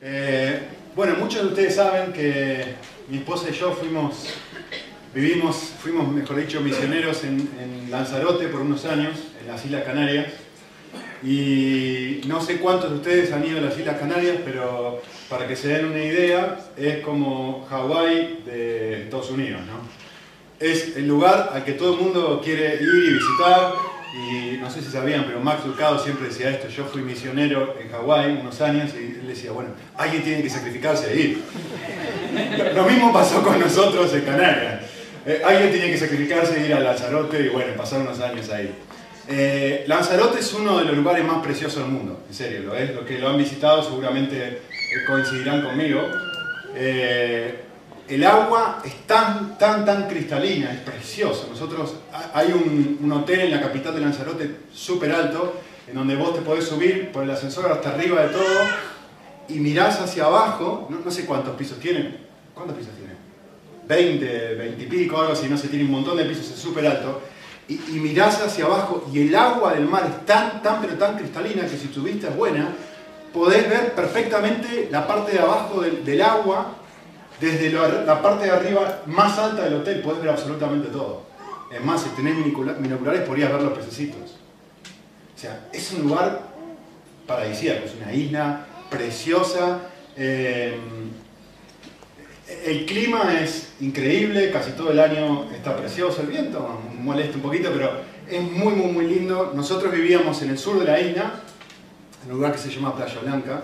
Eh, 0.00 0.60
bueno, 0.94 1.14
muchos 1.16 1.42
de 1.42 1.48
ustedes 1.48 1.74
saben 1.76 2.12
que 2.12 2.74
mi 3.08 3.18
esposa 3.18 3.48
y 3.50 3.54
yo 3.54 3.72
fuimos, 3.72 4.28
vivimos, 5.14 5.72
fuimos, 5.80 6.08
mejor 6.08 6.36
dicho, 6.36 6.60
misioneros 6.60 7.24
en, 7.24 7.48
en 7.58 7.90
Lanzarote 7.90 8.48
por 8.48 8.60
unos 8.60 8.84
años, 8.84 9.16
en 9.40 9.48
las 9.48 9.64
Islas 9.64 9.84
Canarias. 9.84 10.26
Y 11.22 12.20
no 12.26 12.42
sé 12.42 12.58
cuántos 12.58 12.90
de 12.90 12.96
ustedes 12.96 13.32
han 13.32 13.46
ido 13.46 13.58
a 13.58 13.62
las 13.62 13.78
Islas 13.78 13.98
Canarias, 13.98 14.36
pero 14.44 15.00
para 15.30 15.48
que 15.48 15.56
se 15.56 15.68
den 15.68 15.86
una 15.86 16.04
idea, 16.04 16.58
es 16.76 16.98
como 16.98 17.66
Hawái 17.70 18.42
de 18.44 19.04
Estados 19.04 19.30
Unidos, 19.30 19.62
¿no? 19.66 19.80
Es 20.58 20.96
el 20.96 21.06
lugar 21.06 21.50
al 21.52 21.64
que 21.64 21.72
todo 21.72 21.94
el 21.94 22.00
mundo 22.00 22.40
quiere 22.44 22.74
ir 22.74 22.80
y 22.82 23.12
visitar, 23.14 23.72
y 24.16 24.56
no 24.58 24.70
sé 24.70 24.80
si 24.80 24.90
sabían, 24.90 25.24
pero 25.26 25.40
Max 25.40 25.64
Ducado 25.64 25.98
siempre 25.98 26.28
decía 26.28 26.50
esto, 26.50 26.68
yo 26.68 26.84
fui 26.86 27.02
misionero 27.02 27.76
en 27.78 27.90
Hawái 27.90 28.38
unos 28.40 28.60
años 28.62 28.92
y 28.94 29.18
él 29.20 29.24
decía, 29.26 29.52
bueno, 29.52 29.70
alguien 29.96 30.22
tiene 30.22 30.42
que 30.42 30.50
sacrificarse 30.50 31.08
de 31.08 31.20
ir. 31.20 31.42
Lo 32.74 32.84
mismo 32.84 33.12
pasó 33.12 33.42
con 33.42 33.60
nosotros 33.60 34.12
en 34.14 34.22
Canarias. 34.22 34.82
Eh, 35.26 35.42
alguien 35.44 35.70
tenía 35.70 35.86
que 35.88 35.98
sacrificarse 35.98 36.54
de 36.54 36.66
ir 36.66 36.74
a 36.74 36.80
Lanzarote 36.80 37.40
y 37.40 37.48
bueno, 37.48 37.74
pasar 37.76 38.00
unos 38.00 38.20
años 38.20 38.48
ahí. 38.50 38.72
Eh, 39.28 39.84
Lanzarote 39.86 40.40
es 40.40 40.52
uno 40.54 40.78
de 40.78 40.84
los 40.84 40.96
lugares 40.96 41.24
más 41.24 41.42
preciosos 41.44 41.82
del 41.82 41.92
mundo, 41.92 42.24
en 42.28 42.34
serio, 42.34 42.60
lo 42.60 42.76
es. 42.76 42.94
Los 42.94 43.04
que 43.04 43.18
lo 43.18 43.28
han 43.28 43.36
visitado 43.36 43.82
seguramente 43.82 44.62
coincidirán 45.06 45.62
conmigo. 45.62 46.00
Eh, 46.74 47.65
el 48.08 48.24
agua 48.24 48.82
es 48.84 49.06
tan, 49.06 49.58
tan, 49.58 49.84
tan 49.84 50.08
cristalina, 50.08 50.72
es 50.72 50.80
precioso. 50.80 51.48
Nosotros, 51.50 51.94
hay 52.34 52.52
un, 52.52 53.10
hotel 53.12 53.40
en 53.40 53.50
la 53.50 53.60
capital 53.60 53.94
de 53.94 54.00
Lanzarote 54.00 54.56
súper 54.72 55.12
alto, 55.12 55.60
en 55.88 55.94
donde 55.94 56.16
vos 56.16 56.34
te 56.34 56.40
podés 56.40 56.64
subir 56.64 57.12
por 57.12 57.24
el 57.24 57.30
ascensor 57.30 57.70
hasta 57.70 57.90
arriba 57.90 58.22
de 58.22 58.28
todo 58.28 58.60
y 59.48 59.54
mirás 59.54 60.00
hacia 60.00 60.24
abajo, 60.24 60.88
no, 60.90 61.10
sé 61.10 61.24
cuántos 61.24 61.54
pisos 61.56 61.78
tienen. 61.78 62.18
¿Cuántos 62.54 62.76
pisos 62.76 62.94
tienen? 62.94 63.16
20, 63.86 64.54
20 64.54 64.82
y 64.82 64.86
pico, 64.86 65.20
algo 65.20 65.32
así, 65.32 65.48
no 65.48 65.56
sé, 65.56 65.68
tiene 65.68 65.84
un 65.84 65.92
montón 65.92 66.16
de 66.16 66.24
pisos, 66.24 66.50
es 66.50 66.58
súper 66.58 66.86
alto 66.86 67.20
y, 67.68 67.74
mirás 67.98 68.40
hacia 68.42 68.64
abajo 68.64 69.08
y 69.12 69.22
el 69.22 69.34
agua 69.34 69.74
del 69.74 69.86
mar 69.86 70.04
es 70.08 70.26
tan, 70.26 70.62
tan, 70.62 70.80
pero 70.80 70.94
tan 70.94 71.16
cristalina 71.16 71.66
que 71.66 71.76
si 71.76 71.88
tu 71.88 72.02
vista 72.02 72.28
es 72.28 72.36
buena, 72.36 72.68
podés 73.32 73.68
ver 73.68 73.92
perfectamente 73.92 74.88
la 74.90 75.06
parte 75.06 75.32
de 75.32 75.40
abajo 75.40 75.80
del 75.80 76.22
agua, 76.22 76.74
desde 77.40 77.70
la, 77.70 78.22
parte 78.22 78.44
de 78.46 78.50
arriba 78.50 79.02
más 79.06 79.38
alta 79.38 79.64
del 79.64 79.74
hotel, 79.74 80.00
podés 80.00 80.20
ver 80.22 80.30
absolutamente 80.30 80.88
todo. 80.88 81.22
Es 81.70 81.84
más, 81.84 82.02
si 82.02 82.08
tenés 82.10 82.36
binocula- 82.36 82.76
binoculares 82.78 83.22
podrías 83.22 83.52
ver 83.52 83.62
los 83.62 83.76
pececitos. 83.76 84.36
O 85.34 85.38
sea, 85.38 85.68
es 85.72 85.92
un 85.92 86.08
lugar 86.08 86.42
paradisíaco, 87.26 87.84
es 87.86 87.94
una 88.00 88.12
isla 88.12 88.66
preciosa. 88.90 89.80
eh, 90.16 90.74
el 92.64 92.86
clima 92.86 93.40
es 93.40 93.72
increíble, 93.80 94.50
casi 94.52 94.70
todo 94.72 94.92
el 94.92 95.00
año 95.00 95.50
está 95.52 95.76
precioso, 95.76 96.20
el 96.22 96.28
viento 96.28 96.80
molesta 97.00 97.36
un 97.36 97.42
poquito, 97.42 97.70
pero 97.72 97.90
es 98.30 98.40
muy, 98.40 98.72
muy, 98.72 98.92
muy 98.92 99.06
lindo. 99.08 99.52
Nosotros 99.54 99.92
vivíamos 99.92 100.40
en 100.42 100.50
el 100.50 100.58
sur 100.58 100.78
de 100.78 100.84
la 100.84 101.00
isla, 101.00 101.32
en 102.24 102.30
un 102.30 102.36
lugar 102.36 102.52
que 102.52 102.58
se 102.58 102.70
llama 102.70 102.94
Playa 102.94 103.18
Blanca, 103.20 103.62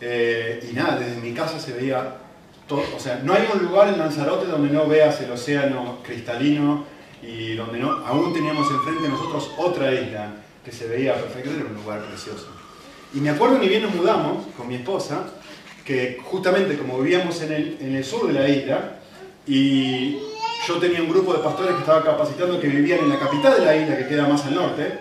eh, 0.00 0.68
y 0.68 0.74
nada, 0.74 0.98
desde 0.98 1.20
mi 1.20 1.32
casa 1.32 1.60
se 1.60 1.72
veía 1.72 2.16
o 2.68 3.00
sea, 3.00 3.20
no 3.22 3.32
hay 3.32 3.46
un 3.52 3.64
lugar 3.64 3.88
en 3.88 3.98
Lanzarote 3.98 4.46
donde 4.46 4.72
no 4.72 4.86
veas 4.86 5.20
el 5.20 5.30
océano 5.30 5.98
cristalino 6.02 6.84
y 7.22 7.54
donde 7.54 7.78
no, 7.78 7.90
aún 8.06 8.32
teníamos 8.32 8.70
enfrente 8.70 9.04
de 9.04 9.08
nosotros 9.08 9.50
otra 9.56 9.92
isla 9.92 10.32
que 10.64 10.72
se 10.72 10.86
veía 10.86 11.14
perfecto, 11.14 11.50
era 11.50 11.64
un 11.64 11.74
lugar 11.74 12.02
precioso. 12.04 12.48
Y 13.14 13.20
me 13.20 13.30
acuerdo 13.30 13.58
ni 13.58 13.68
bien 13.68 13.82
nos 13.82 13.94
mudamos 13.94 14.46
con 14.56 14.66
mi 14.66 14.76
esposa, 14.76 15.24
que 15.84 16.18
justamente 16.24 16.76
como 16.76 16.98
vivíamos 16.98 17.40
en 17.42 17.52
el, 17.52 17.78
en 17.80 17.94
el 17.94 18.04
sur 18.04 18.26
de 18.26 18.32
la 18.32 18.48
isla, 18.48 18.98
y 19.46 20.18
yo 20.66 20.78
tenía 20.80 21.00
un 21.00 21.08
grupo 21.08 21.32
de 21.32 21.38
pastores 21.38 21.74
que 21.74 21.80
estaba 21.80 22.02
capacitando 22.02 22.60
que 22.60 22.66
vivían 22.66 22.98
en 22.98 23.10
la 23.10 23.18
capital 23.18 23.60
de 23.60 23.64
la 23.64 23.76
isla, 23.76 23.96
que 23.96 24.08
queda 24.08 24.26
más 24.26 24.44
al 24.44 24.56
norte, 24.56 24.98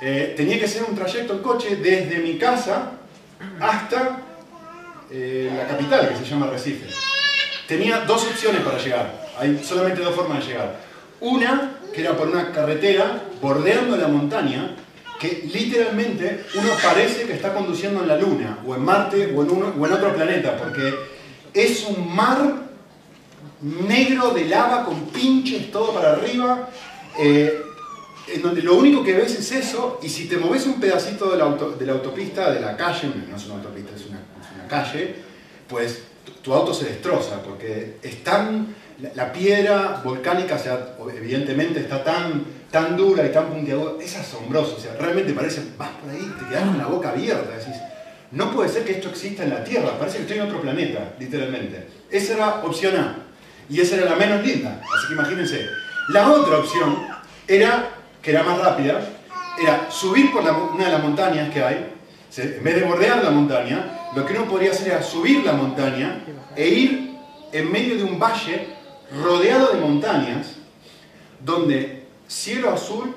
eh, 0.00 0.32
tenía 0.36 0.58
que 0.58 0.64
hacer 0.64 0.82
un 0.88 0.96
trayecto 0.96 1.34
en 1.34 1.38
coche 1.40 1.76
desde 1.76 2.18
mi 2.18 2.38
casa 2.38 2.92
hasta 3.60 4.22
eh, 5.14 5.52
la 5.54 5.68
capital, 5.68 6.08
que 6.08 6.16
se 6.16 6.24
llama 6.24 6.46
Recife. 6.46 6.86
Tenía 7.68 8.00
dos 8.00 8.24
opciones 8.24 8.62
para 8.62 8.78
llegar, 8.78 9.28
hay 9.38 9.62
solamente 9.62 10.00
dos 10.00 10.14
formas 10.14 10.40
de 10.40 10.52
llegar. 10.52 10.80
Una, 11.20 11.72
que 11.92 12.00
era 12.00 12.16
por 12.16 12.28
una 12.28 12.50
carretera 12.50 13.22
bordeando 13.40 13.96
la 13.98 14.08
montaña, 14.08 14.74
que 15.20 15.48
literalmente 15.52 16.46
uno 16.54 16.70
parece 16.82 17.24
que 17.24 17.34
está 17.34 17.52
conduciendo 17.52 18.00
en 18.00 18.08
la 18.08 18.16
Luna, 18.16 18.58
o 18.66 18.74
en 18.74 18.82
Marte, 18.82 19.34
o 19.36 19.42
en, 19.42 19.92
otro 19.92 20.14
planeta, 20.14 20.56
porque 20.56 20.94
es 21.52 21.84
un 21.84 22.14
mar 22.14 22.68
negro 23.60 24.30
de 24.30 24.46
lava 24.46 24.84
con 24.84 25.08
pinches 25.08 25.70
todo 25.70 25.92
para 25.92 26.12
arriba, 26.12 26.70
eh, 27.18 27.60
en 28.28 28.40
donde 28.40 28.62
lo 28.62 28.76
único 28.76 29.04
que 29.04 29.12
ves 29.12 29.34
es 29.38 29.52
eso, 29.52 30.00
y 30.02 30.08
si 30.08 30.26
te 30.26 30.38
moves 30.38 30.66
un 30.66 30.80
pedacito 30.80 31.30
de 31.30 31.36
la, 31.36 31.54
de 31.78 31.86
la 31.86 31.92
autopista, 31.92 32.50
de 32.50 32.60
la 32.60 32.76
calle, 32.78 33.12
no 33.28 33.36
es 33.36 33.44
una 33.44 33.56
autopista, 33.56 33.94
es 33.94 34.06
una 34.06 34.31
calle, 34.72 35.14
pues 35.68 36.02
tu, 36.42 36.54
auto 36.54 36.72
se 36.72 36.86
destroza, 36.86 37.42
porque 37.42 37.96
es 38.02 38.24
tan, 38.24 38.74
la, 39.14 39.32
piedra 39.32 40.00
volcánica, 40.02 40.54
o 40.54 40.58
sea, 40.58 40.96
evidentemente 41.14 41.80
está 41.80 42.02
tan, 42.02 42.44
tan 42.70 42.96
dura 42.96 43.26
y 43.26 43.30
tan 43.30 43.48
puntiaguda, 43.48 44.02
es 44.02 44.16
asombroso, 44.16 44.76
o 44.78 44.80
sea, 44.80 44.94
realmente 44.98 45.34
parece, 45.34 45.62
vas 45.76 45.90
por 45.90 46.10
ahí, 46.10 46.32
te 46.38 46.46
quedas 46.46 46.64
con 46.64 46.78
la 46.78 46.86
boca 46.86 47.10
abierta, 47.10 47.56
decís, 47.56 47.76
no 48.30 48.50
puede 48.50 48.70
ser 48.70 48.84
que 48.84 48.92
esto 48.92 49.10
exista 49.10 49.44
en 49.44 49.50
la 49.50 49.62
Tierra, 49.62 49.98
parece 49.98 50.16
que 50.16 50.22
estoy 50.22 50.38
en 50.38 50.44
otro 50.44 50.62
planeta, 50.62 51.12
literalmente. 51.18 51.86
Esa 52.10 52.32
era 52.32 52.48
opción 52.64 52.96
A, 52.96 53.16
y 53.68 53.80
esa 53.80 53.96
era 53.96 54.06
la 54.06 54.16
menos 54.16 54.44
linda, 54.44 54.80
así 54.82 55.08
que 55.08 55.14
imagínense. 55.14 55.66
La 56.08 56.32
otra 56.32 56.58
opción 56.58 56.96
era, 57.46 57.90
que 58.22 58.30
era 58.30 58.42
más 58.42 58.58
rápida, 58.58 59.00
era 59.62 59.90
subir 59.90 60.32
por 60.32 60.42
una 60.42 60.84
de 60.86 60.92
las 60.92 61.02
montañas 61.02 61.52
que 61.52 61.62
hay, 61.62 61.92
en 62.36 62.64
vez 62.64 62.74
de 62.74 62.84
bordear 62.84 63.22
la 63.22 63.30
montaña, 63.30 64.01
lo 64.14 64.26
que 64.26 64.34
uno 64.34 64.46
podría 64.46 64.72
hacer 64.72 64.88
era 64.88 65.02
subir 65.02 65.44
la 65.44 65.52
montaña 65.52 66.22
e 66.54 66.68
ir 66.68 67.16
en 67.52 67.72
medio 67.72 67.96
de 67.96 68.04
un 68.04 68.18
valle 68.18 68.68
rodeado 69.22 69.72
de 69.72 69.80
montañas, 69.80 70.52
donde 71.40 72.04
cielo 72.28 72.72
azul, 72.72 73.14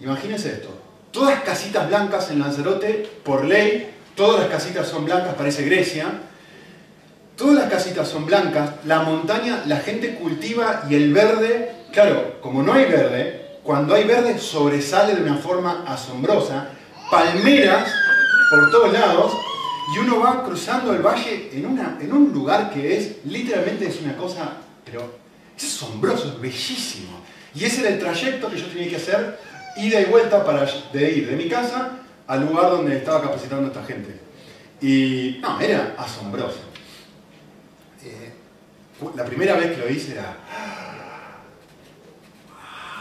imagínense 0.00 0.48
esto, 0.48 0.68
todas 1.10 1.40
casitas 1.42 1.88
blancas 1.88 2.30
en 2.30 2.40
Lanzarote, 2.40 3.08
por 3.24 3.44
ley, 3.44 3.90
todas 4.14 4.40
las 4.40 4.48
casitas 4.48 4.86
son 4.86 5.04
blancas, 5.04 5.34
parece 5.34 5.64
Grecia, 5.64 6.06
todas 7.36 7.54
las 7.54 7.70
casitas 7.70 8.08
son 8.08 8.26
blancas, 8.26 8.70
la 8.84 9.00
montaña, 9.00 9.62
la 9.66 9.78
gente 9.78 10.14
cultiva 10.14 10.84
y 10.88 10.94
el 10.94 11.12
verde, 11.12 11.72
claro, 11.92 12.40
como 12.40 12.62
no 12.62 12.72
hay 12.72 12.86
verde, 12.86 13.58
cuando 13.62 13.94
hay 13.94 14.04
verde 14.04 14.38
sobresale 14.38 15.14
de 15.14 15.22
una 15.22 15.36
forma 15.36 15.84
asombrosa, 15.86 16.68
palmeras 17.10 17.92
por 18.50 18.70
todos 18.70 18.92
lados, 18.92 19.32
y 19.94 19.98
uno 19.98 20.20
va 20.20 20.42
cruzando 20.44 20.92
el 20.92 21.02
valle 21.02 21.50
en, 21.52 22.12
un 22.12 22.32
lugar 22.32 22.70
que 22.70 22.96
es, 22.96 23.24
literalmente 23.24 23.86
es 23.86 24.00
una 24.00 24.16
cosa, 24.16 24.56
pero 24.84 25.18
es 25.56 25.64
asombroso, 25.64 26.28
es 26.28 26.40
bellísimo. 26.40 27.20
Y 27.54 27.64
ese 27.64 27.82
era 27.82 27.90
el 27.90 27.98
trayecto 27.98 28.50
que 28.50 28.58
yo 28.58 28.66
tenía 28.66 28.88
que 28.90 28.96
hacer, 28.96 29.38
ida 29.76 30.00
y 30.00 30.06
vuelta 30.06 30.44
para 30.44 30.66
de 30.92 31.12
ir 31.12 31.30
de 31.30 31.36
mi 31.36 31.48
casa 31.48 31.98
al 32.26 32.40
lugar 32.44 32.70
donde 32.70 32.96
estaba 32.96 33.22
capacitando 33.22 33.66
a 33.66 33.68
esta 33.68 33.84
gente. 33.84 34.20
Y 34.80 35.38
no, 35.40 35.60
era 35.60 35.94
asombroso. 35.96 36.60
Eh, 38.04 38.32
la 39.14 39.24
primera 39.24 39.54
vez 39.54 39.72
que 39.72 39.78
lo 39.78 39.88
hice 39.88 40.12
era... 40.12 40.36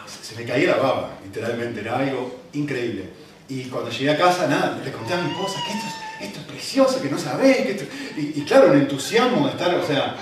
Se 0.08 0.24
se 0.24 0.36
me 0.36 0.46
caía 0.48 0.72
la 0.72 0.78
baba, 0.78 1.18
literalmente, 1.24 1.82
era 1.82 1.98
algo 1.98 2.42
increíble. 2.54 3.10
Y 3.50 3.64
cuando 3.66 3.90
llegué 3.90 4.12
a 4.12 4.18
casa, 4.18 4.48
nada, 4.48 4.82
le 4.84 4.92
conté 4.92 5.14
a 5.14 5.22
mi 5.22 5.32
esposa 5.32 5.60
que 5.66 5.74
esto 5.74 5.88
es, 5.88 6.05
esto 6.20 6.40
es 6.40 6.46
precioso, 6.46 7.02
que 7.02 7.10
no 7.10 7.18
sabés, 7.18 7.58
que. 7.58 7.88
Y, 8.18 8.42
claro, 8.42 8.72
un 8.72 8.78
entusiasmo 8.78 9.46
de 9.46 9.52
estar, 9.52 9.76
o 9.76 9.86
sea, 9.86 10.16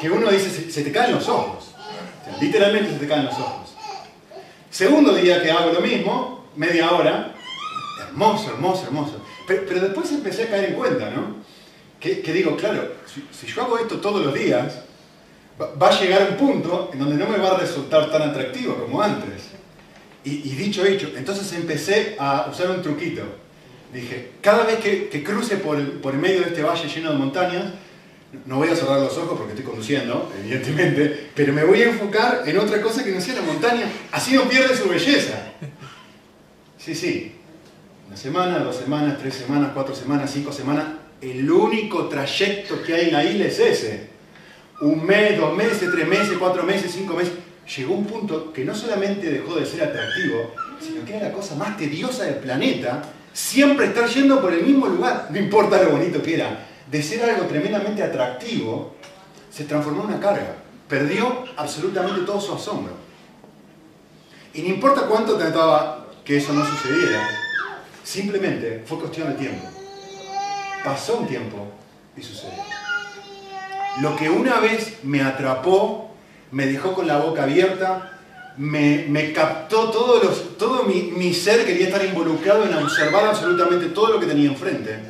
que, 0.00 0.10
uno 0.10 0.30
dice, 0.30 0.70
se, 0.70 0.82
te 0.82 0.92
caen 0.92 1.12
los 1.12 1.28
ojos. 1.28 1.74
O 2.26 2.40
literalmente 2.40 2.92
se 2.92 2.98
te 2.98 3.08
caen 3.08 3.24
los 3.24 3.34
ojos. 3.34 3.74
Segundo 4.70 5.14
día 5.14 5.42
que 5.42 5.50
hago 5.50 5.72
lo 5.72 5.80
mismo, 5.80 6.44
media 6.56 6.92
hora, 6.92 7.34
hermoso, 8.06 8.50
hermoso, 8.50 8.84
hermoso. 8.84 9.24
Pero, 9.46 9.80
después 9.80 10.10
empecé 10.12 10.44
a 10.44 10.50
caer 10.50 10.70
en 10.70 10.74
cuenta, 10.74 11.10
¿no? 11.10 11.40
Que, 11.98 12.20
digo, 12.32 12.56
claro, 12.56 12.94
si, 13.06 13.26
si 13.32 13.52
yo 13.52 13.62
hago 13.62 13.78
esto 13.78 14.00
todos 14.00 14.24
los 14.24 14.34
días, 14.34 14.80
va, 15.60 15.74
va 15.74 15.88
a 15.88 16.00
llegar 16.00 16.28
un 16.30 16.36
punto 16.36 16.90
en 16.92 16.98
donde 16.98 17.16
no 17.16 17.26
me 17.26 17.38
va 17.38 17.56
a 17.56 17.58
resultar 17.58 18.10
tan 18.10 18.22
atractivo 18.22 18.76
como 18.76 19.02
antes. 19.02 19.48
Y, 20.22 20.30
y 20.50 20.54
dicho 20.54 20.84
hecho, 20.84 21.10
entonces 21.16 21.50
empecé 21.54 22.16
a 22.18 22.48
usar 22.50 22.70
un 22.70 22.82
truquito. 22.82 23.22
Dije, 23.92 24.30
cada 24.40 24.64
vez 24.64 24.78
que, 24.78 25.22
cruce 25.24 25.56
por 25.56 26.00
por 26.00 26.14
medio 26.14 26.42
de 26.42 26.48
este 26.48 26.62
valle 26.62 26.88
lleno 26.88 27.12
de 27.12 27.18
montañas, 27.18 27.64
no 28.46 28.56
voy 28.56 28.68
a 28.68 28.76
cerrar 28.76 29.00
los 29.00 29.16
ojos 29.18 29.36
porque 29.36 29.52
estoy 29.52 29.64
conduciendo, 29.64 30.32
evidentemente, 30.40 31.30
pero 31.34 31.52
me 31.52 31.64
voy 31.64 31.82
a 31.82 31.86
enfocar 31.86 32.42
en 32.46 32.58
otra 32.58 32.80
cosa 32.80 33.02
que 33.04 33.12
no 33.12 33.20
sea 33.20 33.34
la 33.34 33.42
montaña. 33.42 33.90
Así 34.12 34.34
no 34.34 34.48
pierde 34.48 34.76
su 34.76 34.88
belleza. 34.88 35.52
Sí, 36.78 36.94
sí. 36.94 37.32
Una 38.06 38.16
semana, 38.16 38.58
dos 38.60 38.76
semanas, 38.76 39.18
tres 39.18 39.34
semanas, 39.34 39.70
cuatro 39.74 39.94
semanas, 39.94 40.30
cinco 40.32 40.52
semanas. 40.52 40.86
el 41.20 41.50
único 41.50 42.08
trayecto 42.08 42.82
que 42.82 42.94
hay 42.94 43.06
en 43.08 43.12
la 43.12 43.24
isla 43.24 43.44
es 43.46 43.58
ese. 43.58 44.08
Un 44.80 45.04
mes, 45.04 45.38
dos 45.38 45.54
meses, 45.54 45.88
tres 45.92 46.08
meses, 46.08 46.36
cuatro 46.38 46.62
meses, 46.62 46.90
cinco 46.92 47.14
meses. 47.14 47.34
Llegó 47.76 47.94
un 47.94 48.06
punto 48.06 48.52
que 48.52 48.64
no 48.64 48.74
solamente 48.74 49.30
dejó 49.30 49.56
de 49.56 49.66
ser 49.66 49.82
atractivo, 49.82 50.54
sino 50.80 51.04
que 51.04 51.16
era 51.16 51.28
la 51.28 51.34
cosa 51.34 51.54
más 51.54 51.76
tediosa 51.76 52.24
del 52.24 52.36
planeta, 52.36 53.02
siempre 53.32 53.86
estar 53.86 54.08
yendo 54.08 54.40
por 54.40 54.52
el 54.52 54.64
mismo 54.64 54.86
lugar, 54.86 55.28
no 55.30 55.38
importa 55.38 55.82
lo 55.82 55.90
bonito 55.90 56.22
que 56.22 56.34
era. 56.34 56.66
De 56.90 57.02
ser 57.02 57.22
algo 57.28 57.46
tremendamente 57.46 58.02
atractivo, 58.02 58.96
se 59.50 59.64
transformó 59.64 60.02
en 60.02 60.08
una 60.08 60.20
carga. 60.20 60.56
Perdió 60.88 61.44
absolutamente 61.56 62.22
todo 62.22 62.40
su 62.40 62.54
asombro. 62.54 62.94
Y 64.52 64.62
no 64.62 64.68
importa 64.68 65.02
cuánto 65.02 65.36
trataba 65.36 66.08
que 66.24 66.38
eso 66.38 66.52
no 66.52 66.66
sucediera, 66.66 67.28
simplemente 68.02 68.82
fue 68.84 68.98
cuestión 68.98 69.28
de 69.28 69.34
tiempo. 69.34 69.68
Pasó 70.84 71.18
un 71.18 71.28
tiempo 71.28 71.68
y 72.16 72.22
sucedió. 72.22 72.62
Lo 74.00 74.16
que 74.16 74.30
una 74.30 74.58
vez 74.60 74.98
me 75.04 75.22
atrapó, 75.22 76.10
me 76.50 76.66
dejó 76.66 76.94
con 76.94 77.06
la 77.06 77.18
boca 77.18 77.44
abierta, 77.44 78.19
me, 78.60 79.32
captó 79.32 79.90
todo, 79.90 80.22
los, 80.22 80.58
todo 80.58 80.82
mi, 80.82 81.02
mi, 81.02 81.32
ser, 81.32 81.64
quería 81.64 81.86
estar 81.86 82.04
involucrado 82.04 82.64
en 82.64 82.74
observar 82.74 83.24
absolutamente 83.24 83.86
todo 83.86 84.12
lo 84.12 84.20
que 84.20 84.26
tenía 84.26 84.50
enfrente. 84.50 85.00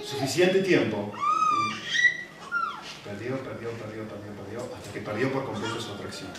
Suficiente 0.00 0.62
tiempo. 0.62 1.12
Perdió, 3.04 3.36
perdió, 3.38 3.70
perdió, 3.70 4.04
perdió, 4.04 4.32
perdió, 4.44 4.76
hasta 4.76 4.92
que 4.92 5.00
perdió 5.00 5.32
por 5.32 5.44
completo 5.44 5.80
su 5.80 5.92
atracción. 5.92 6.30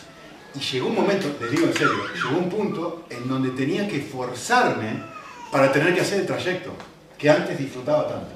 Y 0.55 0.59
llegó 0.59 0.87
un 0.87 0.95
momento, 0.95 1.35
les 1.41 1.51
digo 1.51 1.67
en 1.67 1.73
serio, 1.73 1.93
llegó 2.15 2.37
un 2.37 2.49
punto 2.49 3.05
en 3.09 3.27
donde 3.27 3.49
tenía 3.49 3.85
que 3.85 3.99
forzarme 3.99 5.03
para 5.51 5.73
tener 5.73 5.93
que 5.93 6.01
hacer 6.01 6.21
el 6.21 6.25
trayecto 6.25 6.71
que 7.17 7.29
antes 7.29 7.57
disfrutaba 7.57 8.07
tanto. 8.07 8.31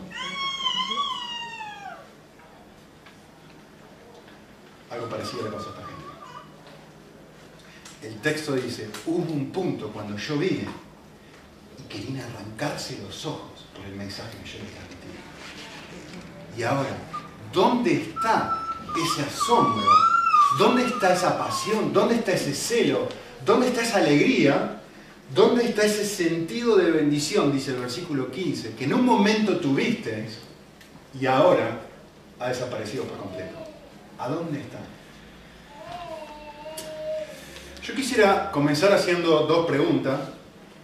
Algo 4.90 5.08
parecido 5.08 5.44
le 5.44 5.52
pasó 5.52 5.70
a. 5.70 5.87
El 8.04 8.16
texto 8.22 8.54
dice, 8.56 8.90
hubo 9.06 9.34
un 9.34 9.52
punto 9.52 9.90
cuando 9.90 10.18
yo 10.18 10.38
vine 10.38 10.68
y 11.80 11.84
querían 11.90 12.22
arrancarse 12.22 13.00
los 13.06 13.26
ojos 13.26 13.66
por 13.76 13.86
el 13.86 13.96
mensaje 13.96 14.38
que 14.44 14.50
yo 14.50 14.60
les 14.60 14.72
transmití. 14.74 15.08
Y 16.58 16.64
ahora, 16.64 16.96
¿dónde 17.52 17.94
está 17.94 18.64
ese 18.96 19.22
asombro 19.24 19.84
¿Dónde 20.58 20.86
está 20.86 21.14
esa 21.14 21.38
pasión? 21.38 21.92
¿Dónde 21.92 22.16
está 22.16 22.32
ese 22.32 22.54
celo? 22.54 23.08
¿Dónde 23.46 23.68
está 23.68 23.82
esa 23.82 23.98
alegría? 23.98 24.82
¿Dónde 25.36 25.66
está 25.66 25.84
ese 25.84 26.06
sentido 26.06 26.78
de 26.78 26.90
bendición? 26.90 27.52
Dice 27.52 27.72
el 27.72 27.78
versículo 27.78 28.32
15, 28.32 28.74
que 28.74 28.86
en 28.86 28.94
un 28.94 29.06
momento 29.06 29.58
tuviste 29.58 30.26
y 31.20 31.26
ahora 31.26 31.82
ha 32.40 32.48
desaparecido 32.48 33.04
por 33.04 33.18
completo. 33.18 33.58
¿A 34.18 34.30
dónde 34.30 34.62
está? 34.62 34.80
Yo 37.88 37.96
quisiera 37.96 38.52
comenzar 38.52 38.92
haciendo 38.92 39.46
dos 39.48 39.66
preguntas 39.66 40.20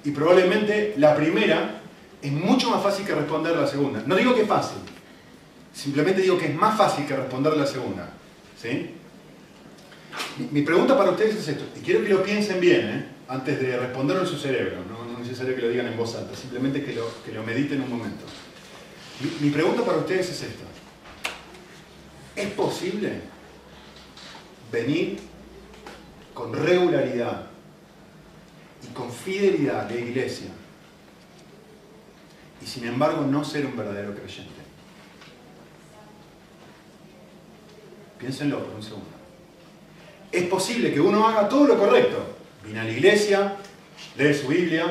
y 0.05 0.11
probablemente 0.11 0.93
la 0.95 1.13
primera 1.13 1.81
es 2.21 2.31
mucho 2.31 2.69
más 2.69 2.81
fácil 2.81 3.05
que 3.05 3.13
responder 3.13 3.57
la 3.57 3.67
segunda. 3.67 4.01
No 4.05 4.15
digo 4.15 4.33
que 4.33 4.43
es 4.43 4.47
fácil, 4.47 4.77
simplemente 5.73 6.21
digo 6.21 6.37
que 6.37 6.45
es 6.45 6.55
más 6.55 6.77
fácil 6.77 7.05
que 7.05 7.13
responder 7.13 7.57
la 7.57 7.67
segunda. 7.67 8.09
¿Sí? 8.57 8.91
Mi, 10.49 10.61
pregunta 10.61 10.97
para 10.97 11.11
ustedes 11.11 11.35
es 11.35 11.47
esto, 11.49 11.65
y 11.75 11.81
quiero 11.81 12.03
que 12.03 12.09
lo 12.09 12.23
piensen 12.23 12.61
bien, 12.61 12.87
¿eh? 12.87 13.05
antes 13.27 13.59
de 13.59 13.77
responderlo 13.77 14.23
en 14.23 14.29
su 14.29 14.37
cerebro, 14.37 14.77
no, 14.87 15.11
es 15.11 15.27
necesario 15.27 15.55
que 15.55 15.61
lo 15.63 15.69
digan 15.69 15.87
en 15.87 15.97
voz 15.97 16.15
alta, 16.15 16.33
simplemente 16.37 16.85
que 16.85 16.93
lo, 16.93 17.09
que 17.25 17.33
lo 17.33 17.43
mediten 17.43 17.81
un 17.81 17.89
momento. 17.89 18.23
Mi, 19.41 19.49
pregunta 19.49 19.83
para 19.83 19.97
ustedes 19.97 20.29
es 20.29 20.41
esta. 20.43 20.63
¿Es 22.35 22.49
posible 22.51 23.21
venir 24.71 25.32
con 26.33 26.53
regularidad 26.53 27.47
y 28.83 28.93
con 28.93 29.11
fidelidad 29.11 29.85
de 29.85 30.01
iglesia 30.01 30.49
y 32.61 32.65
sin 32.65 32.85
embargo 32.85 33.21
no 33.21 33.43
ser 33.43 33.65
un 33.65 33.75
verdadero 33.77 34.13
creyente? 34.15 34.51
Piénsenlo 38.19 38.63
por 38.63 38.75
un 38.75 38.83
segundo 38.83 39.13
es 40.33 40.43
posible 40.45 40.91
que 40.91 40.99
uno 40.99 41.27
haga 41.27 41.47
todo 41.47 41.65
lo 41.67 41.77
correcto. 41.77 42.17
Viene 42.65 42.79
a 42.79 42.83
la 42.83 42.91
iglesia, 42.91 43.55
lee 44.17 44.33
su 44.33 44.47
Biblia, 44.47 44.85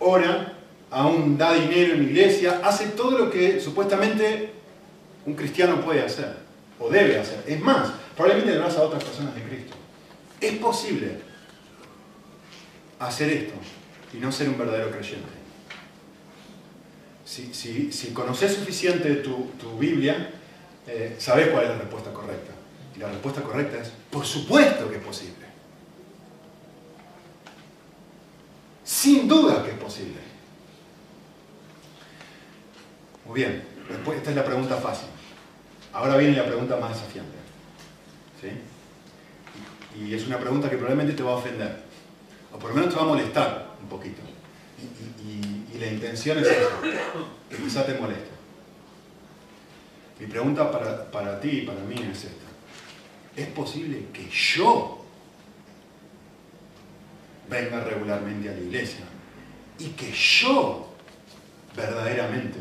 ora, 0.00 0.54
aún 0.90 1.38
da 1.38 1.54
dinero 1.54 1.94
en 1.94 2.04
la 2.04 2.10
iglesia, 2.10 2.60
hace 2.64 2.88
todo 2.88 3.16
lo 3.16 3.30
que 3.30 3.60
supuestamente 3.60 4.50
un 5.24 5.34
cristiano 5.34 5.80
puede 5.80 6.02
hacer 6.02 6.36
o 6.80 6.90
debe 6.90 7.18
hacer. 7.18 7.44
Es 7.46 7.60
más, 7.60 7.92
probablemente 8.16 8.54
le 8.54 8.58
vas 8.58 8.76
a 8.76 8.82
otras 8.82 9.04
personas 9.04 9.36
de 9.36 9.42
Cristo. 9.42 9.75
Es 10.40 10.52
posible 10.58 11.18
hacer 12.98 13.30
esto 13.30 13.54
y 14.12 14.18
no 14.18 14.30
ser 14.32 14.48
un 14.48 14.58
verdadero 14.58 14.90
creyente. 14.90 15.36
Si, 17.24 18.12
conoces 18.14 18.54
suficiente 18.54 19.16
tu, 19.16 19.78
Biblia, 19.78 20.30
eh, 20.86 21.16
sabes 21.18 21.48
cuál 21.48 21.64
es 21.64 21.70
la 21.70 21.78
respuesta 21.78 22.12
correcta. 22.12 22.52
Y 22.94 23.00
la 23.00 23.08
respuesta 23.08 23.42
correcta 23.42 23.78
es, 23.80 23.92
por 24.10 24.24
supuesto 24.24 24.88
que 24.88 24.96
es 24.96 25.02
posible. 25.02 25.46
Sin 28.84 29.26
duda 29.26 29.64
que 29.64 29.72
es 29.72 29.78
posible. 29.78 30.20
Muy 33.26 33.40
bien, 33.40 33.64
esta 34.14 34.30
es 34.30 34.36
la 34.36 34.44
pregunta 34.44 34.76
fácil. 34.76 35.08
Ahora 35.92 36.16
viene 36.16 36.36
la 36.36 36.46
pregunta 36.46 36.76
más 36.76 36.90
desafiante. 36.94 37.36
¿Sí? 38.40 38.48
Y 39.98 40.14
es 40.14 40.26
una 40.26 40.38
pregunta 40.38 40.68
que 40.68 40.76
probablemente 40.76 41.14
te 41.14 41.22
va 41.22 41.32
a 41.32 41.36
ofender. 41.36 41.76
O 42.52 42.58
por 42.58 42.70
lo 42.70 42.76
menos 42.76 42.90
te 42.90 42.96
va 42.96 43.02
a 43.02 43.08
molestar 43.08 43.76
un 43.80 43.88
poquito. 43.88 44.22
Y, 45.24 45.78
la 45.78 45.88
intención 45.88 46.38
es 46.38 46.46
esa, 46.46 46.70
que 47.50 47.56
quizá 47.58 47.84
te 47.84 47.92
moleste. 48.00 48.30
Mi 50.18 50.26
pregunta 50.26 50.70
para, 50.70 51.10
para 51.10 51.38
ti 51.38 51.50
y 51.50 51.66
para 51.66 51.80
mí 51.80 51.96
es 52.10 52.24
esta 52.24 52.46
es 53.36 53.48
posible 53.48 54.06
que 54.12 54.28
yo 54.30 55.04
venga 57.48 57.84
regularmente 57.84 58.48
a 58.48 58.52
la 58.52 58.60
iglesia 58.60 59.04
y 59.78 59.88
que 59.90 60.10
yo 60.10 60.94
verdaderamente 61.76 62.58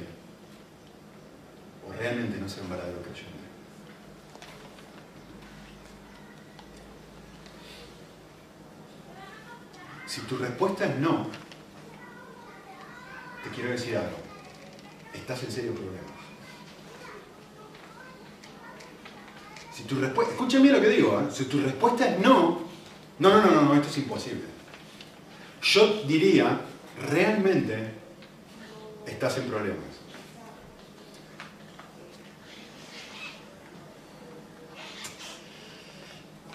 o 1.87 1.93
realmente 1.93 2.37
no 2.37 2.49
sea 2.49 2.63
un 2.63 2.69
verdadero 2.69 3.01
creyente. 3.01 3.34
Si 10.05 10.21
tu 10.21 10.37
respuesta 10.37 10.85
es 10.85 10.95
no, 10.97 11.27
te 13.43 13.49
quiero 13.49 13.71
decir 13.71 13.97
algo. 13.97 14.17
Estás 15.13 15.43
en 15.43 15.51
serio 15.51 15.73
problema. 15.73 15.99
Si 19.73 19.83
tu 19.83 19.99
respuesta, 19.99 20.33
lo 20.39 20.81
que 20.81 20.89
digo, 20.89 21.19
¿eh? 21.19 21.31
si 21.31 21.45
tu 21.45 21.59
respuesta 21.59 22.07
es 22.07 22.19
no, 22.19 22.61
no, 23.19 23.41
no, 23.41 23.51
no, 23.51 23.61
no, 23.61 23.73
esto 23.73 23.87
es 23.87 23.97
imposible. 23.97 24.43
Yo 25.61 26.03
diría, 26.03 26.61
realmente 27.09 27.91
estás 29.05 29.37
en 29.37 29.49
problemas. 29.49 29.83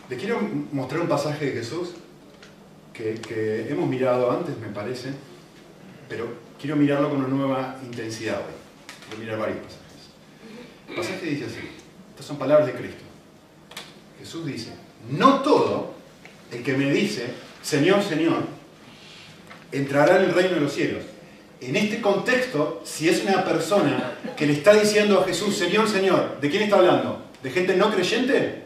Le 0.08 0.16
quiero 0.16 0.40
mostrar 0.72 1.02
un 1.02 1.08
pasaje 1.08 1.46
de 1.46 1.52
Jesús 1.52 1.90
que, 2.92 3.14
que, 3.14 3.70
hemos 3.70 3.88
mirado 3.88 4.30
antes, 4.30 4.56
me 4.58 4.68
parece, 4.68 5.10
pero 6.08 6.28
quiero 6.60 6.76
mirarlo 6.76 7.10
con 7.10 7.24
una 7.24 7.28
nueva 7.28 7.76
intensidad 7.82 8.38
hoy. 8.38 8.54
Quiero 9.08 9.22
mirar 9.22 9.38
varios 9.38 9.58
pasajes. 9.58 9.80
El 10.88 10.94
pasaje 10.94 11.26
dice 11.26 11.44
así, 11.46 11.68
estas 12.10 12.26
son 12.26 12.38
palabras 12.38 12.66
de 12.66 12.74
Cristo. 12.74 13.04
Jesús 14.18 14.44
dice, 14.44 14.72
no 15.08 15.40
todo 15.40 15.94
el 16.52 16.62
que 16.62 16.76
me 16.76 16.90
dice, 16.90 17.26
Señor, 17.62 18.02
Señor, 18.02 18.44
entrará 19.72 20.16
en 20.16 20.24
el 20.24 20.34
reino 20.34 20.54
de 20.54 20.60
los 20.60 20.72
cielos. 20.72 21.04
En 21.60 21.76
este 21.76 22.00
contexto, 22.00 22.82
si 22.84 23.08
es 23.08 23.22
una 23.22 23.44
persona 23.44 24.14
que 24.36 24.46
le 24.46 24.54
está 24.54 24.72
diciendo 24.74 25.20
a 25.20 25.24
Jesús, 25.24 25.56
Señor, 25.56 25.88
Señor, 25.88 26.40
¿de 26.40 26.50
quién 26.50 26.62
está 26.62 26.76
hablando? 26.76 27.22
¿De 27.42 27.50
gente 27.50 27.76
no 27.76 27.92
creyente? 27.92 28.64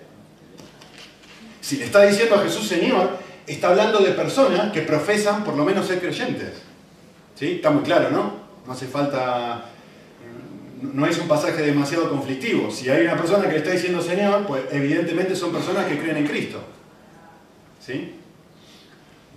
Si 1.61 1.77
le 1.77 1.87
está 1.87 2.03
diciendo 2.03 2.37
a 2.37 2.43
Jesús, 2.43 2.69
Señor, 2.69 3.19
está 3.47 3.69
hablando 3.69 4.01
de 4.01 4.13
personas 4.13 4.73
que 4.73 4.83
profesan 4.83 5.45
por 5.45 5.57
lo 5.57 5.65
menos 5.65 5.87
ser 5.87 6.01
creyentes. 6.01 6.53
¿Sí? 7.35 7.53
Está 7.57 7.71
muy 7.71 7.83
claro, 7.83 8.11
¿no? 8.11 8.45
No 8.67 8.73
hace 8.73 8.87
falta 8.87 9.71
no 10.93 11.07
es 11.07 11.19
un 11.19 11.29
pasaje 11.29 11.63
demasiado 11.63 12.11
conflictivo. 12.11 12.71
Si 12.71 12.91
hay 12.91 13.03
una 13.07 13.17
persona 13.17 13.45
que 13.45 13.53
le 13.53 13.59
está 13.59 13.71
diciendo 13.71 14.03
Señor, 14.03 14.47
pues 14.47 14.65
evidentemente 14.71 15.35
son 15.35 15.53
personas 15.53 15.87
que 15.87 15.99
creen 15.99 16.19
en 16.19 16.27
Cristo. 16.27 16.63
¿Sí? 17.81 18.15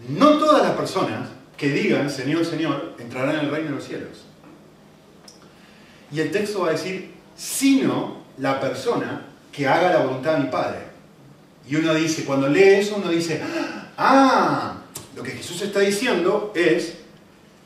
No 0.09 0.37
todas 0.37 0.63
las 0.63 0.71
personas 0.71 1.29
que 1.55 1.69
digan 1.69 2.09
Señor, 2.09 2.45
Señor 2.45 2.95
entrarán 2.99 3.35
en 3.35 3.45
el 3.45 3.51
reino 3.51 3.69
de 3.69 3.75
los 3.75 3.85
cielos. 3.85 4.25
Y 6.11 6.19
el 6.19 6.31
texto 6.31 6.61
va 6.61 6.69
a 6.69 6.71
decir, 6.71 7.13
sino 7.35 8.23
la 8.37 8.59
persona 8.59 9.25
que 9.51 9.67
haga 9.67 9.91
la 9.91 9.99
voluntad 9.99 10.33
de 10.33 10.43
mi 10.43 10.49
Padre. 10.49 10.79
Y 11.67 11.75
uno 11.75 11.93
dice, 11.93 12.23
cuando 12.23 12.47
lee 12.47 12.75
eso, 12.75 12.95
uno 12.95 13.09
dice, 13.09 13.41
ah, 13.43 13.86
lo 13.97 15.23
que 15.23 15.31
Jesús 15.31 15.61
está 15.61 15.79
diciendo 15.79 16.51
es, 16.55 16.97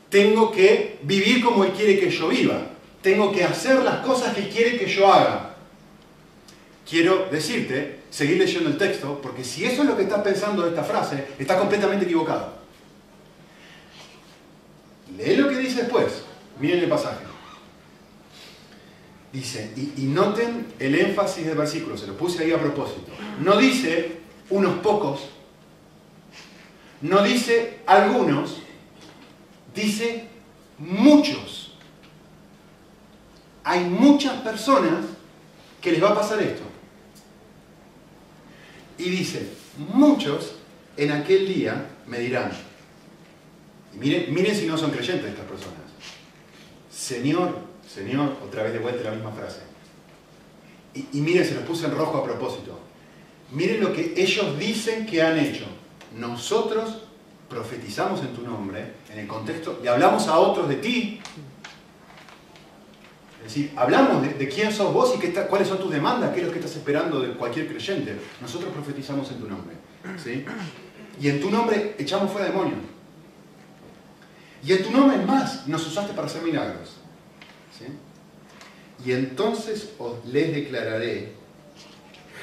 tengo 0.08 0.50
que 0.50 0.98
vivir 1.02 1.44
como 1.44 1.64
Él 1.64 1.72
quiere 1.72 1.98
que 1.98 2.10
yo 2.10 2.28
viva. 2.28 2.68
Tengo 3.02 3.32
que 3.32 3.44
hacer 3.44 3.82
las 3.82 4.04
cosas 4.04 4.34
que 4.34 4.48
quiere 4.48 4.78
que 4.78 4.86
yo 4.86 5.12
haga. 5.12 5.56
Quiero 6.88 7.28
decirte, 7.30 8.00
seguir 8.10 8.38
leyendo 8.38 8.68
el 8.68 8.78
texto, 8.78 9.20
porque 9.22 9.44
si 9.44 9.64
eso 9.64 9.82
es 9.82 9.88
lo 9.88 9.96
que 9.96 10.02
estás 10.04 10.22
pensando 10.22 10.62
de 10.62 10.70
esta 10.70 10.84
frase, 10.84 11.28
está 11.38 11.58
completamente 11.58 12.04
equivocado. 12.04 12.54
Lee 15.16 15.36
lo 15.36 15.48
que 15.48 15.58
dice 15.58 15.82
después. 15.82 16.22
Miren 16.60 16.80
el 16.80 16.88
pasaje. 16.88 17.24
Dice, 19.32 19.72
y, 19.76 20.02
noten 20.02 20.66
el 20.78 20.94
énfasis 20.94 21.46
del 21.46 21.56
versículo, 21.56 21.96
se 21.96 22.06
lo 22.06 22.16
puse 22.16 22.42
ahí 22.42 22.52
a 22.52 22.60
propósito. 22.60 23.12
No 23.40 23.56
dice 23.56 24.18
unos 24.50 24.78
pocos, 24.80 25.30
no 27.02 27.22
dice 27.22 27.80
algunos, 27.86 28.58
dice 29.74 30.28
muchos. 30.78 31.74
Hay 33.64 33.84
muchas 33.84 34.40
personas 34.40 35.04
que 35.80 35.92
les 35.92 36.02
va 36.02 36.10
a 36.10 36.14
pasar 36.14 36.42
esto. 36.42 36.62
Y 38.98 39.10
dice, 39.10 39.48
muchos 39.92 40.54
en 40.96 41.12
aquel 41.12 41.52
día 41.52 41.86
me 42.06 42.18
dirán, 42.18 42.52
y 43.94 43.98
miren, 43.98 44.32
miren 44.32 44.56
si 44.56 44.66
no 44.66 44.76
son 44.78 44.90
creyentes 44.90 45.28
estas 45.28 45.46
personas, 45.46 45.80
Señor, 46.90 47.58
Señor, 47.92 48.36
otra 48.44 48.62
vez 48.62 48.72
de 48.72 48.78
vuelta 48.78 49.04
la 49.04 49.16
misma 49.16 49.32
frase. 49.32 49.60
Y, 50.94 51.20
miren, 51.20 51.44
se 51.44 51.54
los 51.54 51.64
puse 51.64 51.86
en 51.86 51.96
rojo 51.96 52.18
a 52.18 52.24
propósito. 52.24 52.78
Miren 53.50 53.80
lo 53.80 53.92
que 53.92 54.12
ellos 54.16 54.58
dicen 54.58 55.06
que 55.06 55.22
han 55.22 55.38
hecho. 55.38 55.64
Nosotros 56.16 57.02
profetizamos 57.48 58.20
en 58.20 58.34
tu 58.34 58.42
nombre, 58.42 58.94
en 59.12 59.18
el 59.18 59.26
contexto, 59.26 59.80
le 59.82 59.88
hablamos 59.88 60.26
a 60.28 60.38
otros 60.38 60.68
de 60.68 60.76
ti. 60.76 61.20
Es 63.38 63.54
decir, 63.54 63.72
hablamos 63.76 64.22
de, 64.22 64.48
quién 64.48 64.72
sos 64.72 64.92
vos 64.92 65.14
y 65.16 65.18
qué 65.18 65.32
cuáles 65.32 65.68
son 65.68 65.78
tus 65.78 65.90
demandas, 65.90 66.32
qué 66.32 66.40
es 66.40 66.46
lo 66.46 66.52
que 66.52 66.60
estás 66.60 66.76
esperando 66.76 67.20
de 67.20 67.32
cualquier 67.32 67.68
creyente. 67.68 68.16
Nosotros 68.40 68.72
profetizamos 68.72 69.30
en 69.32 69.38
tu 69.38 69.48
nombre. 69.48 69.74
¿sí? 70.22 70.44
Y 71.20 71.28
en 71.28 71.40
tu 71.40 71.50
nombre 71.50 71.96
echamos 71.98 72.30
fuera 72.30 72.46
demonios. 72.46 72.78
Y 74.64 74.72
en 74.72 74.82
tu 74.84 74.90
nombre 74.92 75.18
más, 75.18 75.66
nos 75.66 75.86
usaste 75.86 76.12
para 76.12 76.28
hacer 76.28 76.42
milagros. 76.42 76.96
Y 79.04 79.12
entonces 79.12 79.90
os 79.98 80.24
les 80.26 80.54
declararé, 80.54 81.32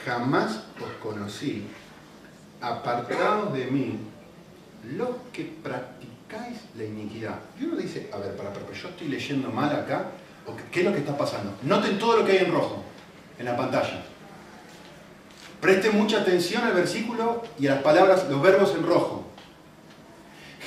jamás 0.06 0.64
os 0.82 0.92
conocí, 1.02 1.66
apartados 2.62 3.54
de 3.54 3.66
mí, 3.66 4.00
los 4.96 5.10
que 5.34 5.44
practicáis 5.64 6.58
la 6.78 6.84
iniquidad. 6.84 7.36
Y 7.60 7.66
uno 7.66 7.76
dice, 7.76 8.10
a 8.14 8.18
ver, 8.18 8.36
para, 8.36 8.52
pero 8.54 8.72
yo 8.72 8.90
estoy 8.90 9.08
leyendo 9.08 9.50
mal 9.50 9.76
acá, 9.76 10.08
¿qué 10.72 10.80
es 10.80 10.86
lo 10.86 10.92
que 10.92 11.00
está 11.00 11.18
pasando? 11.18 11.54
Noten 11.64 12.00
todo 12.00 12.18
lo 12.18 12.26
que 12.26 12.34
hay 12.34 12.46
en 12.46 12.52
rojo, 12.52 12.84
en 13.38 13.46
la 13.46 13.58
pantalla. 13.58 14.04
Presten 15.62 15.98
mucha 15.98 16.22
atención 16.22 16.64
al 16.64 16.74
versículo 16.74 17.44
y 17.60 17.68
a 17.68 17.76
las 17.76 17.84
palabras, 17.84 18.26
los 18.30 18.42
verbos 18.42 18.74
en 18.76 18.86
rojo. 18.86 19.26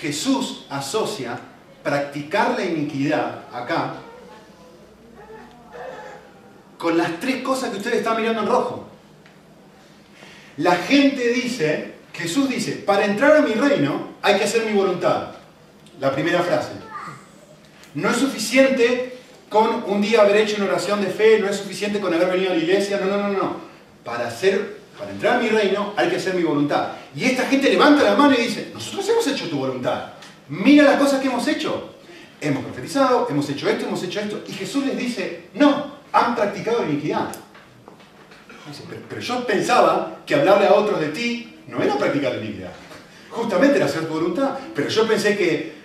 Jesús 0.00 0.66
asocia 0.68 1.38
practicar 1.82 2.58
la 2.58 2.64
iniquidad 2.64 3.44
acá 3.52 3.94
con 6.76 6.98
las 6.98 7.20
tres 7.20 7.42
cosas 7.42 7.70
que 7.70 7.76
ustedes 7.76 7.98
están 7.98 8.16
mirando 8.16 8.42
en 8.42 8.48
rojo. 8.48 8.81
La 10.58 10.76
gente 10.76 11.28
dice, 11.28 11.92
Jesús 12.12 12.48
dice, 12.48 12.72
para 12.72 13.04
entrar 13.04 13.36
a 13.36 13.40
mi 13.40 13.54
reino 13.54 14.08
hay 14.22 14.36
que 14.36 14.44
hacer 14.44 14.66
mi 14.66 14.72
voluntad. 14.72 15.28
La 16.00 16.12
primera 16.12 16.42
frase. 16.42 16.72
No 17.94 18.10
es 18.10 18.16
suficiente 18.16 19.18
con 19.48 19.84
un 19.86 20.00
día 20.00 20.22
haber 20.22 20.36
hecho 20.36 20.56
una 20.56 20.66
oración 20.66 21.02
de 21.02 21.08
fe, 21.08 21.38
no 21.38 21.48
es 21.48 21.56
suficiente 21.56 22.00
con 22.00 22.12
haber 22.12 22.28
venido 22.28 22.52
a 22.52 22.54
la 22.54 22.62
iglesia, 22.62 22.98
no, 22.98 23.06
no, 23.06 23.28
no, 23.28 23.38
no. 23.38 23.56
Para, 24.04 24.28
hacer, 24.28 24.78
para 24.98 25.10
entrar 25.10 25.36
a 25.36 25.42
mi 25.42 25.48
reino 25.48 25.92
hay 25.96 26.08
que 26.08 26.16
hacer 26.16 26.34
mi 26.34 26.42
voluntad. 26.42 26.92
Y 27.14 27.24
esta 27.24 27.44
gente 27.44 27.70
levanta 27.70 28.02
la 28.02 28.14
mano 28.14 28.34
y 28.34 28.42
dice, 28.42 28.70
nosotros 28.72 29.08
hemos 29.08 29.26
hecho 29.26 29.48
tu 29.48 29.58
voluntad. 29.58 30.12
Mira 30.48 30.84
las 30.84 30.96
cosas 30.96 31.20
que 31.20 31.28
hemos 31.28 31.46
hecho. 31.48 31.90
Hemos 32.40 32.64
profetizado, 32.64 33.28
hemos 33.30 33.48
hecho 33.48 33.68
esto, 33.68 33.86
hemos 33.86 34.02
hecho 34.02 34.20
esto. 34.20 34.42
Y 34.48 34.52
Jesús 34.52 34.84
les 34.84 34.98
dice, 34.98 35.44
no, 35.54 35.92
han 36.12 36.34
practicado 36.34 36.84
iniquidad. 36.84 37.28
Pero 39.08 39.20
yo 39.20 39.46
pensaba 39.46 40.20
que 40.24 40.34
hablarle 40.34 40.66
a 40.66 40.74
otros 40.74 41.00
de 41.00 41.08
ti 41.08 41.58
no 41.68 41.82
era 41.82 41.96
practicar 41.96 42.36
iniquidad. 42.36 42.72
Justamente 43.30 43.76
era 43.76 43.86
hacer 43.86 44.06
tu 44.06 44.14
voluntad. 44.14 44.58
Pero 44.74 44.88
yo 44.88 45.06
pensé 45.08 45.36
que 45.36 45.82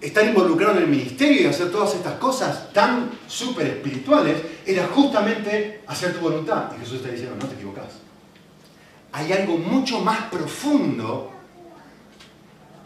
estar 0.00 0.24
involucrado 0.24 0.76
en 0.76 0.84
el 0.84 0.88
ministerio 0.88 1.42
y 1.42 1.46
hacer 1.46 1.70
todas 1.70 1.94
estas 1.94 2.14
cosas 2.14 2.72
tan 2.72 3.10
súper 3.26 3.66
espirituales 3.66 4.36
era 4.64 4.86
justamente 4.86 5.82
hacer 5.86 6.14
tu 6.14 6.20
voluntad. 6.20 6.72
Y 6.76 6.80
Jesús 6.80 6.96
está 6.96 7.10
diciendo, 7.10 7.36
no 7.40 7.46
te 7.46 7.54
equivocas. 7.54 7.86
Hay 9.12 9.32
algo 9.32 9.56
mucho 9.56 10.00
más 10.00 10.24
profundo 10.24 11.32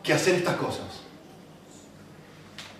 que 0.03 0.13
hacer 0.13 0.37
estas 0.37 0.57
cosas. 0.57 0.87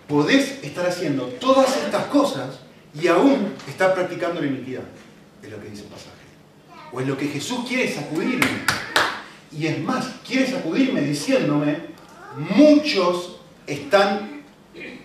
Podés 0.07 0.63
estar 0.63 0.85
haciendo 0.85 1.25
todas 1.25 1.77
estas 1.77 2.05
cosas 2.05 2.59
y 2.93 3.07
aún 3.07 3.53
está 3.67 3.93
practicando 3.93 4.41
la 4.41 4.47
iniquidad, 4.47 4.83
es 5.41 5.49
lo 5.49 5.61
que 5.61 5.69
dice 5.69 5.83
el 5.83 5.89
pasaje. 5.89 6.20
O 6.93 6.99
es 6.99 7.07
lo 7.07 7.17
que 7.17 7.27
Jesús 7.27 7.65
quiere 7.67 7.93
sacudirme. 7.93 8.47
Y 9.51 9.67
es 9.67 9.79
más, 9.79 10.07
quiere 10.25 10.49
sacudirme 10.49 11.01
diciéndome, 11.01 11.77
muchos 12.55 13.37
están, 13.67 14.43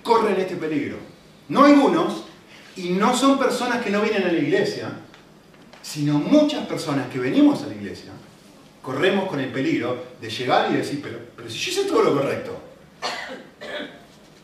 corren 0.03 0.41
este 0.41 0.57
peligro. 0.57 0.99
No 1.49 1.65
algunos, 1.65 2.25
y 2.77 2.91
no 2.91 3.17
son 3.17 3.39
personas 3.39 3.83
que 3.83 3.91
no 3.91 4.03
vienen 4.03 4.25
a 4.25 4.33
la 4.33 4.39
iglesia, 4.39 4.93
sino 5.83 6.15
muchas 6.15 6.67
personas 6.67 7.09
que 7.09 7.19
venimos 7.19 7.63
a 7.63 7.69
la 7.69 7.75
iglesia, 7.75 8.13
corremos 8.83 9.29
con 9.29 9.41
el 9.41 9.51
peligro 9.51 10.05
de 10.21 10.29
llegar 10.29 10.71
y 10.71 10.77
decir, 10.77 11.01
pero, 11.03 11.19
pero 11.37 11.49
si 11.49 11.59
yo 11.59 11.71
hice 11.71 11.89
todo 11.89 12.03
lo 12.03 12.15
correcto. 12.15 12.61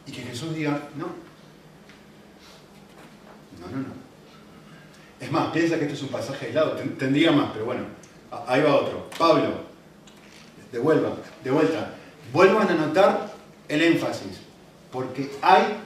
Y 0.07 0.13
que 0.13 0.23
Jesús 0.23 0.55
diga, 0.55 0.89
no, 0.97 1.07
no, 3.61 3.67
no, 3.71 3.77
no. 3.77 4.02
Es 5.23 5.31
más, 5.31 5.53
piensa 5.53 5.79
que 5.79 5.85
esto 5.85 5.95
es 5.95 6.03
un 6.03 6.09
pasaje 6.09 6.47
aislado, 6.47 6.73
tendría 6.99 7.31
más, 7.31 7.51
pero 7.53 7.67
bueno, 7.67 7.85
ahí 8.45 8.61
va 8.61 8.75
otro. 8.75 9.09
Pablo, 9.17 9.53
devuelva, 10.73 11.11
de 11.45 11.51
vuelta. 11.53 11.95
Vuelvan 12.33 12.69
a 12.69 12.75
notar 12.75 13.33
el 13.69 13.83
énfasis, 13.83 14.41
porque 14.91 15.31
hay 15.41 15.77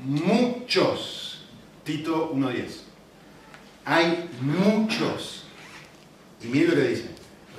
muchos. 0.00 1.44
Tito 1.84 2.32
1.10. 2.34 2.80
Hay 3.84 4.28
muchos. 4.40 5.44
Y 6.42 6.46
miren 6.48 6.70
lo 6.70 6.76
que 6.76 6.88
dice. 6.88 7.10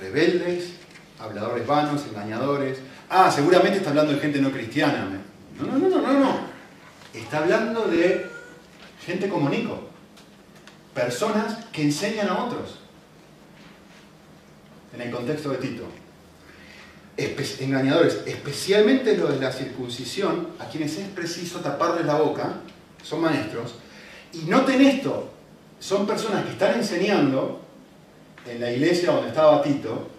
Rebeldes, 0.02 0.74
habladores 1.18 1.66
vanos, 1.66 2.06
engañadores. 2.10 2.80
Ah, 3.10 3.32
seguramente 3.32 3.78
está 3.78 3.92
hablando 3.92 4.12
de 4.12 4.20
gente 4.20 4.42
no 4.42 4.52
cristiana. 4.52 5.08
No, 5.58 5.66
no, 5.66 5.78
no, 5.78 5.88
no, 5.88 6.02
no, 6.02 6.20
no. 6.20 6.40
Está 7.14 7.38
hablando 7.38 7.86
de 7.86 8.30
gente 9.06 9.30
como 9.30 9.50
Nico, 9.50 9.90
personas 10.93 11.65
que 11.71 11.83
enseñan 11.83 12.29
a 12.29 12.43
otros, 12.45 12.79
en 14.93 15.01
el 15.01 15.12
contexto 15.12 15.50
de 15.50 15.57
Tito. 15.57 15.86
engañadores, 17.62 18.21
especialmente 18.25 19.17
los 19.17 19.33
de 19.33 19.39
la 19.39 19.51
circuncisión, 19.51 20.50
a 20.60 20.65
quienes 20.65 20.98
es 20.98 21.07
preciso 21.10 21.60
taparles 21.60 22.05
la 22.05 22.15
boca, 22.15 22.55
son 23.03 23.21
maestros, 23.21 23.75
y 24.33 24.39
noten 24.50 24.81
esto, 24.81 25.31
son 25.79 26.05
personas 26.05 26.45
que 26.45 26.51
están 26.51 26.77
enseñando 26.77 27.62
en 28.45 28.60
la 28.60 28.71
iglesia 28.71 29.12
donde 29.12 29.29
estaba 29.29 29.62
Tito, 29.62 30.10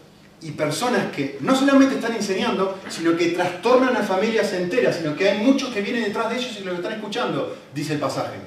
y 0.42 0.50
personas 0.52 1.12
que 1.12 1.38
no 1.40 1.54
solamente 1.54 1.96
están 1.96 2.14
enseñando, 2.14 2.78
sino 2.88 3.16
que 3.16 3.28
trastornan 3.28 3.96
a 3.96 4.02
familias 4.02 4.52
enteras, 4.52 4.96
sino 4.96 5.14
que 5.14 5.30
hay 5.30 5.38
muchos 5.38 5.72
que 5.72 5.80
vienen 5.80 6.02
detrás 6.02 6.30
de 6.30 6.36
ellos 6.36 6.58
y 6.60 6.64
los 6.64 6.76
están 6.76 6.94
escuchando, 6.94 7.56
dice 7.72 7.94
el 7.94 8.00
pasaje. 8.00 8.38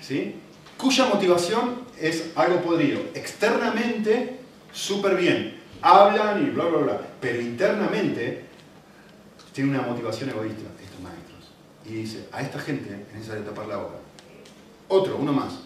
¿sí? 0.00 0.34
Cuya 0.82 1.06
motivación 1.06 1.84
es 2.00 2.32
algo 2.34 2.60
podrido. 2.60 3.00
Externamente, 3.14 4.40
súper 4.72 5.16
bien. 5.16 5.60
Hablan 5.80 6.44
y 6.44 6.50
bla, 6.50 6.64
bla, 6.64 6.78
bla. 6.78 7.00
Pero 7.20 7.40
internamente, 7.40 8.44
tiene 9.52 9.70
una 9.70 9.82
motivación 9.82 10.30
egoísta, 10.30 10.68
estos 10.82 11.00
maestros. 11.00 11.52
Y 11.86 11.94
dice, 11.94 12.28
a 12.32 12.42
esta 12.42 12.58
gente 12.58 13.06
es 13.08 13.14
necesario 13.14 13.44
tapar 13.44 13.68
la 13.68 13.76
boca. 13.76 13.94
Otro, 14.88 15.16
uno 15.18 15.32
más. 15.32 15.60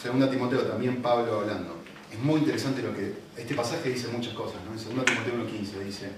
Segunda 0.00 0.30
Timoteo, 0.30 0.60
también 0.62 1.02
Pablo 1.02 1.40
hablando. 1.40 1.74
Es 2.12 2.18
muy 2.20 2.38
interesante 2.40 2.82
lo 2.82 2.94
que... 2.94 3.12
Este 3.36 3.56
pasaje 3.56 3.90
dice 3.90 4.06
muchas 4.08 4.34
cosas, 4.34 4.60
¿no? 4.64 4.72
En 4.72 4.78
Segunda 4.78 5.04
Timoteo 5.04 5.34
1.15 5.34 5.84
dice, 5.84 6.10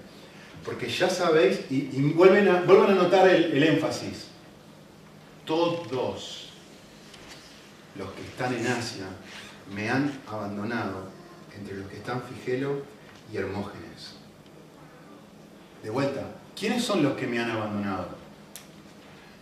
porque 0.63 0.87
ya 0.87 1.09
sabéis, 1.09 1.61
y, 1.71 1.87
vuelven, 2.13 2.47
a, 2.49 2.61
vuelvan 2.61 2.91
a 2.91 2.95
notar 2.95 3.27
el, 3.27 3.45
el 3.45 3.63
énfasis, 3.63 4.27
todos 5.45 6.48
los 7.99 8.09
que 8.13 8.21
están 8.21 8.55
en 8.55 8.65
Asia 8.65 9.05
me 9.75 9.89
han 9.89 10.19
abandonado 10.25 11.09
entre 11.55 11.75
los 11.75 11.87
que 11.87 11.97
están 11.97 12.23
Figelo 12.23 12.81
y 13.31 13.37
Hermógenes. 13.37 14.15
De 15.83 15.89
vuelta, 15.89 16.21
¿quiénes 16.57 16.83
son 16.83 17.03
los 17.03 17.13
que 17.17 17.27
me 17.27 17.39
han 17.39 17.51
abandonado? 17.51 18.07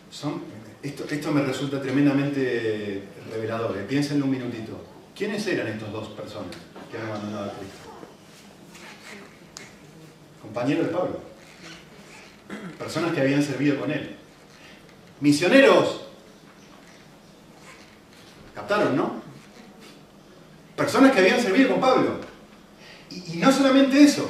Son, 0.10 0.42
esto, 0.82 1.06
esto 1.10 1.32
me 1.32 1.44
resulta 1.44 1.80
tremendamente 1.80 3.04
revelador. 3.32 3.78
¿eh? 3.78 3.86
Piénsenlo 3.88 4.26
un 4.26 4.32
minutito. 4.32 4.84
¿Quiénes 5.16 5.46
eran 5.48 5.68
estas 5.68 5.92
dos 5.92 6.10
personas 6.10 6.56
que 6.92 6.98
han 6.98 7.08
abandonado 7.08 7.52
a 7.52 7.54
Cristo? 7.54 7.90
Compañeros 10.42 10.88
de 10.88 10.92
Pablo. 10.92 11.22
Personas 12.80 13.14
que 13.14 13.22
habían 13.22 13.44
servido 13.44 13.80
con 13.80 13.92
él. 13.92 14.16
Misioneros. 15.22 16.07
¿Captaron, 18.58 18.98
no? 18.98 19.12
Personas 20.76 21.12
que 21.12 21.20
habían 21.20 21.40
servido 21.40 21.70
con 21.70 21.80
Pablo. 21.80 22.16
Y, 23.12 23.38
no 23.38 23.52
solamente 23.52 24.02
eso. 24.02 24.28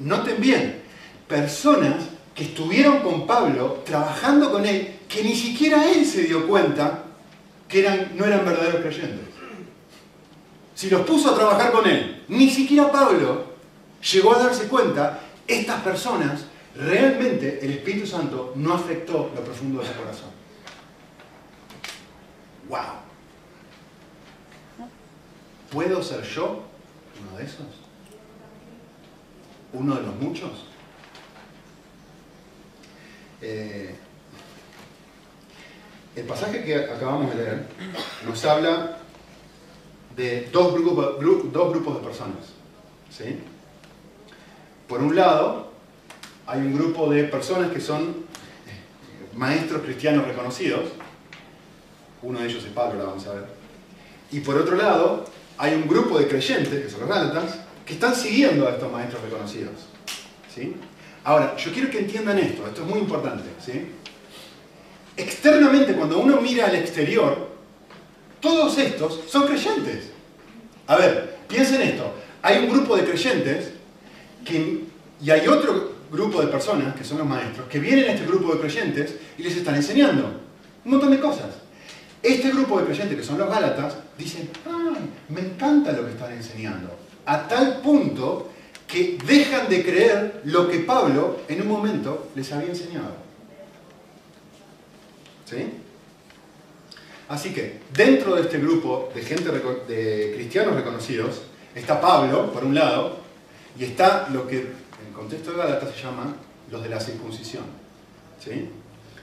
Noten 0.00 0.38
bien, 0.38 0.82
personas 1.26 2.04
que 2.34 2.44
estuvieron 2.44 2.98
con 2.98 3.26
Pablo, 3.26 3.82
trabajando 3.86 4.52
con 4.52 4.66
él, 4.66 4.98
que 5.08 5.24
ni 5.24 5.34
siquiera 5.34 5.90
él 5.90 6.04
se 6.04 6.24
dio 6.24 6.46
cuenta 6.46 7.04
que 7.66 8.10
no 8.14 8.26
eran 8.26 8.44
verdaderos 8.44 8.82
creyentes. 8.82 9.28
Si 10.74 10.90
los 10.90 11.00
puso 11.06 11.30
a 11.30 11.36
trabajar 11.36 11.72
con 11.72 11.88
él, 11.88 12.22
ni 12.28 12.50
siquiera 12.50 12.92
Pablo 12.92 13.46
llegó 14.12 14.36
a 14.36 14.42
darse 14.42 14.68
cuenta, 14.68 15.20
estas 15.46 15.80
personas, 15.80 16.44
realmente 16.74 17.60
el 17.62 17.70
Espíritu 17.70 18.06
Santo 18.06 18.52
no 18.56 18.74
afectó 18.74 19.32
lo 19.34 19.40
profundo 19.40 19.80
de 19.80 19.86
su 19.86 19.94
corazón. 19.94 20.36
¡Wow! 22.68 22.80
¿Puedo 25.70 26.02
ser 26.02 26.22
yo 26.22 26.62
uno 27.20 27.38
de 27.38 27.44
esos? 27.44 27.66
¿Uno 29.72 29.94
de 29.96 30.02
los 30.02 30.14
muchos? 30.16 30.50
Eh, 33.42 33.94
el 36.14 36.24
pasaje 36.24 36.64
que 36.64 36.76
acabamos 36.76 37.30
de 37.30 37.36
leer 37.36 37.66
nos 38.26 38.44
habla 38.44 38.98
de 40.16 40.48
dos 40.50 40.72
grupos, 40.72 41.16
dos 41.52 41.70
grupos 41.70 41.96
de 41.96 42.00
personas. 42.06 42.54
¿sí? 43.10 43.38
Por 44.88 45.02
un 45.02 45.14
lado, 45.14 45.70
hay 46.46 46.60
un 46.60 46.74
grupo 46.74 47.10
de 47.10 47.24
personas 47.24 47.70
que 47.70 47.80
son 47.80 48.24
maestros 49.34 49.82
cristianos 49.82 50.26
reconocidos. 50.26 50.88
Uno 52.22 52.40
de 52.40 52.46
ellos 52.46 52.64
es 52.64 52.72
Pablo, 52.72 52.98
la 52.98 53.04
vamos 53.04 53.26
a 53.26 53.32
ver. 53.32 53.44
Y 54.32 54.40
por 54.40 54.56
otro 54.56 54.76
lado, 54.76 55.24
hay 55.58 55.74
un 55.74 55.88
grupo 55.88 56.18
de 56.18 56.26
creyentes, 56.28 56.82
que 56.82 56.90
son 56.90 57.00
los 57.00 57.08
Gálatas, 57.08 57.58
que 57.84 57.94
están 57.94 58.14
siguiendo 58.14 58.66
a 58.66 58.72
estos 58.72 58.90
maestros 58.90 59.22
reconocidos. 59.22 59.74
¿sí? 60.52 60.74
Ahora, 61.24 61.56
yo 61.56 61.72
quiero 61.72 61.90
que 61.90 62.00
entiendan 62.00 62.38
esto, 62.38 62.66
esto 62.66 62.82
es 62.82 62.88
muy 62.88 62.98
importante. 62.98 63.44
¿sí? 63.64 63.86
Externamente, 65.16 65.94
cuando 65.94 66.18
uno 66.18 66.40
mira 66.40 66.66
al 66.66 66.74
exterior, 66.74 67.48
todos 68.40 68.76
estos 68.78 69.20
son 69.28 69.46
creyentes. 69.46 70.10
A 70.86 70.96
ver, 70.96 71.36
piensen 71.48 71.82
esto. 71.82 72.12
Hay 72.42 72.58
un 72.58 72.70
grupo 72.70 72.96
de 72.96 73.04
creyentes 73.04 73.70
que, 74.44 74.84
y 75.20 75.30
hay 75.30 75.46
otro 75.48 75.96
grupo 76.10 76.40
de 76.40 76.48
personas, 76.48 76.94
que 76.94 77.04
son 77.04 77.18
los 77.18 77.26
maestros, 77.26 77.68
que 77.68 77.78
vienen 77.78 78.08
a 78.08 78.12
este 78.12 78.26
grupo 78.26 78.54
de 78.54 78.60
creyentes 78.60 79.16
y 79.38 79.42
les 79.42 79.56
están 79.56 79.74
enseñando 79.74 80.40
un 80.84 80.90
montón 80.90 81.10
de 81.10 81.18
cosas. 81.18 81.65
Este 82.26 82.50
grupo 82.50 82.80
de 82.80 82.86
creyentes, 82.86 83.18
que 83.18 83.22
son 83.22 83.38
los 83.38 83.48
Gálatas, 83.48 83.98
dicen, 84.18 84.50
¡ay! 84.66 85.10
Me 85.28 85.42
encanta 85.42 85.92
lo 85.92 86.04
que 86.04 86.10
están 86.10 86.32
enseñando. 86.32 86.90
A 87.24 87.46
tal 87.46 87.80
punto 87.80 88.50
que 88.88 89.16
dejan 89.24 89.68
de 89.68 89.84
creer 89.84 90.40
lo 90.42 90.68
que 90.68 90.80
Pablo 90.80 91.42
en 91.46 91.62
un 91.62 91.68
momento 91.68 92.30
les 92.34 92.50
había 92.52 92.70
enseñado. 92.70 93.14
¿Sí? 95.48 95.72
Así 97.28 97.54
que 97.54 97.78
dentro 97.94 98.34
de 98.34 98.42
este 98.42 98.58
grupo 98.58 99.08
de 99.14 99.22
gente 99.22 99.48
de 99.52 100.32
cristianos 100.34 100.74
reconocidos 100.74 101.42
está 101.76 102.00
Pablo, 102.00 102.52
por 102.52 102.64
un 102.64 102.74
lado, 102.74 103.18
y 103.78 103.84
está 103.84 104.28
lo 104.30 104.48
que 104.48 104.58
en 104.58 105.06
el 105.06 105.12
contexto 105.14 105.52
de 105.52 105.58
Gálatas 105.58 105.94
se 105.94 106.02
llama 106.02 106.34
los 106.72 106.82
de 106.82 106.88
la 106.88 106.98
circuncisión. 106.98 107.64
¿Sí? 108.44 108.68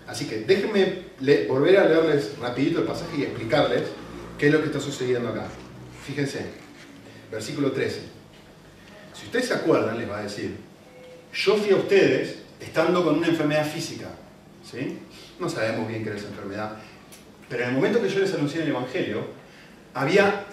Así 0.07 0.25
que 0.25 0.39
déjenme 0.39 1.03
volver 1.47 1.77
a 1.77 1.85
leerles 1.85 2.37
rapidito 2.39 2.81
el 2.81 2.85
pasaje 2.85 3.17
y 3.17 3.23
explicarles 3.23 3.83
qué 4.37 4.47
es 4.47 4.53
lo 4.53 4.59
que 4.59 4.67
está 4.67 4.79
sucediendo 4.79 5.29
acá. 5.29 5.47
Fíjense, 6.05 6.45
versículo 7.31 7.71
13. 7.71 8.01
Si 9.13 9.25
ustedes 9.25 9.47
se 9.47 9.53
acuerdan, 9.53 9.97
les 9.97 10.09
va 10.09 10.19
a 10.19 10.23
decir, 10.23 10.57
yo 11.33 11.55
fui 11.55 11.71
a 11.71 11.77
ustedes 11.77 12.39
estando 12.59 13.03
con 13.03 13.17
una 13.17 13.27
enfermedad 13.27 13.65
física. 13.65 14.09
¿sí? 14.69 14.99
No 15.39 15.49
sabemos 15.49 15.87
bien 15.87 16.03
qué 16.03 16.09
era 16.09 16.19
esa 16.19 16.27
enfermedad. 16.27 16.77
Pero 17.49 17.63
en 17.63 17.69
el 17.69 17.75
momento 17.75 18.01
que 18.01 18.09
yo 18.09 18.19
les 18.19 18.33
anuncié 18.33 18.63
el 18.63 18.69
Evangelio, 18.69 19.25
había, 19.93 20.45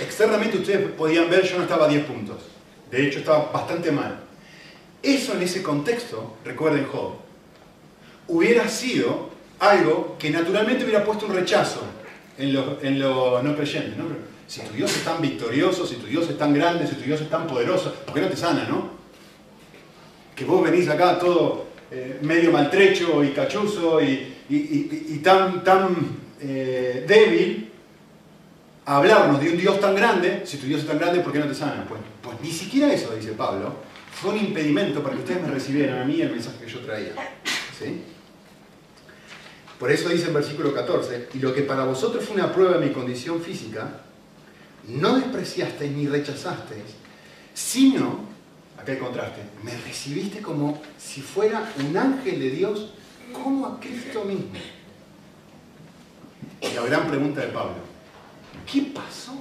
externamente 0.00 0.58
ustedes 0.58 0.90
podían 0.92 1.28
ver, 1.28 1.44
yo 1.44 1.56
no 1.56 1.64
estaba 1.64 1.86
a 1.86 1.88
10 1.88 2.04
puntos. 2.04 2.42
De 2.90 3.06
hecho, 3.06 3.18
estaba 3.18 3.50
bastante 3.50 3.90
mal. 3.90 4.20
Eso 5.02 5.34
en 5.34 5.42
ese 5.42 5.62
contexto, 5.62 6.36
recuerden 6.44 6.86
Job, 6.86 7.23
hubiera 8.28 8.68
sido 8.68 9.30
algo 9.58 10.16
que 10.18 10.30
naturalmente 10.30 10.84
hubiera 10.84 11.04
puesto 11.04 11.26
un 11.26 11.34
rechazo 11.34 11.82
en 12.38 12.52
los 12.52 12.82
en 12.82 12.98
lo 12.98 13.42
no 13.42 13.56
creyentes. 13.56 13.96
¿no? 13.96 14.04
Si 14.46 14.60
tu 14.60 14.74
Dios 14.74 14.94
es 14.96 15.04
tan 15.04 15.20
victorioso, 15.22 15.86
si 15.86 15.96
tu 15.96 16.06
Dios 16.06 16.28
es 16.28 16.36
tan 16.36 16.52
grande, 16.52 16.86
si 16.86 16.94
tu 16.94 17.02
Dios 17.02 17.20
es 17.20 17.30
tan 17.30 17.46
poderoso, 17.46 17.94
¿por 18.04 18.14
qué 18.14 18.20
no 18.20 18.28
te 18.28 18.36
sana, 18.36 18.66
no? 18.68 18.90
Que 20.36 20.44
vos 20.44 20.62
venís 20.62 20.88
acá 20.88 21.18
todo 21.18 21.66
eh, 21.90 22.18
medio 22.22 22.52
maltrecho 22.52 23.24
y 23.24 23.30
cachuzo 23.30 24.00
y, 24.02 25.20
tan, 25.22 25.64
tan 25.64 25.96
eh, 26.40 27.04
débil 27.06 27.70
a 28.84 28.96
hablarnos 28.98 29.40
de 29.40 29.50
un 29.50 29.56
Dios 29.56 29.80
tan 29.80 29.94
grande, 29.94 30.42
si 30.44 30.58
tu 30.58 30.66
Dios 30.66 30.82
es 30.82 30.86
tan 30.86 30.98
grande, 30.98 31.20
¿por 31.20 31.32
qué 31.32 31.38
no 31.38 31.46
te 31.46 31.54
sana? 31.54 31.86
Pues, 31.88 32.00
pues 32.20 32.40
ni 32.42 32.50
siquiera 32.50 32.92
eso, 32.92 33.14
dice 33.14 33.32
Pablo, 33.32 33.72
fue 34.12 34.32
un 34.32 34.38
impedimento 34.38 35.02
para 35.02 35.14
que 35.14 35.22
ustedes 35.22 35.42
me 35.42 35.48
recibieran 35.48 36.02
a 36.02 36.04
mí 36.04 36.20
el 36.20 36.30
mensaje 36.30 36.64
que 36.64 36.70
yo 36.70 36.80
traía. 36.80 37.12
¿Sí? 37.78 38.02
Por 39.84 39.92
eso 39.92 40.08
dice 40.08 40.28
en 40.28 40.32
versículo 40.32 40.72
14, 40.72 41.28
y 41.34 41.40
lo 41.40 41.52
que 41.52 41.60
para 41.60 41.84
vosotros 41.84 42.24
fue 42.24 42.36
una 42.36 42.50
prueba 42.50 42.78
de 42.78 42.86
mi 42.86 42.90
condición 42.90 43.42
física, 43.42 44.00
no 44.88 45.16
despreciasteis 45.16 45.92
ni 45.92 46.06
rechazasteis, 46.06 46.84
sino, 47.52 48.20
acá 48.78 48.92
el 48.92 48.98
contraste, 48.98 49.42
me 49.62 49.76
recibiste 49.76 50.40
como 50.40 50.80
si 50.96 51.20
fuera 51.20 51.70
un 51.86 51.94
ángel 51.98 52.40
de 52.40 52.48
Dios, 52.48 52.94
como 53.30 53.66
a 53.66 53.78
Cristo 53.78 54.24
mismo. 54.24 54.52
Y 56.62 56.74
la 56.74 56.82
gran 56.86 57.06
pregunta 57.06 57.42
de 57.42 57.48
Pablo, 57.48 57.76
¿qué 58.64 58.90
pasó? 58.94 59.34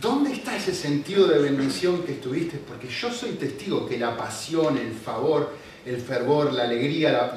¿Dónde 0.00 0.34
está 0.34 0.56
ese 0.56 0.72
sentido 0.72 1.26
de 1.26 1.40
bendición 1.40 2.04
que 2.04 2.12
estuviste? 2.12 2.58
Porque 2.58 2.86
yo 2.86 3.12
soy 3.12 3.32
testigo 3.32 3.88
que 3.88 3.98
la 3.98 4.16
pasión, 4.16 4.78
el 4.78 4.94
favor, 4.94 5.52
el 5.86 6.00
fervor, 6.00 6.52
la 6.52 6.64
alegría, 6.64 7.30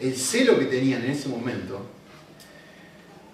el 0.00 0.16
celo 0.16 0.58
que 0.58 0.66
tenían 0.66 1.04
en 1.04 1.12
ese 1.12 1.28
momento, 1.28 1.80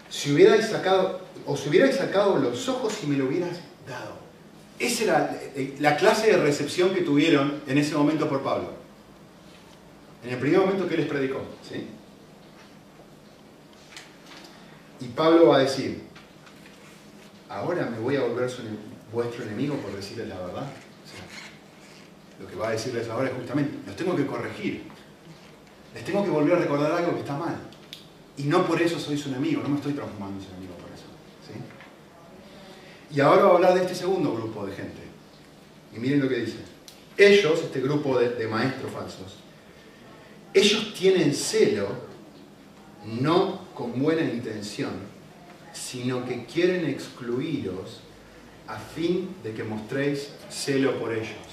si 0.08 0.32
hubierais 0.32 0.66
sacado, 0.66 1.20
os 1.46 1.66
hubierais 1.66 1.96
sacado 1.96 2.36
los 2.38 2.68
ojos 2.68 2.98
y 3.02 3.06
me 3.06 3.16
lo 3.16 3.26
hubieras 3.26 3.60
dado. 3.86 4.18
Esa 4.78 5.04
era 5.04 5.40
la 5.78 5.96
clase 5.96 6.32
de 6.32 6.38
recepción 6.38 6.94
que 6.94 7.02
tuvieron 7.02 7.62
en 7.66 7.78
ese 7.78 7.94
momento 7.94 8.28
por 8.28 8.42
Pablo. 8.42 8.72
En 10.24 10.30
el 10.30 10.38
primer 10.38 10.60
momento 10.60 10.88
que 10.88 10.96
les 10.96 11.06
predicó. 11.06 11.42
¿sí? 11.68 11.86
Y 15.00 15.08
Pablo 15.08 15.48
va 15.48 15.56
a 15.56 15.60
decir, 15.60 16.02
ahora 17.48 17.86
me 17.86 17.98
voy 17.98 18.16
a 18.16 18.22
volver 18.22 18.50
vuestro 19.12 19.44
enemigo 19.44 19.76
por 19.76 19.94
decirles 19.94 20.28
la 20.28 20.38
verdad 20.38 20.66
lo 22.40 22.46
que 22.46 22.56
va 22.56 22.68
a 22.68 22.72
decirles 22.72 23.08
ahora 23.08 23.28
es 23.28 23.34
justamente, 23.34 23.78
los 23.86 23.96
tengo 23.96 24.16
que 24.16 24.26
corregir. 24.26 24.84
Les 25.94 26.04
tengo 26.04 26.24
que 26.24 26.30
volver 26.30 26.54
a 26.54 26.58
recordar 26.60 26.92
algo 26.92 27.14
que 27.14 27.20
está 27.20 27.36
mal. 27.36 27.56
Y 28.36 28.44
no 28.44 28.66
por 28.66 28.80
eso 28.80 28.98
soy 28.98 29.18
su 29.18 29.28
enemigo, 29.28 29.62
no 29.62 29.68
me 29.68 29.76
estoy 29.76 29.92
transformando 29.92 30.38
en 30.38 30.46
su 30.46 30.50
enemigo 30.52 30.74
por 30.74 30.90
eso. 30.90 31.04
Y 33.12 33.20
ahora 33.20 33.42
voy 33.42 33.50
a 33.50 33.54
hablar 33.56 33.74
de 33.74 33.82
este 33.82 33.94
segundo 33.94 34.32
grupo 34.34 34.66
de 34.66 34.72
gente. 34.72 35.02
Y 35.94 35.98
miren 35.98 36.20
lo 36.20 36.28
que 36.28 36.36
dice. 36.36 36.58
Ellos, 37.16 37.60
este 37.60 37.80
grupo 37.80 38.18
de, 38.18 38.30
de 38.30 38.46
maestros 38.46 38.92
falsos, 38.92 39.36
ellos 40.54 40.94
tienen 40.94 41.34
celo 41.34 41.88
no 43.04 43.66
con 43.74 44.00
buena 44.00 44.22
intención, 44.22 44.92
sino 45.72 46.24
que 46.24 46.44
quieren 46.46 46.86
excluiros 46.86 48.00
a 48.66 48.78
fin 48.78 49.36
de 49.42 49.52
que 49.52 49.64
mostréis 49.64 50.30
celo 50.48 50.98
por 50.98 51.12
ellos. 51.12 51.49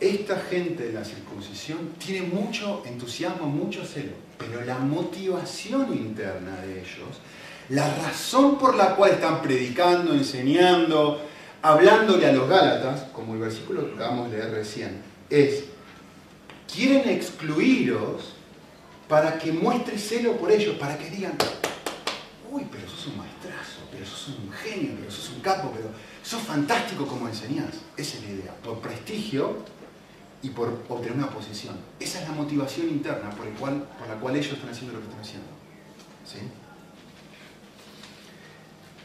Esta 0.00 0.40
gente 0.40 0.84
de 0.86 0.92
la 0.94 1.04
circuncisión 1.04 1.90
tiene 1.98 2.26
mucho 2.26 2.82
entusiasmo, 2.86 3.46
mucho 3.46 3.84
celo, 3.84 4.12
pero 4.38 4.64
la 4.64 4.78
motivación 4.78 5.92
interna 5.92 6.56
de 6.62 6.80
ellos, 6.80 7.20
la 7.68 7.94
razón 7.96 8.58
por 8.58 8.74
la 8.74 8.96
cual 8.96 9.12
están 9.12 9.42
predicando, 9.42 10.14
enseñando, 10.14 11.20
hablándole 11.60 12.26
a 12.26 12.32
los 12.32 12.48
Gálatas, 12.48 13.02
como 13.12 13.34
el 13.34 13.40
versículo 13.40 13.86
que 13.86 13.94
acabamos 13.94 14.30
de 14.30 14.38
leer 14.38 14.52
recién, 14.52 15.02
es, 15.28 15.64
quieren 16.72 17.08
excluiros 17.10 18.32
para 19.06 19.38
que 19.38 19.52
muestre 19.52 19.98
celo 19.98 20.36
por 20.38 20.50
ellos, 20.50 20.76
para 20.76 20.96
que 20.96 21.10
digan, 21.10 21.34
uy, 22.50 22.66
pero 22.72 22.88
sos 22.88 23.08
un 23.08 23.18
maestrazo, 23.18 23.80
pero 23.92 24.06
sos 24.06 24.28
un 24.28 24.50
genio, 24.50 24.92
pero 24.98 25.10
sos 25.10 25.30
un 25.30 25.40
capo, 25.40 25.70
pero 25.76 25.90
sos 26.22 26.40
fantástico 26.40 27.06
como 27.06 27.28
enseñás. 27.28 27.74
Esa 27.96 28.16
es 28.16 28.24
la 28.24 28.30
idea, 28.30 28.54
por 28.64 28.78
prestigio 28.78 29.58
y 30.42 30.50
por 30.50 30.68
obtener 30.88 31.16
una 31.16 31.30
posición. 31.30 31.76
Esa 31.98 32.22
es 32.22 32.28
la 32.28 32.34
motivación 32.34 32.88
interna 32.88 33.30
por, 33.30 33.46
la 33.46 34.14
cual 34.14 34.36
ellos 34.36 34.54
están 34.54 34.70
haciendo 34.70 34.94
lo 34.94 35.00
que 35.00 35.06
están 35.06 35.20
haciendo. 35.20 35.48
¿Sí? 36.24 36.38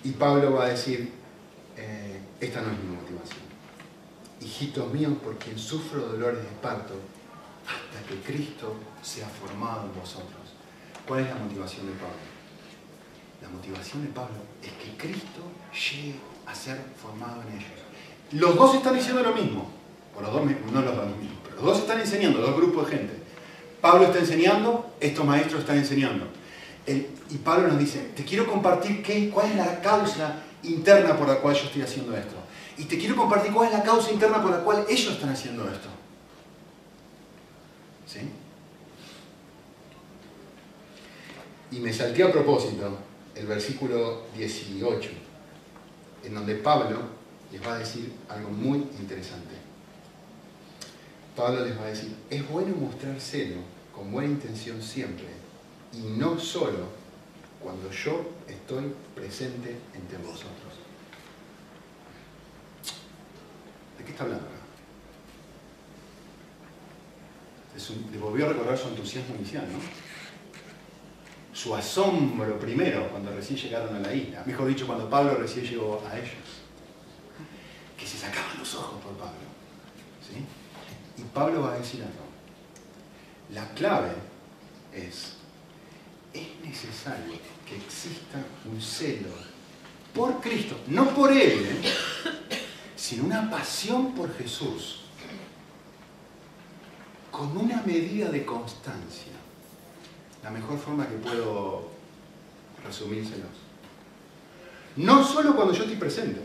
Y 0.07 0.11
Pablo 0.11 0.53
va 0.53 0.65
a 0.65 0.69
decir, 0.69 1.11
eh, 1.75 2.21
esta 2.39 2.61
no 2.61 2.71
es 2.71 2.77
mi 2.79 2.95
motivación. 2.95 3.45
Hijitos 4.39 4.93
míos, 4.93 5.13
por 5.23 5.37
quien 5.37 5.57
sufro 5.57 6.07
dolores 6.07 6.43
de 6.43 6.49
parto, 6.61 6.93
hasta 7.65 8.07
que 8.07 8.21
Cristo 8.21 8.75
sea 9.01 9.27
formado 9.27 9.85
en 9.85 9.99
vosotros. 9.99 10.53
¿Cuál 11.07 11.21
es 11.21 11.29
la 11.29 11.35
motivación 11.35 11.87
de 11.87 11.93
Pablo? 11.93 12.35
La 13.41 13.49
motivación 13.49 14.03
de 14.03 14.09
Pablo 14.09 14.37
es 14.61 14.71
que 14.73 14.97
Cristo 14.97 15.41
llegue 15.71 16.15
a 16.45 16.53
ser 16.53 16.79
formado 16.95 17.41
en 17.43 17.57
ellos. 17.57 17.79
Los 18.31 18.55
dos 18.55 18.75
están 18.75 18.95
diciendo 18.95 19.21
lo 19.21 19.33
mismo. 19.33 19.69
O 20.17 20.21
los 20.21 20.31
dos, 20.31 20.41
los 20.43 20.95
dos 20.95 21.17
mismos, 21.17 21.37
pero 21.43 21.55
los 21.55 21.65
dos 21.65 21.79
están 21.79 21.99
enseñando, 21.99 22.39
dos 22.39 22.55
grupos 22.55 22.89
de 22.89 22.97
gente. 22.97 23.13
Pablo 23.81 24.05
está 24.05 24.19
enseñando, 24.19 24.95
estos 24.99 25.25
maestros 25.25 25.61
están 25.61 25.77
enseñando. 25.77 26.27
y 26.87 27.37
Pablo 27.43 27.67
nos 27.67 27.79
dice, 27.79 28.11
te 28.15 28.23
quiero 28.23 28.47
compartir 28.47 29.03
qué, 29.03 29.29
cuál 29.29 29.51
es 29.51 29.57
la 29.57 29.81
causa 29.81 30.43
interna 30.63 31.17
por 31.17 31.27
la 31.27 31.35
cual 31.35 31.55
yo 31.55 31.65
estoy 31.65 31.81
haciendo 31.81 32.15
esto. 32.15 32.35
Y 32.77 32.85
te 32.85 32.97
quiero 32.97 33.15
compartir 33.15 33.51
cuál 33.53 33.67
es 33.67 33.77
la 33.77 33.83
causa 33.83 34.11
interna 34.11 34.41
por 34.41 34.51
la 34.51 34.59
cual 34.59 34.85
ellos 34.89 35.13
están 35.13 35.29
haciendo 35.29 35.63
esto. 35.65 35.87
¿Sí? 38.05 38.19
Y 41.71 41.79
me 41.79 41.91
salté 41.91 42.23
a 42.23 42.31
propósito 42.31 42.97
el 43.35 43.45
versículo 43.47 44.23
18, 44.37 45.09
en 46.23 46.33
donde 46.33 46.55
Pablo 46.55 46.99
les 47.51 47.61
va 47.65 47.75
a 47.75 47.79
decir 47.79 48.13
algo 48.29 48.49
muy 48.49 48.77
interesante. 48.99 49.64
Pablo 51.35 51.65
les 51.65 51.77
va 51.77 51.83
a 51.83 51.87
decir, 51.87 52.15
es 52.29 52.47
bueno 52.49 52.75
mostrar 52.75 53.19
celo 53.19 53.61
con 53.93 54.11
buena 54.11 54.29
intención 54.29 54.81
siempre, 54.81 55.27
y 55.93 55.99
no 56.17 56.39
solo 56.39 56.87
cuando 57.61 57.89
yo 57.91 58.25
estoy 58.47 58.93
presente 59.13 59.75
entre 59.93 60.17
vosotros. 60.19 60.73
¿De 63.97 64.03
qué 64.03 64.11
está 64.11 64.23
hablando 64.23 64.45
acá? 64.45 64.55
le 68.11 68.17
volvió 68.17 68.45
a 68.45 68.49
recordar 68.49 68.77
su 68.77 68.87
entusiasmo 68.87 69.35
inicial, 69.35 69.67
¿no? 69.71 69.79
Su 71.53 71.75
asombro 71.75 72.57
primero 72.59 73.09
cuando 73.09 73.31
recién 73.33 73.57
llegaron 73.59 73.95
a 73.95 73.99
la 73.99 74.13
isla. 74.13 74.43
Mejor 74.45 74.67
dicho, 74.67 74.87
cuando 74.87 75.09
Pablo 75.09 75.35
recién 75.35 75.65
llegó 75.65 76.01
a 76.07 76.17
ellos. 76.17 76.63
Que 77.97 78.05
se 78.05 78.17
sacaban 78.17 78.59
los 78.59 78.75
ojos 78.75 79.01
por 79.01 79.13
Pablo. 79.13 79.45
¿sí? 80.21 80.45
Y 81.17 81.21
Pablo 81.33 81.61
va 81.61 81.73
a 81.73 81.77
decir 81.77 82.01
algo. 82.01 82.25
La 83.53 83.67
clave 83.73 84.13
es, 84.93 85.33
es 86.33 86.47
necesario 86.63 87.33
que 87.67 87.75
exista 87.77 88.37
un 88.65 88.81
celo 88.81 89.29
por 90.13 90.41
Cristo, 90.41 90.77
no 90.87 91.09
por 91.09 91.31
Él, 91.31 91.65
¿eh? 91.65 91.81
sino 92.95 93.25
una 93.25 93.49
pasión 93.49 94.13
por 94.13 94.35
Jesús 94.35 95.01
con 97.35 97.57
una 97.57 97.81
medida 97.81 98.29
de 98.29 98.45
constancia. 98.45 99.33
La 100.41 100.49
mejor 100.49 100.79
forma 100.79 101.05
que 101.07 101.15
puedo 101.15 101.89
resumírselos. 102.85 103.49
No 104.95 105.23
solo 105.23 105.53
cuando 105.53 105.73
yo 105.73 105.83
estoy 105.83 105.97
presente, 105.97 106.39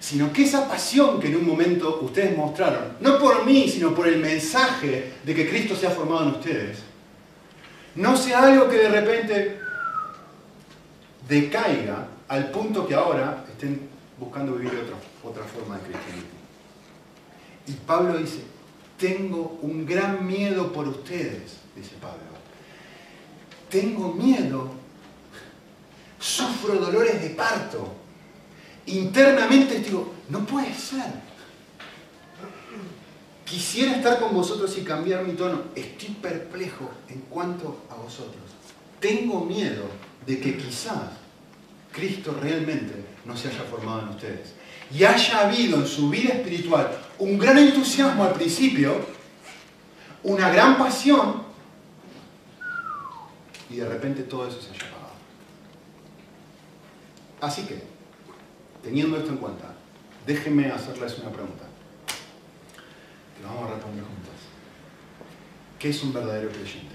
sino 0.00 0.32
que 0.32 0.44
esa 0.44 0.66
pasión 0.66 1.20
que 1.20 1.28
en 1.28 1.36
un 1.36 1.46
momento 1.46 2.00
ustedes 2.00 2.36
mostraron, 2.36 2.96
no 3.00 3.18
por 3.18 3.44
mí, 3.44 3.68
sino 3.68 3.94
por 3.94 4.08
el 4.08 4.18
mensaje 4.18 5.12
de 5.22 5.34
que 5.34 5.48
Cristo 5.48 5.76
se 5.76 5.86
ha 5.86 5.90
formado 5.90 6.22
en 6.22 6.28
ustedes, 6.30 6.78
no 7.94 8.16
sea 8.16 8.44
algo 8.44 8.68
que 8.68 8.78
de 8.78 8.88
repente 8.88 9.60
decaiga 11.28 12.08
al 12.28 12.50
punto 12.50 12.86
que 12.86 12.94
ahora 12.94 13.44
estén 13.50 13.88
buscando 14.18 14.54
vivir 14.54 14.72
otra, 14.78 14.96
otra 15.22 15.44
forma 15.44 15.76
de 15.76 15.82
cristianismo. 15.82 16.40
Y 17.66 17.72
Pablo 17.72 18.18
dice, 18.18 18.40
tengo 18.98 19.58
un 19.62 19.84
gran 19.84 20.26
miedo 20.26 20.72
por 20.72 20.88
ustedes, 20.88 21.58
dice 21.76 21.92
Pablo. 22.00 22.18
Tengo 23.68 24.12
miedo, 24.12 24.72
sufro 26.18 26.74
dolores 26.76 27.20
de 27.22 27.30
parto. 27.30 27.99
Internamente 28.90 29.80
digo, 29.80 30.14
no 30.28 30.44
puede 30.44 30.74
ser. 30.74 31.30
Quisiera 33.44 33.96
estar 33.96 34.20
con 34.20 34.34
vosotros 34.34 34.76
y 34.78 34.82
cambiar 34.82 35.24
mi 35.24 35.34
tono. 35.34 35.62
Estoy 35.74 36.10
perplejo 36.10 36.90
en 37.08 37.20
cuanto 37.22 37.84
a 37.90 37.94
vosotros. 37.94 38.42
Tengo 39.00 39.44
miedo 39.44 39.84
de 40.26 40.40
que 40.40 40.56
quizás 40.56 41.10
Cristo 41.92 42.36
realmente 42.40 42.94
no 43.24 43.36
se 43.36 43.48
haya 43.48 43.64
formado 43.64 44.02
en 44.02 44.08
ustedes 44.10 44.54
y 44.92 45.04
haya 45.04 45.48
habido 45.48 45.78
en 45.78 45.86
su 45.86 46.10
vida 46.10 46.34
espiritual 46.34 46.90
un 47.18 47.38
gran 47.38 47.58
entusiasmo 47.58 48.24
al 48.24 48.32
principio, 48.32 48.94
una 50.22 50.50
gran 50.50 50.76
pasión, 50.76 51.42
y 53.68 53.76
de 53.76 53.88
repente 53.88 54.22
todo 54.24 54.48
eso 54.48 54.60
se 54.60 54.70
haya 54.70 54.86
apagado. 54.88 55.14
Así 57.40 57.62
que, 57.62 57.89
teniendo 58.82 59.16
esto 59.16 59.30
en 59.30 59.38
cuenta, 59.38 59.74
déjenme 60.26 60.70
hacerles 60.70 61.18
una 61.18 61.30
pregunta, 61.30 61.64
que 63.36 63.44
vamos 63.44 63.70
a 63.70 63.74
responder 63.74 64.04
juntos. 64.04 64.34
¿Qué 65.78 65.88
es 65.88 66.02
un 66.02 66.12
verdadero 66.12 66.50
creyente? 66.50 66.94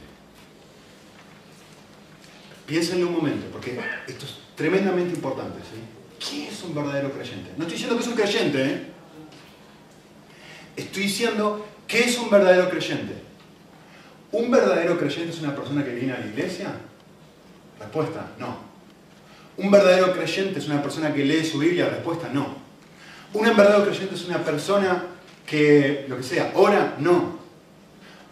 Piénsenlo 2.65 3.07
un 3.07 3.13
momento, 3.13 3.47
porque 3.51 3.79
esto 4.07 4.25
es 4.25 4.37
tremendamente 4.55 5.15
importante. 5.15 5.59
¿sí? 5.59 6.29
¿Qué 6.29 6.47
es 6.47 6.63
un 6.63 6.73
verdadero 6.73 7.11
creyente? 7.11 7.51
No 7.57 7.63
estoy 7.63 7.73
diciendo 7.73 7.95
que 7.95 8.03
es 8.03 8.07
un 8.07 8.15
creyente, 8.15 8.65
¿eh? 8.65 8.87
Estoy 10.75 11.03
diciendo 11.03 11.65
¿qué 11.87 12.03
es 12.03 12.17
un 12.17 12.29
verdadero 12.29 12.69
creyente? 12.69 13.13
¿Un 14.31 14.51
verdadero 14.51 14.97
creyente 14.97 15.31
es 15.31 15.39
una 15.39 15.55
persona 15.55 15.83
que 15.83 15.95
viene 15.95 16.13
a 16.13 16.19
la 16.19 16.25
iglesia? 16.25 16.73
Respuesta, 17.79 18.31
no. 18.39 18.64
¿Un 19.57 19.71
verdadero 19.71 20.13
creyente 20.13 20.59
es 20.59 20.67
una 20.67 20.81
persona 20.81 21.13
que 21.13 21.23
lee 21.23 21.45
su 21.45 21.59
Biblia? 21.59 21.89
Respuesta, 21.89 22.29
no. 22.31 22.55
¿Un 23.33 23.43
verdadero 23.43 23.85
creyente 23.85 24.15
es 24.15 24.25
una 24.25 24.43
persona 24.43 25.05
que, 25.45 26.05
lo 26.07 26.17
que 26.17 26.23
sea, 26.23 26.51
ora? 26.55 26.95
No. 26.99 27.39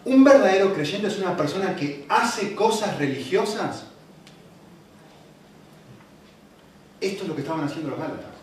¿Un 0.04 0.22
verdadero 0.22 0.74
creyente 0.74 1.08
es 1.08 1.18
una 1.18 1.36
persona 1.36 1.74
que 1.74 2.04
hace 2.08 2.54
cosas 2.54 2.98
religiosas? 2.98 3.84
Esto 7.00 7.22
es 7.22 7.28
lo 7.28 7.34
que 7.34 7.42
estaban 7.42 7.64
haciendo 7.64 7.90
los 7.90 7.98
Gálatas. 7.98 8.34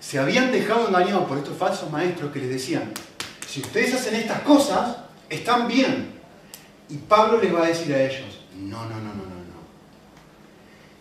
Se 0.00 0.18
habían 0.18 0.52
dejado 0.52 0.88
engañados 0.88 1.24
por 1.26 1.38
estos 1.38 1.56
falsos 1.56 1.90
maestros 1.90 2.32
que 2.32 2.40
les 2.40 2.50
decían, 2.50 2.92
si 3.46 3.60
ustedes 3.60 3.94
hacen 3.94 4.16
estas 4.16 4.40
cosas, 4.40 4.96
están 5.28 5.68
bien. 5.68 6.12
Y 6.88 6.96
Pablo 6.96 7.40
les 7.40 7.54
va 7.54 7.64
a 7.64 7.68
decir 7.68 7.94
a 7.94 8.02
ellos, 8.02 8.40
no, 8.56 8.84
no, 8.84 8.96
no, 8.96 9.13
no, 9.13 9.13
no, 9.13 9.13
no. 9.13 9.13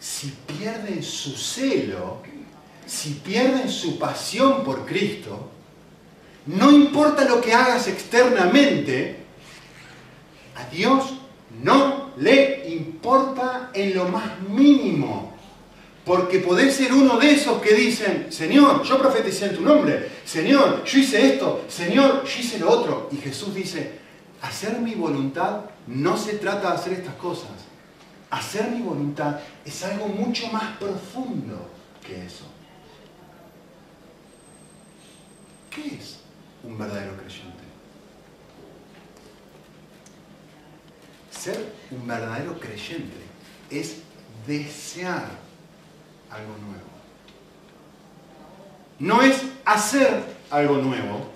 Si 0.03 0.33
pierden 0.45 1.01
su 1.01 1.31
celo, 1.31 2.17
si 2.85 3.11
pierden 3.11 3.69
su 3.69 3.97
pasión 3.97 4.61
por 4.61 4.85
Cristo, 4.85 5.49
no 6.47 6.71
importa 6.71 7.23
lo 7.23 7.39
que 7.39 7.53
hagas 7.53 7.87
externamente, 7.87 9.15
a 10.57 10.65
Dios 10.65 11.05
no 11.63 12.11
le 12.17 12.67
importa 12.67 13.71
en 13.73 13.95
lo 13.95 14.09
más 14.09 14.41
mínimo. 14.41 15.37
Porque 16.03 16.39
podés 16.39 16.75
ser 16.75 16.91
uno 16.91 17.17
de 17.17 17.31
esos 17.31 17.61
que 17.61 17.73
dicen, 17.73 18.27
Señor, 18.29 18.83
yo 18.83 18.99
profeticé 18.99 19.45
en 19.45 19.55
tu 19.55 19.61
nombre, 19.61 20.09
Señor, 20.25 20.83
yo 20.83 20.99
hice 20.99 21.33
esto, 21.33 21.63
Señor, 21.69 22.25
yo 22.25 22.41
hice 22.41 22.59
lo 22.59 22.69
otro. 22.69 23.07
Y 23.09 23.15
Jesús 23.15 23.55
dice, 23.55 23.99
hacer 24.41 24.79
mi 24.79 24.95
voluntad 24.95 25.61
no 25.87 26.17
se 26.17 26.33
trata 26.33 26.71
de 26.71 26.75
hacer 26.75 26.91
estas 26.91 27.15
cosas. 27.15 27.72
Hacer 28.33 28.71
mi 28.71 28.81
voluntad 28.81 29.39
es 29.63 29.83
algo 29.83 30.07
mucho 30.07 30.47
más 30.47 30.75
profundo 30.77 31.69
que 32.03 32.25
eso. 32.25 32.45
¿Qué 35.69 35.97
es 35.97 36.17
un 36.63 36.75
verdadero 36.75 37.15
creyente? 37.15 37.63
Ser 41.29 41.73
un 41.91 42.07
verdadero 42.07 42.59
creyente 42.59 43.21
es 43.69 43.97
desear 44.47 45.29
algo 46.31 46.57
nuevo. 46.57 46.89
No 48.97 49.21
es 49.21 49.43
hacer 49.63 50.23
algo 50.49 50.77
nuevo. 50.77 51.29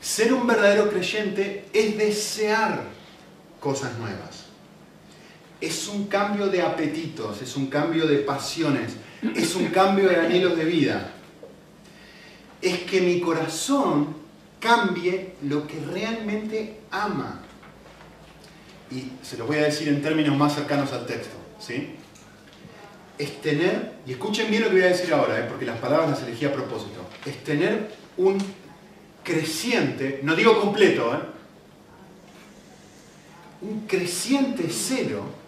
Ser 0.00 0.32
un 0.32 0.48
verdadero 0.48 0.90
creyente 0.90 1.68
es 1.72 1.96
desear 1.96 2.82
cosas 3.60 3.96
nuevas. 3.98 4.33
Es 5.64 5.88
un 5.88 6.08
cambio 6.08 6.48
de 6.48 6.60
apetitos, 6.60 7.40
es 7.40 7.56
un 7.56 7.68
cambio 7.68 8.06
de 8.06 8.18
pasiones, 8.18 8.96
es 9.34 9.54
un 9.54 9.68
cambio 9.68 10.10
de 10.10 10.16
anhelos 10.16 10.58
de 10.58 10.64
vida. 10.66 11.10
Es 12.60 12.80
que 12.80 13.00
mi 13.00 13.18
corazón 13.18 14.14
cambie 14.60 15.36
lo 15.42 15.66
que 15.66 15.80
realmente 15.80 16.80
ama. 16.90 17.40
Y 18.90 19.12
se 19.22 19.38
lo 19.38 19.46
voy 19.46 19.56
a 19.56 19.62
decir 19.62 19.88
en 19.88 20.02
términos 20.02 20.36
más 20.36 20.54
cercanos 20.54 20.92
al 20.92 21.06
texto. 21.06 21.34
¿sí? 21.58 21.94
Es 23.16 23.40
tener, 23.40 23.94
y 24.06 24.12
escuchen 24.12 24.50
bien 24.50 24.64
lo 24.64 24.68
que 24.68 24.74
voy 24.74 24.84
a 24.84 24.88
decir 24.88 25.14
ahora, 25.14 25.40
¿eh? 25.40 25.46
porque 25.48 25.64
las 25.64 25.78
palabras 25.78 26.10
las 26.10 26.22
elegí 26.24 26.44
a 26.44 26.52
propósito, 26.52 27.08
es 27.24 27.42
tener 27.42 27.90
un 28.18 28.36
creciente, 29.22 30.20
no 30.24 30.36
digo 30.36 30.60
completo, 30.60 31.14
¿eh? 31.14 31.20
un 33.62 33.86
creciente 33.86 34.68
celo 34.68 35.43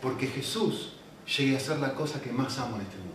porque 0.00 0.26
Jesús 0.26 0.92
llegue 1.36 1.56
a 1.56 1.60
ser 1.60 1.78
la 1.78 1.94
cosa 1.94 2.20
que 2.20 2.32
más 2.32 2.58
amo 2.58 2.76
en 2.76 2.82
este 2.82 2.96
mundo. 2.96 3.10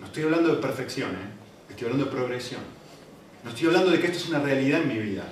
No 0.00 0.06
estoy 0.06 0.22
hablando 0.24 0.54
de 0.54 0.62
perfección, 0.62 1.10
¿eh? 1.10 1.36
estoy 1.70 1.86
hablando 1.86 2.06
de 2.06 2.10
progresión. 2.10 2.60
No 3.44 3.50
estoy 3.50 3.68
hablando 3.68 3.90
de 3.90 4.00
que 4.00 4.06
esto 4.06 4.18
es 4.18 4.28
una 4.28 4.40
realidad 4.40 4.82
en 4.82 4.88
mi 4.88 4.98
vida, 4.98 5.24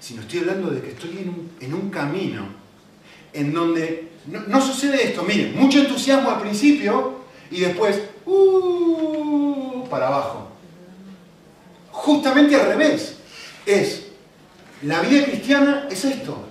sino 0.00 0.22
estoy 0.22 0.40
hablando 0.40 0.70
de 0.70 0.80
que 0.80 0.90
estoy 0.90 1.18
en 1.60 1.74
un, 1.74 1.90
camino 1.90 2.46
en 3.32 3.52
donde 3.52 4.08
no, 4.26 4.60
sucede 4.60 5.08
esto. 5.08 5.22
Miren, 5.22 5.54
mucho 5.56 5.78
entusiasmo 5.78 6.30
al 6.30 6.40
principio 6.40 7.20
y 7.50 7.60
después, 7.60 8.00
uh, 8.26 9.86
para 9.88 10.08
abajo. 10.08 10.48
Justamente 11.92 12.56
al 12.56 12.66
revés. 12.66 13.18
Es, 13.64 14.07
la 14.82 15.00
vida 15.02 15.24
cristiana 15.24 15.86
es 15.90 16.04
esto. 16.04 16.44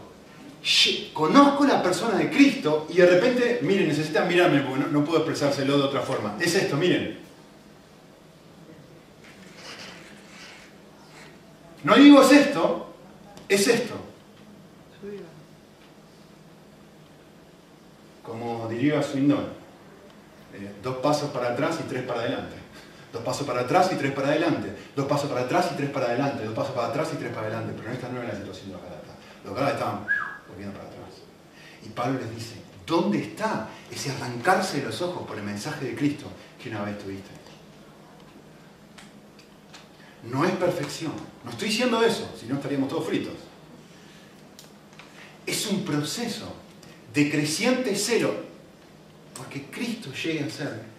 Conozco 1.14 1.66
la 1.66 1.82
persona 1.82 2.18
de 2.18 2.30
Cristo 2.30 2.88
y 2.90 2.98
de 2.98 3.06
repente, 3.06 3.60
miren, 3.62 3.88
necesitan 3.88 4.28
mirarme 4.28 4.62
porque 4.62 4.86
no 4.92 5.04
puedo 5.06 5.20
expresárselo 5.20 5.78
de 5.78 5.84
otra 5.84 6.02
forma. 6.02 6.36
Es 6.40 6.56
esto, 6.56 6.76
miren. 6.76 7.20
No 11.84 11.96
digo 11.96 12.22
es 12.22 12.32
esto, 12.34 12.94
es 13.48 13.68
esto. 13.68 13.96
Como 18.24 18.68
diría 18.68 19.02
Swindon, 19.02 19.46
eh, 20.54 20.74
dos 20.84 20.98
pasos 20.98 21.30
para 21.30 21.54
atrás 21.54 21.80
y 21.80 21.88
tres 21.88 22.04
para 22.04 22.22
adelante. 22.22 22.67
Dos 23.18 23.26
pasos 23.26 23.48
para 23.48 23.62
atrás 23.62 23.90
y 23.92 23.96
tres 23.96 24.14
para 24.14 24.28
adelante. 24.28 24.72
Dos 24.96 25.08
pasos 25.08 25.28
para 25.28 25.42
atrás 25.42 25.70
y 25.74 25.76
tres 25.76 25.90
para 25.90 26.06
adelante. 26.06 26.46
Dos 26.46 26.54
pasos 26.54 26.76
para 26.76 26.90
atrás 26.90 27.10
y 27.14 27.18
tres 27.18 27.34
para 27.34 27.48
adelante. 27.48 27.74
Pero 27.76 27.92
esta 27.92 28.10
no 28.10 28.22
era 28.22 28.32
la 28.32 28.40
situación 28.40 28.68
de 28.68 28.74
los 28.74 28.84
Galatas. 28.84 29.16
Los 29.44 29.56
Galatas 29.56 29.80
estaban 29.80 30.08
volviendo 30.48 30.78
para 30.78 30.88
atrás. 30.88 31.10
Y 31.84 31.90
Pablo 31.90 32.20
les 32.20 32.36
dice, 32.36 32.56
¿dónde 32.86 33.18
está 33.18 33.70
ese 33.90 34.12
arrancarse 34.12 34.82
de 34.82 34.86
los 34.86 35.02
ojos 35.02 35.28
por 35.28 35.36
el 35.36 35.44
mensaje 35.44 35.86
de 35.86 35.96
Cristo 35.96 36.28
que 36.62 36.70
una 36.70 36.84
vez 36.84 37.00
tuviste? 37.00 37.32
No 40.24 40.46
es 40.46 40.52
perfección. 40.52 41.14
No 41.44 41.50
estoy 41.50 41.70
diciendo 41.70 42.04
eso, 42.04 42.30
si 42.40 42.46
no 42.46 42.58
estaríamos 42.58 42.88
todos 42.88 43.08
fritos. 43.08 43.34
Es 45.44 45.66
un 45.66 45.84
proceso 45.84 46.54
de 47.16 47.32
creciente 47.32 47.96
cero, 47.96 48.36
porque 49.36 49.66
Cristo 49.72 50.12
llegue 50.14 50.44
a 50.44 50.50
ser 50.52 50.97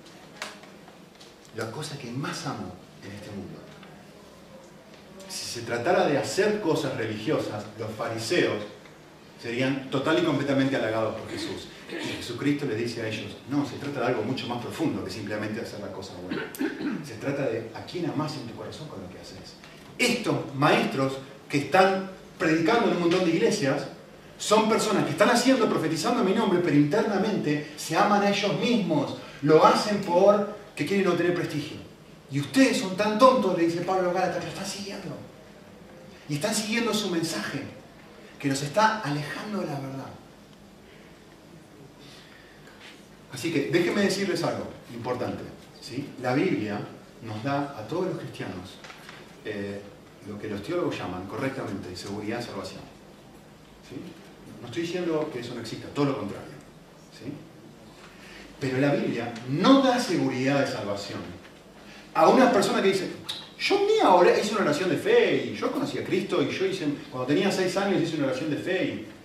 la 1.59 1.71
cosa 1.73 1.99
que 1.99 2.09
más 2.13 2.47
amo 2.47 2.73
en 3.05 3.13
este 3.13 3.31
mundo. 3.31 3.59
Si 5.29 5.45
se 5.45 5.63
tratara 5.63 6.07
de 6.07 6.17
hacer 6.17 6.61
cosas 6.61 6.97
religiosas, 6.97 7.65
los 7.79 7.91
fariseos 7.91 8.63
serían 9.43 9.91
total 9.91 10.21
y 10.21 10.23
completamente 10.23 10.77
halagados 10.77 11.17
por 11.17 11.29
Jesús. 11.29 11.69
Jesucristo 11.89 12.65
le 12.67 12.77
dice 12.77 13.03
a 13.03 13.09
ellos, 13.09 13.37
no, 13.51 13.67
se 13.67 13.77
trata 13.77 14.01
de 14.01 14.07
algo 14.07 14.23
mucho 14.23 14.47
más 14.47 14.63
profundo 14.63 15.05
que 15.05 15.11
simplemente 15.11 15.61
hacer 15.61 15.81
la 15.81 15.93
cosa 15.93 16.13
buena. 16.23 16.45
Se 17.05 17.15
trata 17.15 17.43
de 17.43 17.71
a 17.75 17.85
quién 17.85 18.09
amas 18.09 18.37
en 18.37 18.47
tu 18.47 18.55
corazón 18.55 18.89
con 18.89 19.03
lo 19.03 19.09
que 19.11 19.19
haces. 19.19 19.57
Estos 19.99 20.55
maestros 20.55 21.15
que 21.49 21.59
están 21.59 22.11
predicando 22.39 22.89
en 22.89 22.97
un 22.97 23.01
montón 23.01 23.25
de 23.25 23.31
iglesias 23.33 23.89
son 24.39 24.69
personas 24.69 25.05
que 25.05 25.11
están 25.11 25.31
haciendo, 25.31 25.69
profetizando 25.69 26.23
mi 26.23 26.35
nombre, 26.35 26.61
pero 26.63 26.77
internamente 26.77 27.73
se 27.77 27.97
aman 27.97 28.23
a 28.23 28.31
ellos 28.31 28.59
mismos. 28.61 29.17
Lo 29.43 29.65
hacen 29.65 30.01
por 30.03 30.57
que 30.79 30.87
quieren 30.87 31.09
obtener 31.09 31.35
prestigio. 31.35 31.77
Y 32.31 32.39
ustedes 32.39 32.79
son 32.79 32.97
tan 32.97 33.19
tontos, 33.19 33.59
le 33.59 33.65
dice 33.65 33.81
Pablo 33.81 34.13
Gálatas, 34.13 34.45
lo 34.45 34.49
están 34.49 34.65
siguiendo. 34.65 35.17
Y 36.29 36.35
están 36.35 36.55
siguiendo 36.55 36.95
su 36.95 37.11
mensaje, 37.11 37.65
que 38.39 38.49
nos 38.49 38.63
está 38.63 39.01
alejando 39.01 39.59
de 39.59 39.67
la 39.67 39.81
verdad. 39.81 40.11
Así 43.33 43.53
que 43.53 43.71
déjenme 43.73 44.03
decirles 44.03 44.41
algo 44.45 44.69
importante. 44.95 45.43
¿sí? 45.81 46.11
La 46.23 46.35
Biblia 46.35 46.79
nos 47.25 47.43
da 47.43 47.77
a 47.77 47.89
todos 47.89 48.07
los 48.07 48.19
cristianos 48.19 48.77
eh, 49.45 49.81
lo 50.29 50.39
que 50.39 50.47
los 50.47 50.63
teólogos 50.63 50.97
llaman 50.97 51.27
correctamente 51.27 51.97
seguridad 51.97 52.39
y 52.41 52.45
salvación. 52.45 52.83
No 54.61 54.69
estoy 54.69 54.83
diciendo 54.83 55.29
que 55.33 55.41
eso 55.41 55.57
no 55.57 55.61
exista, 55.61 55.89
todo 55.89 56.05
lo 56.05 56.19
contrario. 56.19 56.53
Pero 58.61 58.79
la 58.79 58.95
Biblia 58.95 59.33
no 59.49 59.83
da 59.83 59.99
seguridad 59.99 60.61
de 60.61 60.67
salvación 60.67 61.21
a 62.15 62.29
una 62.29 62.51
persona 62.51 62.83
que 62.83 62.89
dice, 62.89 63.09
yo 63.59 63.81
ni 63.87 64.01
ahora 64.01 64.37
hice 64.39 64.53
una 64.55 64.63
oración 64.63 64.91
de 64.91 64.97
fe 64.97 65.51
y 65.53 65.57
yo 65.57 65.71
conocí 65.71 65.99
a 65.99 66.05
Cristo 66.05 66.43
y 66.43 66.51
yo 66.51 66.67
hice, 66.67 66.87
cuando 67.11 67.27
tenía 67.27 67.51
seis 67.51 67.77
años 67.77 68.03
hice 68.03 68.17
una 68.17 68.27
oración 68.27 68.51
de 68.51 68.57
fe 68.57 68.85
y 68.85 69.19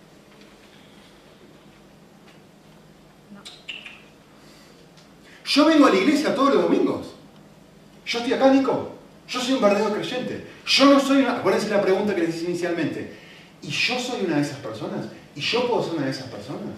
Yo 5.45 5.65
vengo 5.65 5.85
a 5.85 5.91
la 5.91 5.97
iglesia 5.97 6.33
todos 6.33 6.55
los 6.55 6.63
domingos. 6.63 7.13
Yo 8.07 8.17
estoy 8.17 8.33
acá, 8.33 8.51
Nico. 8.51 8.95
Yo 9.27 9.39
soy 9.39 9.53
un 9.53 9.61
verdadero 9.61 9.93
creyente. 9.93 10.47
Yo 10.65 10.85
no 10.85 10.99
soy 10.99 11.17
una... 11.17 11.37
Acuérdense 11.37 11.69
la 11.69 11.81
pregunta 11.81 12.15
que 12.15 12.21
les 12.21 12.35
hice 12.35 12.45
inicialmente. 12.45 13.13
¿Y 13.61 13.69
yo 13.69 13.99
soy 13.99 14.25
una 14.25 14.37
de 14.37 14.41
esas 14.41 14.57
personas? 14.57 15.05
¿Y 15.35 15.41
yo 15.41 15.67
puedo 15.67 15.83
ser 15.83 15.93
una 15.93 16.05
de 16.05 16.11
esas 16.11 16.27
personas? 16.27 16.73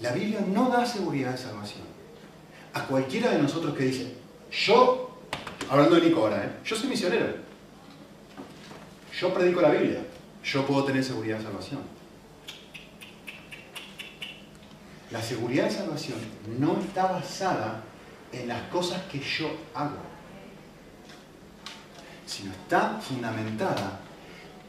La 0.00 0.12
Biblia 0.12 0.40
no 0.46 0.68
da 0.68 0.84
seguridad 0.86 1.32
de 1.32 1.38
salvación. 1.38 1.84
A 2.72 2.86
cualquiera 2.86 3.32
de 3.32 3.42
nosotros 3.42 3.76
que 3.76 3.84
dice, 3.84 4.14
yo, 4.50 5.18
hablando 5.68 5.96
de 5.96 6.02
Nico 6.08 6.20
ahora, 6.20 6.44
¿eh? 6.44 6.52
yo 6.64 6.76
soy 6.76 6.88
misionero. 6.88 7.34
Yo 9.18 9.34
predico 9.34 9.60
la 9.60 9.70
Biblia. 9.70 10.06
Yo 10.42 10.66
puedo 10.66 10.84
tener 10.84 11.04
seguridad 11.04 11.38
de 11.38 11.44
salvación. 11.44 11.80
La 15.10 15.20
seguridad 15.20 15.64
de 15.64 15.70
salvación 15.70 16.18
no 16.58 16.78
está 16.80 17.06
basada 17.06 17.82
en 18.32 18.48
las 18.48 18.62
cosas 18.68 19.02
que 19.10 19.18
yo 19.18 19.50
hago, 19.74 19.98
sino 22.26 22.52
está 22.52 23.00
fundamentada 23.00 24.00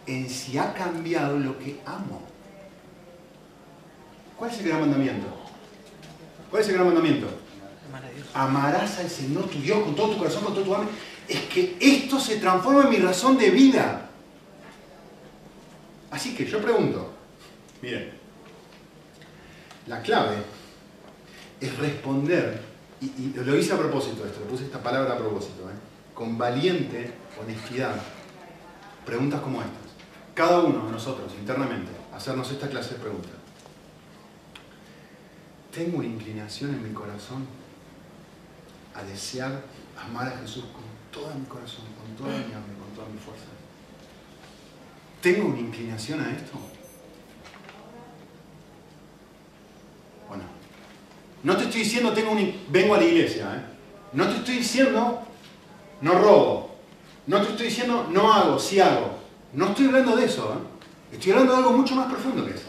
en 0.07 0.27
si 0.27 0.57
ha 0.57 0.73
cambiado 0.73 1.37
lo 1.37 1.57
que 1.59 1.79
amo. 1.85 2.30
¿Cuál 4.41 4.51
es 4.51 4.57
el 4.57 4.69
gran 4.69 4.81
mandamiento? 4.81 5.27
¿Cuál 6.49 6.63
es 6.63 6.69
el 6.69 6.73
gran 6.73 6.87
mandamiento? 6.87 7.27
Amarás 8.33 8.97
al 8.97 9.07
Señor 9.07 9.47
tu 9.47 9.59
Dios 9.59 9.83
con 9.83 9.95
todo 9.95 10.13
tu 10.13 10.17
corazón, 10.17 10.43
con 10.45 10.55
todo 10.55 10.63
tu 10.63 10.73
alma. 10.73 10.89
Es 11.27 11.41
que 11.41 11.77
esto 11.79 12.19
se 12.19 12.37
transforma 12.37 12.85
en 12.85 12.89
mi 12.89 12.95
razón 12.95 13.37
de 13.37 13.51
vida. 13.51 14.09
Así 16.09 16.33
que 16.33 16.47
yo 16.47 16.59
pregunto, 16.59 17.13
miren, 17.83 18.13
la 19.85 20.01
clave 20.01 20.37
es 21.59 21.77
responder, 21.77 22.61
y, 22.99 23.33
lo 23.35 23.55
hice 23.55 23.73
a 23.73 23.77
propósito 23.77 24.25
esto, 24.25 24.39
le 24.39 24.47
puse 24.47 24.63
esta 24.63 24.81
palabra 24.81 25.13
a 25.13 25.17
propósito, 25.19 25.69
¿eh? 25.69 25.75
con 26.15 26.35
valiente 26.39 27.13
honestidad, 27.39 27.93
preguntas 29.05 29.39
como 29.41 29.61
estas. 29.61 29.91
Cada 30.33 30.61
uno 30.61 30.87
de 30.87 30.93
nosotros 30.93 31.31
internamente, 31.39 31.91
hacernos 32.11 32.49
esta 32.49 32.67
clase 32.67 32.95
de 32.95 33.01
preguntas. 33.01 33.40
¿Tengo 35.71 35.99
una 35.99 36.07
inclinación 36.07 36.71
en 36.71 36.83
mi 36.83 36.93
corazón 36.93 37.45
a 38.93 39.03
desear 39.03 39.63
amar 39.97 40.27
a 40.27 40.37
Jesús 40.39 40.65
con 40.65 40.83
todo 41.11 41.33
mi 41.33 41.45
corazón, 41.45 41.85
con 41.97 42.15
toda 42.15 42.37
mi 42.37 42.53
alma, 42.53 42.73
con 42.79 42.93
toda 42.95 43.07
mi 43.07 43.17
fuerza? 43.17 43.45
¿Tengo 45.21 45.47
una 45.47 45.59
inclinación 45.59 46.19
a 46.21 46.31
esto? 46.31 46.57
No 51.43 51.57
te 51.57 51.63
estoy 51.63 51.81
diciendo 51.81 52.13
tengo 52.13 52.31
un, 52.31 52.65
vengo 52.69 52.95
a 52.95 52.97
la 52.97 53.05
iglesia. 53.05 53.55
¿eh? 53.55 53.61
No 54.13 54.27
te 54.27 54.37
estoy 54.37 54.57
diciendo 54.57 55.21
no 56.01 56.13
robo. 56.13 56.75
No 57.27 57.41
te 57.41 57.51
estoy 57.51 57.67
diciendo 57.67 58.07
no 58.11 58.31
hago, 58.31 58.59
sí 58.59 58.79
hago. 58.79 59.17
No 59.53 59.69
estoy 59.69 59.87
hablando 59.87 60.15
de 60.15 60.25
eso. 60.25 60.53
¿eh? 60.53 61.15
Estoy 61.15 61.31
hablando 61.31 61.53
de 61.53 61.57
algo 61.59 61.71
mucho 61.71 61.95
más 61.95 62.11
profundo 62.11 62.45
que 62.45 62.51
eso. 62.51 62.67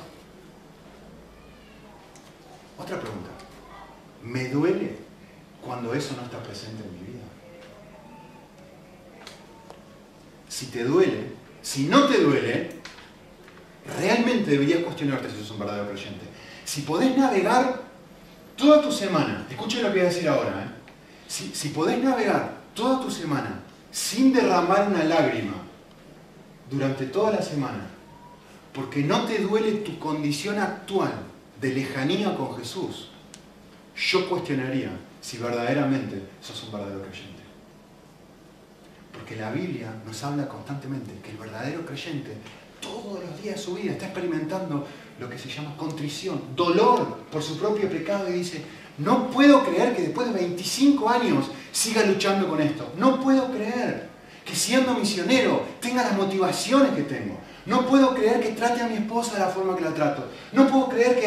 Otra 2.79 2.99
pregunta. 2.99 3.31
¿Me 4.33 4.49
duele 4.49 4.97
cuando 5.61 5.93
eso 5.93 6.17
no 6.17 6.23
está 6.23 6.43
presente 6.43 6.83
en 6.83 6.93
mi 6.95 7.13
vida? 7.13 7.23
Si 10.49 10.67
te 10.69 10.85
duele, 10.85 11.27
si 11.61 11.85
no 11.85 12.07
te 12.07 12.19
duele, 12.19 12.71
realmente 13.99 14.53
deberías 14.53 14.85
cuestionarte 14.85 15.29
si 15.29 15.37
sos 15.37 15.51
un 15.51 15.59
verdadero 15.59 15.91
creyente. 15.91 16.25
Si 16.65 16.81
podés 16.81 17.15
navegar 17.15 17.83
toda 18.57 18.81
tu 18.81 18.91
semana, 18.91 19.47
escuchen 19.51 19.83
lo 19.83 19.89
que 19.89 19.99
voy 19.99 20.07
a 20.07 20.11
decir 20.11 20.27
ahora, 20.27 20.63
¿eh? 20.63 20.69
si, 21.29 21.55
si 21.55 21.69
podés 21.69 22.03
navegar 22.03 22.57
toda 22.75 23.03
tu 23.03 23.11
semana 23.11 23.61
sin 23.91 24.33
derramar 24.33 24.89
una 24.89 25.05
lágrima 25.05 25.57
durante 26.71 27.05
toda 27.05 27.33
la 27.33 27.43
semana, 27.43 27.87
porque 28.73 29.03
no 29.03 29.27
te 29.27 29.41
duele 29.41 29.73
tu 29.73 29.99
condición 29.99 30.59
actual 30.59 31.13
de 31.61 31.75
lejanía 31.75 32.35
con 32.35 32.57
Jesús, 32.57 33.12
yo 34.11 34.29
cuestionaría 34.29 34.91
si 35.21 35.39
verdaderamente 35.39 36.21
sos 36.41 36.65
un 36.65 36.73
verdadero 36.73 37.03
creyente. 37.03 37.43
Porque 39.13 39.37
la 39.37 39.53
Biblia 39.53 39.95
nos 40.05 40.23
habla 40.25 40.49
constantemente 40.49 41.13
que 41.23 41.31
el 41.31 41.37
verdadero 41.37 41.87
creyente 41.87 42.37
todos 42.81 43.23
los 43.25 43.43
días 43.43 43.57
de 43.57 43.63
su 43.63 43.75
vida 43.75 43.93
está 43.93 44.07
experimentando 44.07 44.87
lo 45.21 45.31
que 45.31 45.39
se 45.39 45.49
llama 45.49 45.77
contrición, 45.77 46.43
dolor 46.57 47.19
por 47.31 47.43
su 47.43 47.59
propio 47.59 47.89
pecado 47.89 48.29
y 48.29 48.33
dice, 48.33 48.65
no 48.99 49.31
puedo 49.31 49.65
creer 49.65 49.95
que 49.95 50.03
después 50.03 50.27
de 50.27 50.35
25 50.35 51.09
años 51.09 51.47
siga 51.71 52.05
luchando 52.05 52.49
con 52.49 52.61
esto. 52.61 52.93
No 52.99 53.21
puedo 53.21 53.53
creer 53.53 54.09
que 54.45 54.55
siendo 54.55 54.95
misionero 54.95 55.63
tenga 55.81 56.03
las 56.03 56.17
motivaciones 56.17 56.93
que 56.93 57.03
tengo. 57.03 57.39
No 57.65 57.87
puedo 57.87 58.13
creer 58.13 58.41
que 58.41 58.51
trate 58.51 58.81
a 58.81 58.89
mi 58.89 58.97
esposa 58.97 59.35
de 59.35 59.41
la 59.41 59.49
forma 59.49 59.77
que 59.77 59.85
la 59.85 59.95
trato. 59.95 60.27
No 60.53 60.67
puedo 60.67 60.89
creer 60.89 61.21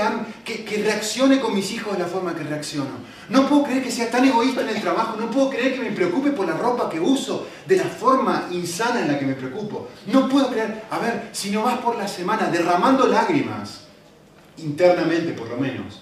que, 0.43 0.84
reaccione 0.84 1.39
con 1.39 1.56
mis 1.56 1.71
hijos 1.71 1.93
de 1.93 1.99
la 1.99 2.10
forma 2.10 2.36
que 2.36 2.43
reacciono. 2.43 2.91
No 3.30 3.47
puedo 3.47 3.63
creer 3.63 3.82
que 3.82 3.91
sea 3.91 4.12
tan 4.12 4.25
egoísta 4.25 4.62
en 4.62 4.69
el 4.69 4.82
trabajo. 4.82 5.15
No 5.17 5.32
puedo 5.32 5.49
creer 5.49 5.75
que 5.75 5.82
me 5.82 5.95
preocupe 5.95 6.32
por 6.32 6.45
la 6.45 6.58
ropa 6.58 6.89
que 6.89 6.99
uso 6.99 7.47
de 7.65 7.78
la 7.78 7.86
forma 7.86 8.49
insana 8.51 9.01
en 9.01 9.08
la 9.08 9.17
que 9.17 9.25
me 9.25 9.36
preocupo. 9.36 9.88
No 10.08 10.28
puedo 10.28 10.49
creer, 10.49 10.84
a 10.89 10.99
ver, 10.99 11.30
si 11.32 11.51
no 11.51 11.63
vas 11.63 11.78
por 11.78 11.97
la 11.97 12.08
semana 12.08 12.47
derramando 12.47 13.08
lágrimas, 13.08 13.86
internamente 14.58 15.32
por 15.32 15.47
lo 15.49 15.56
menos, 15.56 16.01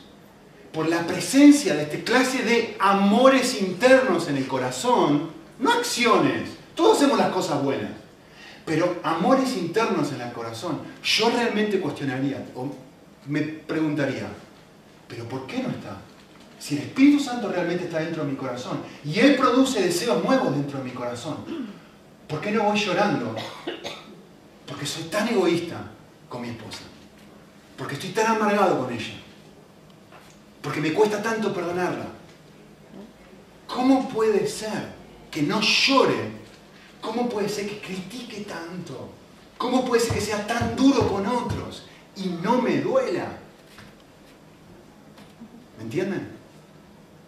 por 0.72 0.90
la 0.90 1.06
presencia 1.06 1.76
de 1.76 1.84
esta 1.84 1.98
clase 2.00 2.42
de 2.42 2.76
amores 2.80 3.62
internos 3.62 4.28
en 4.28 4.38
el 4.38 4.48
corazón, 4.48 5.30
no 5.60 5.72
acciones, 5.72 6.50
todos 6.76 6.98
hacemos 6.98 7.18
las 7.18 7.32
cosas 7.32 7.64
buenas, 7.64 7.92
pero 8.66 9.00
amores 9.04 9.56
internos 9.58 10.12
en 10.14 10.22
el 10.22 10.32
corazón, 10.32 10.80
yo 11.04 11.30
realmente 11.30 11.80
cuestionaría 11.80 12.46
o 12.56 12.70
me 13.28 13.42
preguntaría, 13.42 14.28
¿pero 15.08 15.26
por 15.26 15.46
qué 15.46 15.62
no 15.62 15.70
está? 15.70 15.98
Si 16.60 16.78
el 16.78 16.84
Espíritu 16.84 17.22
Santo 17.22 17.50
realmente 17.52 17.86
está 17.86 18.00
dentro 18.00 18.24
de 18.24 18.32
mi 18.32 18.38
corazón 18.38 18.80
y 19.04 19.20
Él 19.20 19.36
produce 19.36 19.82
deseos 19.82 20.24
nuevos 20.24 20.56
dentro 20.56 20.78
de 20.78 20.86
mi 20.86 20.92
corazón, 20.92 21.38
¿por 22.28 22.40
qué 22.40 22.52
no 22.52 22.64
voy 22.64 22.80
llorando? 22.80 23.36
Porque 24.66 24.86
soy 24.86 25.04
tan 25.04 25.28
egoísta 25.28 25.82
con 26.30 26.42
mi 26.42 26.50
esposa, 26.50 26.84
porque 27.78 27.96
estoy 27.96 28.12
tan 28.12 28.38
amargado 28.38 28.80
con 28.80 28.94
ella, 28.94 29.14
porque 30.62 30.80
me 30.80 30.94
cuesta 30.94 31.22
tanto 31.22 31.54
perdonarla. 31.54 32.06
¿Cómo 33.68 34.08
puede 34.08 34.48
ser 34.48 34.94
que 35.30 35.42
no 35.42 35.60
llore 35.60 36.43
¿Cómo 37.04 37.28
puede 37.28 37.50
ser 37.50 37.68
que 37.68 37.82
critique 37.82 38.46
tanto? 38.48 39.10
¿Cómo 39.58 39.84
puede 39.84 40.02
ser 40.02 40.14
que 40.14 40.22
sea 40.22 40.48
tan 40.48 40.74
duro 40.74 41.06
con 41.10 41.28
otros 41.28 41.84
y 42.16 42.30
no 42.42 42.62
me 42.62 42.80
duela? 42.80 43.40
¿Me 45.78 45.84
entienden? 45.84 46.30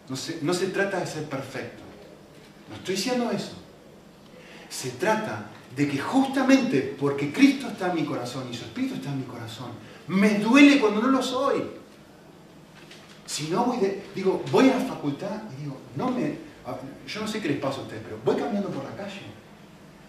No 0.08 0.16
se, 0.16 0.40
no 0.42 0.54
se 0.54 0.68
trata 0.68 1.02
de 1.02 1.08
ser 1.08 1.26
perfecto. 1.26 1.84
No 2.70 2.76
estoy 2.78 2.96
diciendo 2.96 3.30
eso. 3.32 3.52
Se 4.70 4.92
trata 4.92 5.48
de 5.76 5.90
que 5.90 5.98
justamente 6.00 6.96
porque 6.98 7.34
Cristo 7.34 7.68
está 7.68 7.90
en 7.90 7.96
mi 7.96 8.06
corazón 8.06 8.48
y 8.50 8.56
su 8.56 8.64
Espíritu 8.64 8.96
está 8.96 9.10
en 9.10 9.20
mi 9.20 9.26
corazón, 9.26 9.72
me 10.08 10.40
duele 10.40 10.80
cuando 10.80 11.02
no 11.02 11.10
lo 11.10 11.22
soy. 11.22 11.62
Si 13.26 13.50
no 13.50 13.66
voy 13.66 13.80
de, 13.80 14.06
digo, 14.16 14.42
voy 14.52 14.70
a 14.70 14.78
la 14.78 14.86
facultad 14.86 15.42
y 15.58 15.64
digo, 15.64 15.78
no 15.98 16.12
me, 16.12 16.38
yo 17.06 17.22
no 17.22 17.28
sé 17.28 17.42
qué 17.42 17.50
les 17.50 17.60
pasa 17.60 17.80
a 17.80 17.84
ustedes, 17.84 18.04
pero 18.06 18.20
voy 18.24 18.38
caminando 18.38 18.70
por 18.70 18.86
la 18.86 18.96
calle 18.96 19.35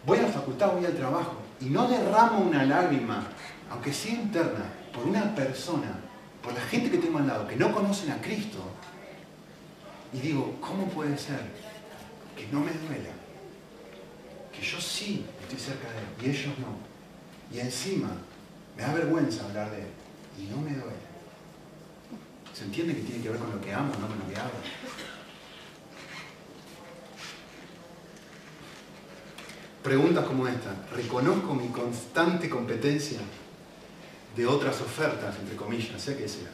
voy 0.07 0.19
a 0.19 0.23
la 0.23 0.29
facultad, 0.29 0.73
voy 0.73 0.87
al 0.87 0.97
trabajo 0.97 1.35
y 1.61 1.67
no 1.67 1.89
derramo 1.89 2.39
una 2.39 2.65
lágrima, 2.65 3.27
aunque 3.71 3.93
sea 3.93 4.15
interna, 4.15 4.65
por 4.95 5.05
una 5.05 5.35
persona, 5.35 5.99
por 6.43 6.55
la 6.55 6.61
gente 6.61 6.91
que 6.91 6.99
tengo 6.99 7.19
al 7.19 7.27
lado, 7.27 7.47
que 7.47 7.57
no 7.57 7.73
conocen 7.73 8.13
a 8.13 8.21
Cristo, 8.21 8.59
y 10.13 10.21
digo, 10.21 10.57
¿cómo 10.61 10.87
puede 10.89 11.19
ser 11.19 11.41
que 12.37 12.47
no 12.53 12.61
me 12.61 12.71
duela? 12.73 13.11
Que 14.53 14.63
yo 14.63 14.81
sí 14.81 15.27
estoy 15.43 15.59
cerca 15.59 15.89
de 15.91 15.99
Él 15.99 16.07
y 16.23 16.31
ellos 16.31 16.55
no. 16.59 17.55
Y 17.55 17.61
encima 17.61 18.09
me 18.77 18.83
da 18.83 18.95
vergüenza 18.95 19.45
hablar 19.45 19.71
de 19.71 19.79
Él 19.79 19.89
y 20.39 20.45
no 20.45 20.57
me 20.59 20.71
duele. 20.71 21.07
¿Se 22.55 22.65
entiende 22.65 22.95
que 22.95 23.03
tiene 23.03 23.23
que 23.23 23.29
ver 23.31 23.39
con 23.39 23.51
lo 23.51 23.61
que 23.61 23.75
amo, 23.75 23.93
no 24.01 24.07
con 24.07 24.19
lo 24.19 24.29
que 24.29 24.37
hago? 24.37 24.51
Preguntas 29.87 30.25
como 30.25 30.49
esta. 30.49 30.75
Reconozco 30.93 31.55
mi 31.55 31.69
constante 31.69 32.51
competencia 32.51 33.21
de 34.35 34.45
otras 34.45 34.81
ofertas, 34.81 35.37
entre 35.39 35.55
comillas, 35.55 36.03
sea 36.03 36.17
que 36.17 36.29
sea, 36.29 36.51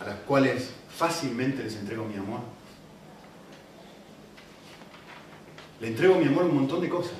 a 0.00 0.04
las 0.04 0.14
cuales 0.20 0.70
fácilmente 0.96 1.64
les 1.64 1.74
entrego 1.74 2.04
mi 2.04 2.14
amor. 2.14 2.40
Le 5.80 5.88
entrego 5.88 6.14
mi 6.14 6.26
amor 6.26 6.44
a 6.44 6.46
un 6.46 6.54
montón 6.54 6.80
de 6.80 6.88
cosas. 6.88 7.18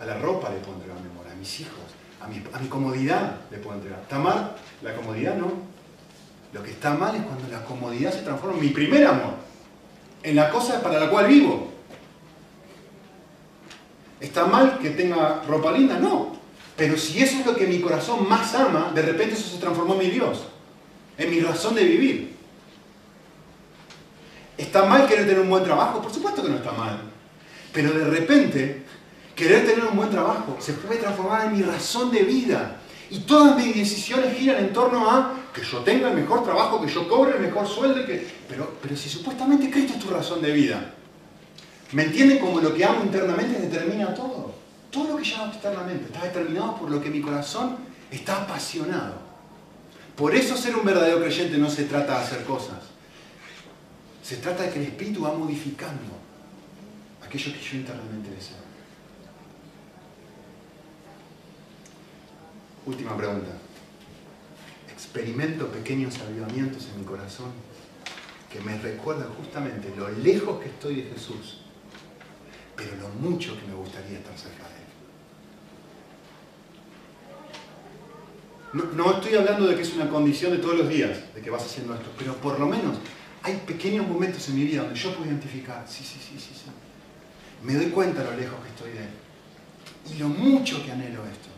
A 0.00 0.04
la 0.04 0.18
ropa 0.18 0.50
le 0.50 0.56
puedo 0.56 0.74
entregar 0.74 1.00
mi 1.00 1.08
amor, 1.08 1.26
a 1.30 1.34
mis 1.36 1.60
hijos, 1.60 1.78
a 2.20 2.26
mi, 2.26 2.42
a 2.52 2.58
mi 2.58 2.68
comodidad 2.68 3.42
le 3.52 3.58
puedo 3.58 3.76
entregar. 3.76 4.00
¿Está 4.00 4.18
mal? 4.18 4.56
La 4.82 4.96
comodidad 4.96 5.36
no. 5.36 5.52
Lo 6.52 6.62
que 6.64 6.72
está 6.72 6.94
mal 6.94 7.14
es 7.14 7.22
cuando 7.22 7.48
la 7.48 7.64
comodidad 7.64 8.12
se 8.12 8.22
transforma 8.22 8.56
en 8.56 8.64
mi 8.64 8.70
primer 8.70 9.06
amor, 9.06 9.34
en 10.24 10.34
la 10.34 10.50
cosa 10.50 10.82
para 10.82 10.98
la 10.98 11.08
cual 11.08 11.28
vivo. 11.28 11.73
¿Está 14.24 14.46
mal 14.46 14.78
que 14.78 14.88
tenga 14.90 15.42
ropa 15.46 15.70
linda? 15.70 15.98
No. 15.98 16.34
Pero 16.78 16.96
si 16.96 17.22
eso 17.22 17.40
es 17.40 17.46
lo 17.46 17.54
que 17.54 17.66
mi 17.66 17.80
corazón 17.80 18.26
más 18.26 18.54
ama, 18.54 18.90
de 18.94 19.02
repente 19.02 19.34
eso 19.34 19.50
se 19.50 19.58
transformó 19.58 19.92
en 19.92 19.98
mi 19.98 20.06
Dios, 20.08 20.44
en 21.18 21.30
mi 21.30 21.40
razón 21.40 21.74
de 21.74 21.84
vivir. 21.84 22.34
¿Está 24.56 24.86
mal 24.86 25.06
querer 25.06 25.26
tener 25.26 25.40
un 25.40 25.50
buen 25.50 25.62
trabajo? 25.62 26.00
Por 26.00 26.10
supuesto 26.10 26.42
que 26.42 26.48
no 26.48 26.56
está 26.56 26.72
mal. 26.72 27.00
Pero 27.70 27.92
de 27.92 28.04
repente, 28.06 28.84
querer 29.36 29.66
tener 29.66 29.84
un 29.84 29.96
buen 29.96 30.08
trabajo 30.08 30.56
se 30.58 30.72
puede 30.72 31.00
transformar 31.00 31.48
en 31.48 31.58
mi 31.58 31.62
razón 31.62 32.10
de 32.10 32.22
vida. 32.22 32.80
Y 33.10 33.20
todas 33.20 33.58
mis 33.58 33.76
decisiones 33.76 34.38
giran 34.38 34.56
en 34.56 34.72
torno 34.72 35.10
a 35.10 35.34
que 35.52 35.62
yo 35.62 35.80
tenga 35.80 36.08
el 36.08 36.16
mejor 36.16 36.42
trabajo, 36.44 36.80
que 36.80 36.90
yo 36.90 37.06
cobre 37.10 37.36
el 37.36 37.42
mejor 37.42 37.68
sueldo. 37.68 38.06
Que... 38.06 38.26
Pero, 38.48 38.72
pero 38.80 38.96
si 38.96 39.10
supuestamente 39.10 39.70
Cristo 39.70 39.92
es 39.92 39.98
tu 40.02 40.08
razón 40.08 40.40
de 40.40 40.50
vida, 40.50 40.94
¿Me 41.92 42.04
entienden 42.04 42.38
como 42.38 42.60
lo 42.60 42.74
que 42.74 42.84
amo 42.84 43.04
internamente 43.04 43.60
determina 43.60 44.14
todo? 44.14 44.54
Todo 44.90 45.12
lo 45.12 45.16
que 45.16 45.24
yo 45.24 45.36
amo 45.36 45.52
externamente 45.52 46.06
está 46.06 46.24
determinado 46.24 46.76
por 46.76 46.90
lo 46.90 47.00
que 47.00 47.10
mi 47.10 47.20
corazón 47.20 47.76
está 48.10 48.42
apasionado. 48.42 49.14
Por 50.16 50.34
eso 50.34 50.56
ser 50.56 50.76
un 50.76 50.84
verdadero 50.84 51.20
creyente 51.20 51.58
no 51.58 51.68
se 51.68 51.84
trata 51.84 52.18
de 52.18 52.24
hacer 52.24 52.44
cosas. 52.44 52.78
Se 54.22 54.36
trata 54.36 54.62
de 54.62 54.70
que 54.70 54.78
el 54.78 54.86
Espíritu 54.86 55.22
va 55.22 55.34
modificando 55.34 56.00
aquello 57.24 57.52
que 57.52 57.60
yo 57.60 57.76
internamente 57.76 58.30
deseo. 58.30 58.56
Última 62.86 63.16
pregunta. 63.16 63.50
Experimento 64.92 65.68
pequeños 65.68 66.18
avivamientos 66.20 66.88
en 66.92 67.00
mi 67.00 67.06
corazón 67.06 67.50
que 68.52 68.60
me 68.60 68.78
recuerdan 68.78 69.28
justamente 69.34 69.92
lo 69.96 70.08
lejos 70.08 70.60
que 70.60 70.68
estoy 70.68 71.02
de 71.02 71.10
Jesús 71.10 71.63
pero 72.84 73.08
lo 73.08 73.08
mucho 73.08 73.58
que 73.58 73.66
me 73.66 73.74
gustaría 73.74 74.18
estar 74.18 74.36
cerca 74.36 74.64
de 74.68 74.74
Él. 78.82 78.96
No, 78.96 79.12
estoy 79.12 79.34
hablando 79.36 79.66
de 79.66 79.76
que 79.76 79.82
es 79.82 79.94
una 79.94 80.08
condición 80.10 80.52
de 80.52 80.58
todos 80.58 80.76
los 80.76 80.88
días, 80.88 81.32
de 81.34 81.40
que 81.40 81.48
vas 81.48 81.64
haciendo 81.64 81.94
esto, 81.94 82.10
pero 82.18 82.34
por 82.36 82.58
lo 82.58 82.66
menos 82.66 82.96
hay 83.42 83.56
pequeños 83.66 84.06
momentos 84.06 84.48
en 84.48 84.56
mi 84.56 84.64
vida 84.64 84.82
donde 84.82 84.98
yo 84.98 85.14
puedo 85.14 85.30
identificar, 85.30 85.84
sí, 85.88 86.02
sí, 86.02 86.18
sí, 86.18 86.38
sí, 86.38 86.50
sí. 86.54 86.64
Me 87.62 87.74
doy 87.74 87.86
cuenta 87.86 88.22
lo 88.24 88.36
lejos 88.36 88.58
que 88.62 88.68
estoy 88.68 88.92
de 88.92 88.98
Él. 88.98 89.10
Y 90.12 90.18
lo 90.18 90.28
mucho 90.28 90.84
que 90.84 90.92
anhelo 90.92 91.22
esto. 91.24 91.48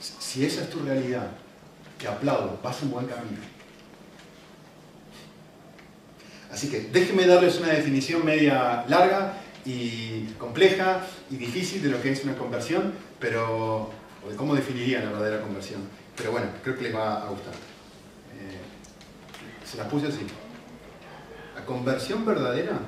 Si 0.00 0.44
esa 0.44 0.62
es 0.62 0.70
tu 0.70 0.80
realidad, 0.80 1.30
te 1.98 2.08
aplaudo, 2.08 2.58
vas 2.62 2.82
un 2.82 2.90
buen 2.90 3.06
camino. 3.06 3.38
Así 6.52 6.68
que 6.68 6.80
déjenme 6.80 7.26
darles 7.26 7.58
una 7.58 7.68
definición 7.68 8.24
media 8.24 8.84
larga 8.88 9.43
y 9.64 10.26
compleja 10.38 11.00
y 11.30 11.36
difícil 11.36 11.82
de 11.82 11.88
lo 11.88 12.00
que 12.00 12.12
es 12.12 12.24
una 12.24 12.36
conversión, 12.36 12.92
pero 13.18 13.90
o 14.24 14.30
de 14.30 14.36
cómo 14.36 14.54
definiría 14.54 15.00
la 15.00 15.10
verdadera 15.10 15.42
conversión. 15.42 15.82
Pero 16.16 16.32
bueno, 16.32 16.48
creo 16.62 16.76
que 16.76 16.82
les 16.82 16.94
va 16.94 17.22
a 17.22 17.28
gustar. 17.28 17.52
Eh, 17.52 18.58
se 19.64 19.76
la 19.76 19.88
puse 19.88 20.08
así. 20.08 20.26
La 21.54 21.64
conversión 21.64 22.24
verdadera 22.24 22.78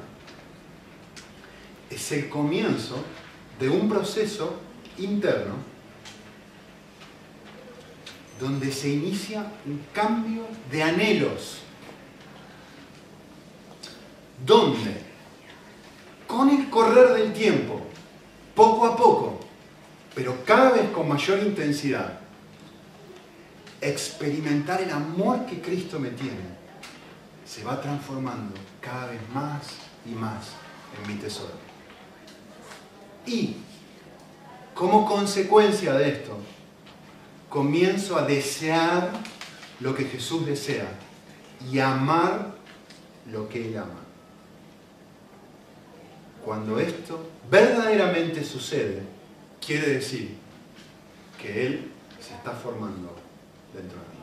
es 1.90 2.12
el 2.12 2.28
comienzo 2.28 3.02
de 3.60 3.68
un 3.68 3.88
proceso 3.88 4.60
interno 4.98 5.54
donde 8.40 8.70
se 8.70 8.90
inicia 8.90 9.50
un 9.64 9.80
cambio 9.94 10.46
de 10.70 10.82
anhelos, 10.82 11.58
donde 14.44 15.05
con 16.26 16.48
el 16.50 16.68
correr 16.70 17.14
del 17.14 17.32
tiempo, 17.32 17.80
poco 18.54 18.86
a 18.86 18.96
poco, 18.96 19.40
pero 20.14 20.44
cada 20.44 20.72
vez 20.72 20.90
con 20.90 21.08
mayor 21.08 21.40
intensidad, 21.40 22.20
experimentar 23.80 24.80
el 24.80 24.90
amor 24.90 25.46
que 25.46 25.60
Cristo 25.60 25.98
me 25.98 26.10
tiene 26.10 26.56
se 27.46 27.62
va 27.62 27.80
transformando 27.80 28.54
cada 28.80 29.06
vez 29.06 29.20
más 29.32 29.62
y 30.04 30.10
más 30.10 30.48
en 30.98 31.12
mi 31.12 31.20
tesoro. 31.20 31.54
Y 33.26 33.56
como 34.74 35.06
consecuencia 35.06 35.94
de 35.94 36.08
esto, 36.08 36.38
comienzo 37.48 38.16
a 38.16 38.22
desear 38.22 39.10
lo 39.80 39.94
que 39.94 40.04
Jesús 40.04 40.46
desea 40.46 40.88
y 41.70 41.78
amar 41.78 42.54
lo 43.30 43.48
que 43.48 43.68
Él 43.68 43.78
ama. 43.78 44.05
Cuando 46.46 46.78
esto 46.78 47.28
verdaderamente 47.50 48.44
sucede, 48.44 49.02
quiere 49.60 49.94
decir 49.94 50.36
que 51.42 51.66
Él 51.66 51.90
se 52.20 52.34
está 52.34 52.52
formando 52.52 53.16
dentro 53.74 53.98
de 53.98 54.04
mí. 54.04 54.14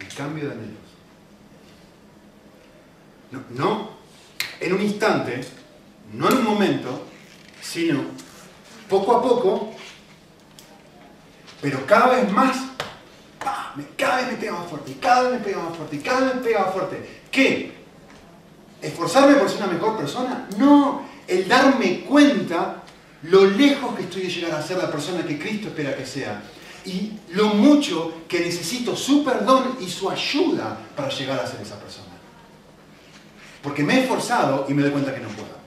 El 0.00 0.14
cambio 0.14 0.48
de 0.48 0.52
anhelos. 0.52 0.76
No, 3.30 3.42
no 3.48 3.90
en 4.60 4.72
un 4.74 4.82
instante, 4.82 5.40
no 6.12 6.28
en 6.28 6.36
un 6.36 6.44
momento, 6.44 7.06
sino 7.62 8.02
poco 8.86 9.16
a 9.16 9.22
poco, 9.22 9.72
pero 11.62 11.86
cada 11.86 12.16
vez 12.16 12.30
más, 12.30 12.69
cada 13.96 14.16
vez 14.18 14.32
me 14.32 14.36
pega 14.38 14.52
más 14.52 14.68
fuerte, 14.68 14.96
cada 15.00 15.22
vez 15.22 15.32
me 15.32 15.38
pega 15.38 15.62
más 15.62 15.76
fuerte, 15.76 16.00
cada 16.00 16.20
vez 16.20 16.34
me 16.36 16.40
pega 16.42 16.60
más 16.60 16.72
fuerte. 16.72 17.22
¿Qué? 17.30 17.72
¿Esforzarme 18.82 19.34
por 19.34 19.48
ser 19.48 19.62
una 19.62 19.72
mejor 19.72 19.96
persona? 19.96 20.48
No, 20.58 21.02
el 21.26 21.46
darme 21.46 22.00
cuenta 22.00 22.82
lo 23.24 23.44
lejos 23.44 23.94
que 23.94 24.02
estoy 24.04 24.22
de 24.22 24.30
llegar 24.30 24.52
a 24.52 24.62
ser 24.62 24.78
la 24.78 24.90
persona 24.90 25.24
que 25.26 25.38
Cristo 25.38 25.68
espera 25.68 25.94
que 25.94 26.06
sea 26.06 26.42
y 26.84 27.12
lo 27.30 27.48
mucho 27.48 28.22
que 28.26 28.40
necesito 28.40 28.96
su 28.96 29.22
perdón 29.22 29.76
y 29.80 29.88
su 29.88 30.10
ayuda 30.10 30.78
para 30.96 31.08
llegar 31.10 31.38
a 31.38 31.46
ser 31.46 31.60
esa 31.60 31.78
persona. 31.78 32.08
Porque 33.62 33.82
me 33.82 33.94
he 33.94 34.02
esforzado 34.02 34.66
y 34.68 34.74
me 34.74 34.82
doy 34.82 34.90
cuenta 34.90 35.14
que 35.14 35.20
no 35.20 35.28
puedo. 35.28 35.60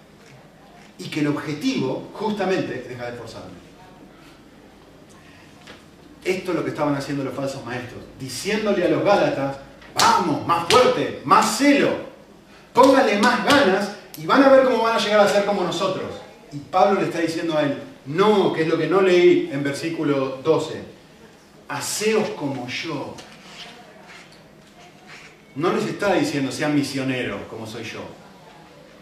Y 0.98 1.06
que 1.06 1.20
el 1.20 1.28
objetivo 1.28 2.10
justamente 2.14 2.82
es 2.82 2.90
dejar 2.90 3.08
de 3.08 3.14
esforzarme. 3.14 3.64
Esto 6.26 6.52
es 6.52 6.58
lo 6.58 6.64
que 6.64 6.70
estaban 6.70 6.96
haciendo 6.96 7.24
los 7.24 7.34
falsos 7.34 7.66
maestros, 7.66 8.02
diciéndole 8.20 8.86
a 8.86 8.90
los 8.90 9.04
Gálatas, 9.04 9.58
vamos, 9.94 10.48
más 10.48 10.68
fuerte, 10.70 11.22
más 11.26 11.58
celo, 11.58 11.90
póngale 12.74 13.20
más 13.20 13.44
ganas 13.46 13.92
y 14.18 14.26
van 14.26 14.44
a 14.44 14.50
ver 14.50 14.64
cómo 14.64 14.84
van 14.84 14.96
a 14.96 15.00
llegar 15.00 15.20
a 15.20 15.28
ser 15.28 15.46
como 15.46 15.64
nosotros. 15.64 16.06
Y 16.52 16.58
Pablo 16.58 17.02
le 17.02 17.08
está 17.08 17.20
diciendo 17.20 17.58
a 17.58 17.64
él, 17.64 17.78
no, 18.06 18.54
que 18.54 18.64
es 18.64 18.68
lo 18.68 18.78
que 18.78 18.88
no 18.88 19.02
leí 19.02 19.50
en 19.52 19.64
versículo 19.64 20.40
12, 20.44 20.82
haceos 21.68 22.30
como 22.32 22.68
yo. 22.68 23.16
No 25.56 25.74
les 25.74 25.86
está 25.86 26.14
diciendo 26.14 26.52
sean 26.52 26.76
misioneros 26.76 27.42
como 27.50 27.68
soy 27.68 27.84
yo. 27.84 28.02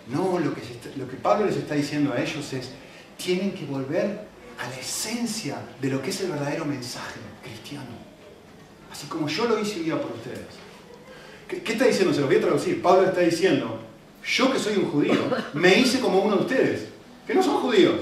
No, 0.07 0.39
lo 0.39 0.53
que, 0.53 0.61
lo 0.97 1.07
que 1.07 1.15
Pablo 1.17 1.45
les 1.45 1.55
está 1.55 1.75
diciendo 1.75 2.13
a 2.13 2.19
ellos 2.19 2.51
es, 2.53 2.71
tienen 3.17 3.53
que 3.53 3.65
volver 3.65 4.30
a 4.61 4.69
la 4.69 4.75
esencia 4.75 5.57
de 5.81 5.89
lo 5.89 6.01
que 6.01 6.11
es 6.11 6.21
el 6.21 6.31
verdadero 6.31 6.65
mensaje 6.65 7.19
cristiano. 7.41 8.11
Así 8.91 9.07
como 9.07 9.27
yo 9.27 9.45
lo 9.45 9.59
hice 9.59 9.79
y 9.79 9.87
iba 9.87 9.99
por 9.99 10.11
ustedes. 10.11 10.47
¿Qué, 11.47 11.63
¿Qué, 11.63 11.73
está 11.73 11.85
diciendo? 11.85 12.13
Se 12.13 12.21
lo 12.21 12.27
voy 12.27 12.35
a 12.35 12.41
traducir. 12.41 12.81
Pablo 12.81 13.07
está 13.07 13.21
diciendo, 13.21 13.79
yo 14.23 14.51
que 14.53 14.59
soy 14.59 14.77
un 14.77 14.91
judío, 14.91 15.19
me 15.53 15.79
hice 15.79 15.99
como 15.99 16.19
uno 16.19 16.35
de 16.35 16.41
ustedes, 16.43 16.89
que 17.25 17.33
no 17.33 17.41
son 17.41 17.61
judíos. 17.61 17.95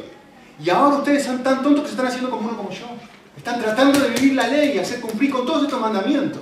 Y 0.63 0.69
ahora 0.69 0.97
ustedes 0.97 1.23
son 1.23 1.41
tan 1.41 1.63
tontos 1.63 1.81
que 1.81 1.87
se 1.87 1.93
están 1.93 2.07
haciendo 2.07 2.29
como 2.29 2.49
uno 2.49 2.57
como 2.57 2.71
yo. 2.71 2.87
Están 3.37 3.61
tratando 3.61 3.99
de 3.99 4.09
vivir 4.09 4.33
la 4.33 4.47
ley 4.47 4.75
y 4.75 4.79
hacer 4.79 4.99
cumplir 4.99 5.31
con 5.31 5.45
todos 5.45 5.63
estos 5.63 5.79
mandamientos. 5.79 6.41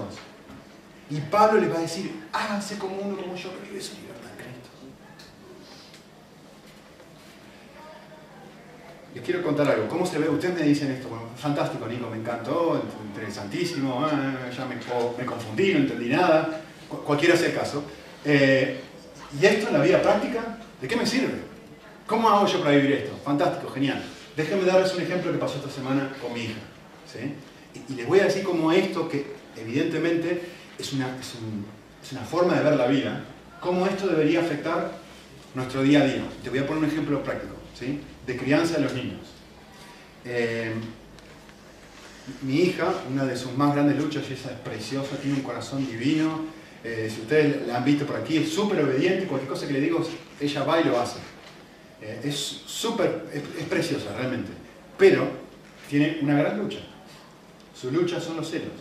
Y 1.10 1.20
Pablo 1.20 1.62
les 1.62 1.72
va 1.72 1.78
a 1.78 1.82
decir, 1.82 2.24
háganse 2.34 2.78
como 2.78 2.98
uno 2.98 3.16
como 3.16 3.36
yo, 3.36 3.50
que 3.62 3.70
vive 3.70 3.82
su 3.82 3.94
libertad 3.94 4.32
en 4.32 4.38
Cristo. 4.38 4.70
Les 9.14 9.24
quiero 9.24 9.42
contar 9.42 9.68
algo. 9.68 9.88
¿Cómo 9.88 10.06
se 10.06 10.20
ve? 10.20 10.30
Ustedes 10.30 10.56
me 10.56 10.64
dicen 10.64 10.92
esto. 10.92 11.10
Bueno, 11.10 11.26
fantástico, 11.36 11.88
Nico, 11.88 12.10
me 12.10 12.18
encantó, 12.18 12.82
interesantísimo. 13.06 14.06
Ah, 14.06 14.50
ya 14.56 14.66
me, 14.66 14.76
me, 14.76 15.26
confundí, 15.26 15.74
no 15.74 15.80
entendí 15.80 16.10
nada. 16.10 16.62
Cualquiera 17.06 17.36
sea 17.36 17.50
el 17.50 17.56
caso. 17.56 17.84
Eh, 18.24 18.82
¿Y 19.40 19.46
esto 19.46 19.68
en 19.68 19.74
la 19.74 19.84
vida 19.84 20.02
práctica? 20.02 20.58
¿De 20.82 20.88
qué 20.88 20.96
me 20.96 21.06
sirve? 21.06 21.34
¿Cómo 22.06 22.30
hago 22.30 22.48
yo 22.48 22.60
para 22.60 22.76
vivir 22.76 22.92
esto? 22.94 23.18
Fantástico, 23.24 23.70
genial. 23.72 24.04
Déjenme 24.36 24.64
darles 24.66 24.94
un 24.94 25.02
ejemplo 25.02 25.32
que 25.32 25.38
pasó 25.38 25.56
esta 25.56 25.70
semana 25.70 26.14
con 26.22 26.34
mi 26.34 26.42
hija. 26.42 26.60
¿sí? 27.12 27.34
Y, 27.74 27.94
y, 27.94 27.96
les 27.96 28.08
voy 28.08 28.20
a 28.20 28.26
decir 28.26 28.44
cómo 28.44 28.72
esto, 28.72 29.10
que 29.10 29.26
evidentemente 29.58 30.42
es 30.78 30.94
una, 30.94 31.18
es, 31.20 31.36
un, 31.36 31.66
es 32.02 32.12
una, 32.12 32.22
forma 32.22 32.56
de 32.56 32.64
ver 32.64 32.76
la 32.76 32.88
vida, 32.88 33.24
cómo 33.60 33.86
esto 33.88 34.08
debería 34.08 34.42
afectar 34.42 34.92
nuestro 35.56 35.82
día 35.82 36.02
a 36.02 36.06
día. 36.06 36.24
Te 36.44 36.50
voy 36.50 36.60
a 36.60 36.68
poner 36.68 36.84
un 36.84 36.90
ejemplo 36.90 37.24
práctico, 37.24 37.56
¿sí? 37.78 38.00
De 38.28 38.38
crianza 38.38 38.76
de 38.76 38.84
los 38.84 38.94
niños. 38.94 39.22
Eh, 40.26 40.74
mi 42.42 42.56
hija, 42.60 42.94
una 43.10 43.24
de 43.24 43.38
sus 43.38 43.56
más 43.58 43.74
grandes 43.74 43.98
luchas, 43.98 44.26
y 44.30 44.34
esa 44.34 44.52
es 44.52 44.60
preciosa, 44.60 45.16
tiene 45.18 45.38
un 45.38 45.44
corazón 45.44 45.88
divino, 45.88 46.42
eh, 46.84 47.10
si 47.14 47.22
ustedes 47.22 47.66
la 47.66 47.78
han 47.78 47.86
visto 47.86 48.06
por 48.06 48.18
aquí, 48.18 48.38
es 48.38 48.52
súper 48.52 48.84
obediente, 48.84 49.26
cualquier 49.26 49.50
cosa 49.50 49.66
que 49.66 49.74
le 49.74 49.82
digo, 49.82 50.06
ella 50.40 50.64
va 50.64 50.82
y 50.82 50.84
lo 50.84 51.00
hace. 51.00 51.20
Eh, 52.02 52.20
es 52.26 52.36
súper, 52.36 53.26
es, 53.34 53.64
preciosa 53.66 54.14
realmente. 54.16 54.52
Pero 54.98 55.28
tiene 55.90 56.20
una 56.22 56.38
gran 56.38 56.60
lucha. 56.60 56.80
Su 57.74 57.92
lucha 57.92 58.20
son 58.20 58.38
los 58.38 58.50
celos. 58.50 58.74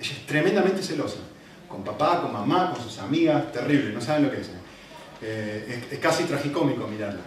Ella 0.00 0.12
es 0.12 0.26
tremendamente 0.26 0.82
celosa. 0.82 1.18
Con 1.68 1.82
papá, 1.82 2.22
con 2.22 2.32
mamá, 2.32 2.72
con 2.72 2.82
sus 2.82 2.98
amigas, 2.98 3.52
terrible, 3.52 3.92
no 3.92 4.00
saben 4.00 4.24
lo 4.24 4.30
que 4.30 4.40
es. 4.40 4.50
Es, 5.20 5.92
es, 5.92 5.98
casi 5.98 6.24
tragicómico 6.24 6.86
mirarla. 6.86 7.20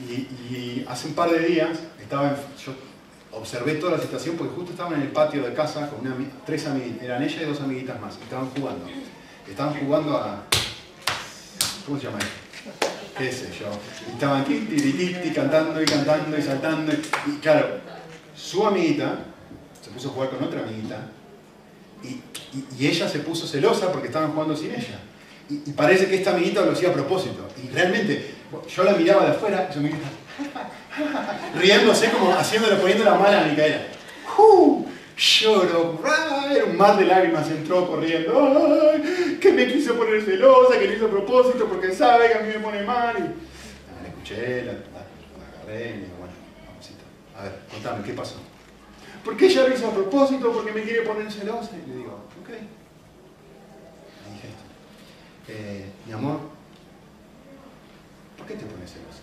Y, 0.00 0.84
hace 0.88 1.08
un 1.08 1.14
par 1.14 1.30
de 1.30 1.40
días 1.40 1.78
estaba 2.00 2.30
en, 2.30 2.36
yo 2.64 2.72
observé 3.32 3.74
toda 3.74 3.96
la 3.96 4.02
situación 4.02 4.36
porque 4.36 4.54
justo 4.54 4.70
estaban 4.72 4.94
en 4.94 5.02
el 5.02 5.08
patio 5.08 5.42
de 5.42 5.52
casa 5.52 5.90
con 5.90 6.00
una, 6.00 6.16
tres 6.46 6.66
amiguitas, 6.66 7.02
eran 7.02 7.22
ella 7.22 7.42
y 7.42 7.44
dos 7.44 7.60
amiguitas 7.60 8.00
más, 8.00 8.16
estaban 8.22 8.48
jugando. 8.50 8.86
Estaban 9.48 9.74
jugando 9.74 10.16
a... 10.16 10.44
¿Cómo 11.86 11.98
se 11.98 12.04
llama 12.04 12.18
esto? 12.18 12.48
qué 13.18 13.32
sé 13.32 13.48
yo. 13.58 13.66
Y 14.06 14.12
estaban 14.12 14.44
tirititi, 14.44 15.30
cantando 15.30 15.82
y 15.82 15.84
cantando 15.84 16.38
y 16.38 16.42
saltando. 16.42 16.92
Y 17.26 17.38
claro, 17.38 17.80
su 18.34 18.66
amiguita 18.66 19.18
se 19.82 19.90
puso 19.90 20.08
a 20.08 20.12
jugar 20.12 20.30
con 20.30 20.44
otra 20.44 20.60
amiguita 20.60 21.08
y, 22.02 22.20
y, 22.78 22.86
ella 22.86 23.08
se 23.08 23.18
puso 23.18 23.46
celosa 23.46 23.90
porque 23.90 24.06
estaban 24.06 24.32
jugando 24.32 24.56
sin 24.56 24.70
ella. 24.70 25.00
Y, 25.50 25.72
parece 25.72 26.06
que 26.06 26.14
esta 26.14 26.34
amiguita 26.34 26.64
lo 26.64 26.72
hacía 26.72 26.90
a 26.90 26.92
propósito. 26.92 27.48
Y 27.62 27.68
realmente, 27.68 28.34
yo 28.68 28.84
la 28.84 28.92
miraba 28.92 29.24
de 29.24 29.30
afuera 29.32 29.68
y 29.68 29.72
su 29.72 29.78
amiguita 29.80 30.08
riéndose 31.58 32.10
como 32.10 32.32
haciéndole, 32.32 32.76
poniendo 32.76 33.04
la 33.04 33.14
mala 33.14 33.42
a 33.42 33.44
Micaela. 33.44 33.82
¡Uh! 34.36 34.86
Lloro, 35.16 36.00
era 36.48 36.64
un 36.64 36.76
mar 36.76 36.96
de 36.96 37.04
lágrimas, 37.04 37.50
entró 37.50 37.88
corriendo, 37.88 38.92
¡ay! 38.92 39.36
que 39.40 39.52
me 39.52 39.66
quiso 39.66 39.96
poner 39.96 40.22
celosa, 40.22 40.78
que 40.78 40.86
lo 40.86 40.92
hizo 40.92 41.06
a 41.06 41.10
propósito 41.10 41.66
porque 41.66 41.92
sabe 41.92 42.28
que 42.28 42.34
a 42.34 42.42
mí 42.42 42.48
me 42.48 42.60
pone 42.60 42.84
mal. 42.84 43.16
Y, 43.16 43.22
ah, 43.22 44.02
la 44.02 44.08
escuché, 44.08 44.64
la, 44.64 44.72
agarré 44.72 45.90
y 45.90 45.92
digo, 45.94 46.14
bueno, 46.20 46.34
mamacita, 46.68 47.02
a 47.36 47.42
ver, 47.42 47.58
contame, 47.68 48.04
¿qué 48.04 48.12
pasó? 48.12 48.36
Porque 49.24 49.46
ella 49.46 49.66
lo 49.66 49.74
hizo 49.74 49.88
a 49.88 49.92
propósito, 49.92 50.52
porque 50.52 50.70
me 50.70 50.82
quiere 50.82 51.02
poner 51.02 51.32
celosa. 51.32 51.70
Y 51.84 51.90
le 51.90 51.96
digo, 51.96 52.24
ok. 52.40 52.48
Le 52.48 52.56
dije 54.34 54.48
esto. 54.48 54.62
Eh, 55.48 55.84
mi 56.06 56.12
amor, 56.12 56.38
¿por 56.38 56.57
qué 58.48 58.54
te 58.54 58.64
pones 58.64 58.90
celosa? 58.90 59.20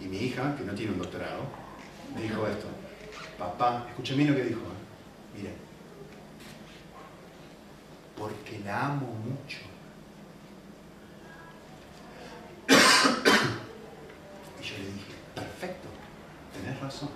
Y 0.00 0.06
mi 0.06 0.16
hija, 0.16 0.56
que 0.56 0.64
no 0.64 0.74
tiene 0.74 0.92
un 0.92 0.98
doctorado, 0.98 1.42
dijo 2.16 2.46
esto. 2.46 2.66
Papá, 3.38 3.84
escuchen 3.90 4.16
bien 4.16 4.30
lo 4.30 4.36
que 4.36 4.44
dijo. 4.44 4.60
¿eh? 4.60 5.36
Miren. 5.36 5.54
Porque 8.16 8.60
la 8.64 8.86
amo 8.86 9.12
mucho. 9.24 9.58
y 14.60 14.64
yo 14.64 14.78
le 14.78 14.84
dije, 14.84 15.12
perfecto, 15.34 15.88
tenés 16.54 16.80
razón. 16.80 17.10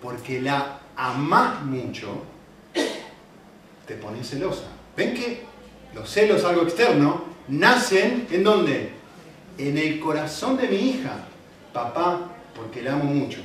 Porque 0.00 0.40
la 0.40 0.80
amás 0.96 1.62
mucho, 1.62 2.22
te 3.86 3.94
pones 3.96 4.30
celosa. 4.30 4.68
¿Ven 4.96 5.14
que 5.14 5.44
los 5.94 6.08
celos, 6.08 6.44
algo 6.44 6.62
externo, 6.62 7.24
nacen 7.48 8.26
en 8.30 8.44
dónde? 8.44 8.90
En 9.58 9.76
el 9.76 10.00
corazón 10.00 10.56
de 10.56 10.68
mi 10.68 10.76
hija. 10.76 11.26
Papá, 11.72 12.30
porque 12.54 12.82
la 12.82 12.94
amo 12.94 13.04
mucho. 13.04 13.40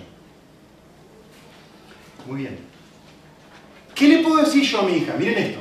Muy 2.25 2.41
bien. 2.41 2.57
¿Qué 3.93 4.07
le 4.07 4.23
puedo 4.23 4.37
decir 4.37 4.63
yo 4.63 4.79
a 4.79 4.83
mi 4.83 4.93
hija? 4.97 5.15
Miren 5.17 5.37
esto. 5.37 5.59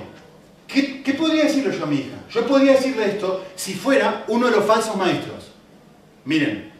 ¿Qué, 0.66 1.02
¿Qué, 1.02 1.14
podría 1.14 1.44
decirle 1.44 1.76
yo 1.76 1.84
a 1.84 1.86
mi 1.86 1.96
hija? 1.96 2.16
Yo 2.30 2.46
podría 2.46 2.72
decirle 2.72 3.06
esto 3.06 3.44
si 3.54 3.74
fuera 3.74 4.24
uno 4.28 4.46
de 4.46 4.56
los 4.56 4.64
falsos 4.64 4.96
maestros. 4.96 5.52
Miren, 6.24 6.72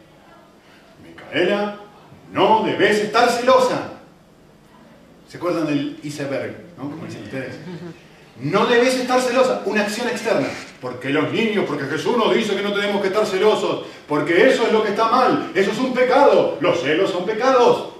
Micaela, 1.03 1.77
no 2.33 2.63
debes 2.63 2.97
estar 2.97 3.29
celosa. 3.29 3.91
¿Se 5.29 5.37
acuerdan 5.37 5.67
del 5.67 5.99
iceberg? 6.03 6.55
¿no? 6.77 6.89
Como 6.89 7.05
dicen 7.05 7.23
ustedes. 7.23 7.55
No 8.41 8.65
debes 8.65 8.95
estar 8.95 9.21
celosa, 9.21 9.61
una 9.65 9.81
acción 9.81 10.09
externa. 10.09 10.47
Porque 10.81 11.09
los 11.09 11.31
niños, 11.31 11.65
porque 11.67 11.85
Jesús 11.85 12.17
nos 12.17 12.33
dice 12.33 12.55
que 12.55 12.61
no 12.61 12.73
tenemos 12.73 13.01
que 13.01 13.07
estar 13.07 13.25
celosos, 13.25 13.85
porque 14.07 14.49
eso 14.49 14.67
es 14.67 14.73
lo 14.73 14.83
que 14.83 14.89
está 14.89 15.09
mal, 15.09 15.51
eso 15.55 15.71
es 15.71 15.77
un 15.77 15.93
pecado, 15.93 16.57
los 16.59 16.81
celos 16.81 17.11
son 17.11 17.25
pecados. 17.25 17.93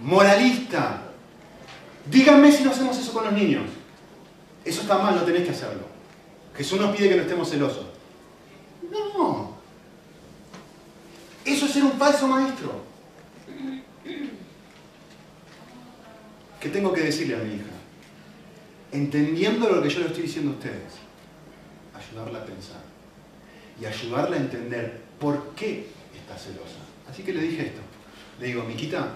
Moralista. 0.00 1.02
Díganme 2.06 2.50
si 2.50 2.64
no 2.64 2.70
hacemos 2.70 2.96
eso 2.96 3.12
con 3.12 3.24
los 3.24 3.32
niños. 3.32 3.64
Eso 4.64 4.80
está 4.80 4.98
mal, 4.98 5.14
no 5.14 5.22
tenés 5.22 5.44
que 5.44 5.50
hacerlo. 5.50 5.82
Jesús 6.56 6.80
nos 6.80 6.96
pide 6.96 7.10
que 7.10 7.16
no 7.16 7.22
estemos 7.22 7.50
celosos. 7.50 7.86
No. 8.90 9.56
Eso 11.44 11.66
es 11.66 11.72
ser 11.72 11.84
un 11.84 11.92
falso 11.92 12.26
maestro. 12.26 12.88
¿Qué 16.60 16.68
tengo 16.70 16.92
que 16.92 17.02
decirle 17.02 17.36
a 17.36 17.38
mi 17.38 17.54
hija? 17.54 17.77
Entendiendo 18.92 19.68
lo 19.68 19.82
que 19.82 19.90
yo 19.90 20.00
le 20.00 20.06
estoy 20.06 20.22
diciendo 20.22 20.52
a 20.52 20.54
ustedes, 20.54 20.94
ayudarla 21.94 22.40
a 22.40 22.44
pensar 22.44 22.80
y 23.80 23.84
ayudarla 23.84 24.36
a 24.36 24.40
entender 24.40 25.00
por 25.18 25.50
qué 25.54 25.86
está 26.14 26.36
celosa. 26.36 26.78
Así 27.10 27.22
que 27.22 27.32
le 27.32 27.42
dije 27.42 27.66
esto. 27.66 27.80
Le 28.40 28.48
digo, 28.48 28.62
Miquita, 28.64 29.08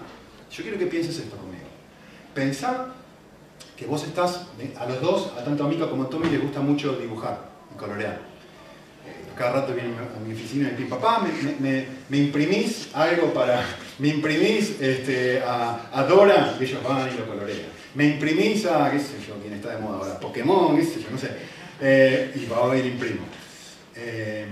yo 0.51 0.63
quiero 0.63 0.77
que 0.77 0.85
pienses 0.85 1.17
esto 1.17 1.35
conmigo. 1.37 1.63
Pensá 2.33 2.93
que 3.77 3.85
vos 3.85 4.03
estás, 4.03 4.47
a 4.77 4.85
los 4.85 5.01
dos, 5.01 5.33
a 5.37 5.43
tanto 5.43 5.65
a 5.65 5.67
Mica 5.67 5.89
como 5.89 6.03
a 6.03 6.09
Tommy, 6.09 6.29
les 6.29 6.41
gusta 6.41 6.59
mucho 6.59 6.95
dibujar 6.95 7.49
y 7.73 7.77
colorear. 7.77 8.19
Eh, 9.05 9.33
cada 9.37 9.53
rato 9.53 9.73
vienen 9.73 9.95
a 9.95 10.19
mi 10.19 10.33
oficina 10.33 10.69
y 10.69 10.71
me 10.71 10.77
dicen, 10.77 10.89
papá, 10.89 11.25
me, 11.59 12.17
imprimís 12.17 12.89
algo 12.93 13.33
para, 13.33 13.65
me 13.99 14.09
imprimís 14.09 14.79
este, 14.79 15.41
a, 15.41 16.05
Dora, 16.07 16.55
y 16.59 16.63
ellos 16.63 16.83
van 16.83 17.09
y 17.11 17.17
lo 17.17 17.27
colorean. 17.27 17.82
Me 17.95 18.05
imprimís 18.07 18.65
a, 18.65 18.89
qué 18.91 18.99
sé 18.99 19.13
yo, 19.27 19.35
quién 19.39 19.53
está 19.53 19.75
de 19.75 19.81
moda 19.81 19.97
ahora, 19.97 20.19
Pokémon, 20.19 20.75
qué 20.75 20.83
sé 20.83 21.01
yo, 21.01 21.11
no 21.11 21.17
sé. 21.17 21.29
Eh, 21.79 22.31
y 22.35 22.45
va 22.45 22.71
a 22.71 22.77
ir 22.77 22.85
imprimo. 22.85 23.21
Eh, 23.95 24.47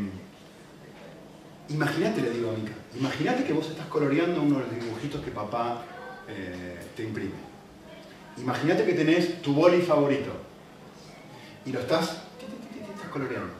imagínate, 1.70 2.22
le 2.22 2.32
digo 2.32 2.52
a 2.52 2.54
Mica, 2.54 2.74
imagínate 2.96 3.44
que 3.44 3.54
vos 3.54 3.68
estás 3.68 3.88
coloreando 3.88 4.42
uno 4.42 4.60
de 4.60 4.66
los 4.66 4.84
dibujitos 4.84 5.22
que 5.22 5.32
papá 5.32 5.86
te 6.96 7.04
imprime. 7.04 7.32
Imagínate 8.38 8.86
que 8.86 8.94
tenés 8.94 9.42
tu 9.42 9.54
boli 9.54 9.82
favorito 9.82 10.32
y 11.66 11.72
lo 11.72 11.80
estás, 11.80 12.22
coloreando. 13.12 13.54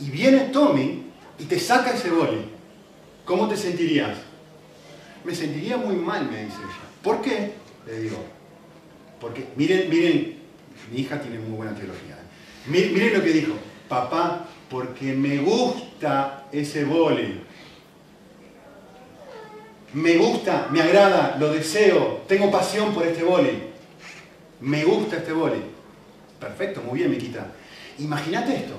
Y 0.00 0.10
viene 0.10 0.50
Tommy 0.52 1.04
y 1.38 1.44
te 1.44 1.58
saca 1.58 1.92
ese 1.92 2.10
boli. 2.10 2.50
¿Cómo 3.24 3.48
te 3.48 3.56
sentirías? 3.56 4.18
Me 5.24 5.34
sentiría 5.34 5.76
muy 5.76 5.96
mal, 5.96 6.30
me 6.30 6.44
dice 6.44 6.56
ella. 6.56 6.88
¿Por 7.02 7.22
qué? 7.22 7.54
Le 7.86 8.00
digo. 8.00 8.37
Porque, 9.20 9.46
miren, 9.56 9.88
miren, 9.90 10.38
mi 10.92 11.00
hija 11.00 11.20
tiene 11.20 11.38
muy 11.38 11.56
buena 11.56 11.74
teología. 11.74 12.14
¿eh? 12.14 12.68
Miren 12.68 13.14
lo 13.14 13.22
que 13.22 13.32
dijo. 13.32 13.52
Papá, 13.88 14.46
porque 14.68 15.14
me 15.14 15.38
gusta 15.38 16.46
ese 16.52 16.84
boli 16.84 17.48
me 19.92 20.16
gusta, 20.18 20.68
me 20.70 20.82
agrada, 20.82 21.36
lo 21.38 21.50
deseo, 21.50 22.22
tengo 22.26 22.50
pasión 22.50 22.92
por 22.92 23.06
este 23.06 23.24
boli. 23.24 23.62
Me 24.60 24.84
gusta 24.84 25.16
este 25.16 25.32
boli. 25.32 25.62
Perfecto, 26.38 26.82
muy 26.82 26.98
bien, 26.98 27.10
Miquita. 27.10 27.46
Imagínate 27.98 28.54
esto. 28.54 28.74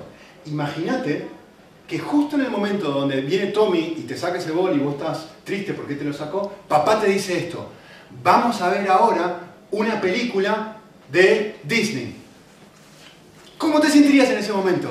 Imagínate 0.46 1.26
que 1.88 1.98
justo 1.98 2.36
en 2.36 2.42
el 2.42 2.50
momento 2.50 2.90
donde 2.90 3.20
viene 3.22 3.46
Tommy 3.46 3.96
y 3.98 4.02
te 4.02 4.16
saca 4.16 4.38
ese 4.38 4.52
boli 4.52 4.76
y 4.76 4.84
vos 4.84 4.94
estás 4.94 5.28
triste 5.42 5.74
porque 5.74 5.96
te 5.96 6.04
lo 6.04 6.12
sacó, 6.12 6.52
papá 6.68 7.00
te 7.00 7.08
dice 7.08 7.38
esto. 7.38 7.68
Vamos 8.22 8.60
a 8.62 8.70
ver 8.70 8.88
ahora 8.88 9.49
una 9.70 10.00
película 10.00 10.78
de 11.10 11.56
Disney. 11.64 12.16
¿Cómo 13.58 13.80
te 13.80 13.90
sentirías 13.90 14.30
en 14.30 14.38
ese 14.38 14.52
momento? 14.52 14.90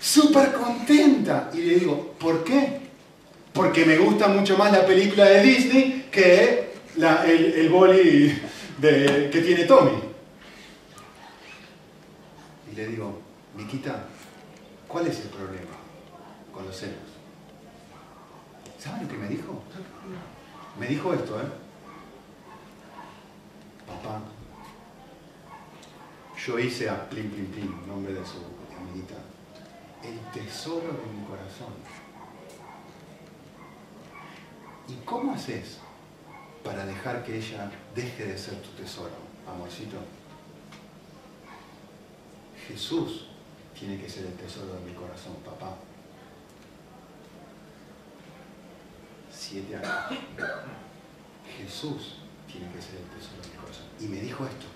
Súper 0.00 0.52
contenta. 0.52 1.50
Y 1.52 1.58
le 1.58 1.74
digo, 1.76 2.14
¿por 2.18 2.44
qué? 2.44 2.82
porque 3.52 3.84
me 3.84 3.98
gusta 3.98 4.28
mucho 4.28 4.56
más 4.56 4.72
la 4.72 4.86
película 4.86 5.24
de 5.24 5.42
Disney 5.42 6.08
que 6.10 6.72
el, 6.96 7.04
el 7.34 7.68
boli 7.68 8.40
que 8.80 9.42
tiene 9.44 9.64
Tommy. 9.64 9.98
Y 12.70 12.74
le 12.74 12.86
digo, 12.88 13.20
Miquita, 13.56 14.06
¿cuál 14.88 15.06
es 15.06 15.20
el 15.20 15.28
problema 15.28 15.76
con 16.52 16.66
los 16.66 16.76
celos? 16.76 16.96
¿Saben 18.78 19.02
lo 19.02 19.08
que 19.08 19.18
me 19.18 19.28
dijo? 19.28 19.62
Me 20.80 20.86
dijo 20.86 21.12
esto, 21.12 21.38
¿eh? 21.38 21.44
Papá, 24.02 24.20
yo 26.44 26.58
hice 26.58 26.90
a 26.90 27.08
Plim 27.08 27.30
Plim 27.30 27.46
Plim, 27.46 27.86
nombre 27.86 28.12
de 28.12 28.24
su 28.26 28.38
amiguita, 28.76 29.14
el 30.02 30.18
tesoro 30.32 30.88
de 30.88 31.12
mi 31.12 31.24
corazón. 31.24 31.72
¿Y 34.88 34.94
cómo 35.04 35.34
haces 35.34 35.78
para 36.64 36.84
dejar 36.84 37.22
que 37.22 37.38
ella 37.38 37.70
deje 37.94 38.26
de 38.26 38.36
ser 38.36 38.60
tu 38.60 38.70
tesoro, 38.70 39.14
amorcito? 39.48 39.98
Jesús 42.66 43.28
tiene 43.78 44.00
que 44.00 44.08
ser 44.08 44.26
el 44.26 44.34
tesoro 44.34 44.74
de 44.74 44.80
mi 44.80 44.94
corazón, 44.94 45.34
papá. 45.44 45.76
Siete 49.30 49.76
años. 49.76 50.18
Jesús 51.56 52.21
tiene 52.52 52.70
que 52.70 52.80
ser 52.80 52.96
el 53.00 53.08
tesoro 53.08 53.42
de 53.42 53.48
mi 53.48 53.56
corazón. 53.56 53.86
Y 53.98 54.04
me 54.04 54.20
dijo 54.20 54.44
esto, 54.44 54.66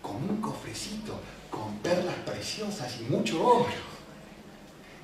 con 0.00 0.16
un 0.16 0.40
cofrecito, 0.40 1.18
con 1.50 1.76
perlas 1.78 2.14
preciosas 2.24 3.00
y 3.00 3.04
mucho 3.04 3.44
oro. 3.44 3.66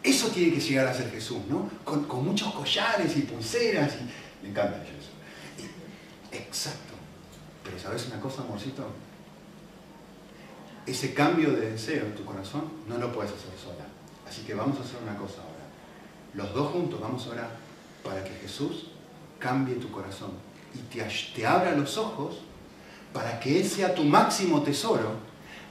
Eso 0.02 0.28
tiene 0.28 0.54
que 0.54 0.60
llegar 0.60 0.86
a 0.86 0.94
ser 0.94 1.10
Jesús, 1.10 1.40
¿no? 1.48 1.68
Con, 1.84 2.24
muchos 2.24 2.52
collares 2.54 3.16
y 3.16 3.22
pulseras 3.22 3.94
y 3.94 4.42
me 4.44 4.50
encanta 4.50 4.82
eso. 4.82 5.10
exacto. 6.32 6.94
Pero 7.64 7.78
¿sabes 7.78 8.06
una 8.06 8.20
cosa, 8.20 8.42
amorcito? 8.42 8.86
Ese 10.84 11.14
cambio 11.14 11.52
de 11.52 11.70
deseo 11.70 12.06
en 12.06 12.14
tu 12.14 12.24
corazón 12.24 12.64
no 12.88 12.98
lo 12.98 13.12
puedes 13.12 13.30
hacer 13.32 13.56
sola. 13.56 13.86
Así 14.26 14.42
que 14.42 14.54
vamos 14.54 14.78
a 14.78 14.82
hacer 14.82 15.00
una 15.02 15.16
cosa 15.16 15.42
ahora. 15.42 15.52
Los 16.34 16.52
dos 16.54 16.72
juntos 16.72 17.00
vamos 17.00 17.24
a 17.26 17.30
orar 17.30 17.50
para 18.02 18.24
que 18.24 18.30
Jesús 18.30 18.88
cambie 19.38 19.76
tu 19.76 19.90
corazón 19.92 20.32
y 20.74 21.34
te, 21.34 21.46
abra 21.46 21.72
los 21.76 21.96
ojos 21.98 22.38
para 23.12 23.38
que 23.40 23.60
Él 23.60 23.66
sea 23.66 23.94
tu 23.94 24.04
máximo 24.04 24.62
tesoro, 24.62 25.16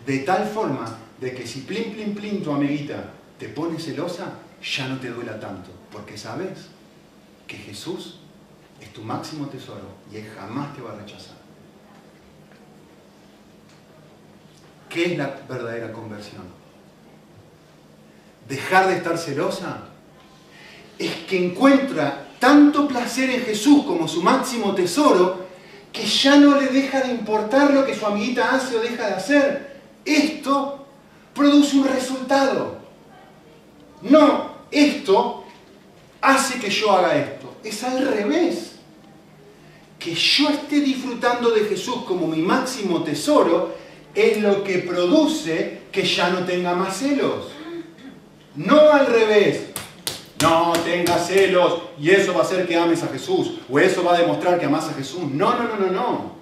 de 0.05 0.19
tal 0.19 0.47
forma 0.47 0.97
de 1.19 1.33
que 1.33 1.45
si 1.45 1.61
plin, 1.61 1.93
plin, 1.93 2.15
plin 2.15 2.43
tu 2.43 2.51
amiguita 2.51 3.11
te 3.37 3.49
pone 3.49 3.79
celosa, 3.79 4.33
ya 4.61 4.87
no 4.87 4.99
te 4.99 5.09
duela 5.09 5.39
tanto, 5.39 5.71
porque 5.91 6.17
sabes 6.17 6.67
que 7.47 7.57
Jesús 7.57 8.19
es 8.79 8.93
tu 8.93 9.01
máximo 9.01 9.47
tesoro 9.47 9.95
y 10.11 10.17
Él 10.17 10.27
jamás 10.35 10.75
te 10.75 10.81
va 10.81 10.93
a 10.93 10.95
rechazar. 10.95 11.35
¿Qué 14.89 15.13
es 15.13 15.17
la 15.17 15.39
verdadera 15.47 15.91
conversión? 15.93 16.43
Dejar 18.47 18.87
de 18.87 18.97
estar 18.97 19.17
celosa 19.17 19.85
es 20.99 21.15
que 21.27 21.45
encuentra 21.45 22.27
tanto 22.41 22.87
placer 22.87 23.29
en 23.29 23.43
Jesús 23.43 23.85
como 23.85 24.07
su 24.07 24.23
máximo 24.23 24.73
tesoro 24.73 25.45
que 25.93 26.03
ya 26.03 26.37
no 26.37 26.59
le 26.59 26.69
deja 26.69 27.01
de 27.01 27.11
importar 27.11 27.71
lo 27.71 27.85
que 27.85 27.93
su 27.93 28.03
amiguita 28.03 28.55
hace 28.55 28.75
o 28.75 28.81
deja 28.81 29.05
de 29.05 29.13
hacer. 29.13 29.81
Esto 30.03 30.87
produce 31.35 31.77
un 31.77 31.87
resultado. 31.87 32.79
No, 34.01 34.55
esto 34.71 35.43
hace 36.19 36.59
que 36.59 36.71
yo 36.71 36.91
haga 36.91 37.15
esto. 37.15 37.57
Es 37.63 37.83
al 37.83 38.07
revés. 38.07 38.69
que 39.99 40.15
yo 40.15 40.49
esté 40.49 40.79
disfrutando 40.79 41.51
de 41.51 41.65
Jesús 41.65 41.97
como 42.07 42.25
mi 42.25 42.41
máximo 42.41 43.03
tesoro 43.03 43.75
es 44.15 44.41
lo 44.41 44.63
que 44.63 44.79
produce 44.79 45.81
que 45.91 46.03
ya 46.03 46.31
no 46.31 46.39
tenga 46.39 46.73
más 46.73 46.97
celos. 46.97 47.49
No 48.55 48.91
al 48.91 49.05
revés. 49.05 49.70
No 50.41 50.73
tengas 50.83 51.27
celos 51.27 51.81
y 51.99 52.09
eso 52.09 52.33
va 52.33 52.39
a 52.39 52.43
hacer 52.43 52.67
que 52.67 52.75
ames 52.75 53.03
a 53.03 53.07
Jesús 53.07 53.59
o 53.69 53.79
eso 53.79 54.03
va 54.03 54.15
a 54.15 54.19
demostrar 54.19 54.59
que 54.59 54.65
amas 54.65 54.89
a 54.89 54.93
Jesús. 54.93 55.23
No, 55.31 55.55
no, 55.55 55.67
no, 55.67 55.77
no, 55.77 55.91
no. 55.91 56.41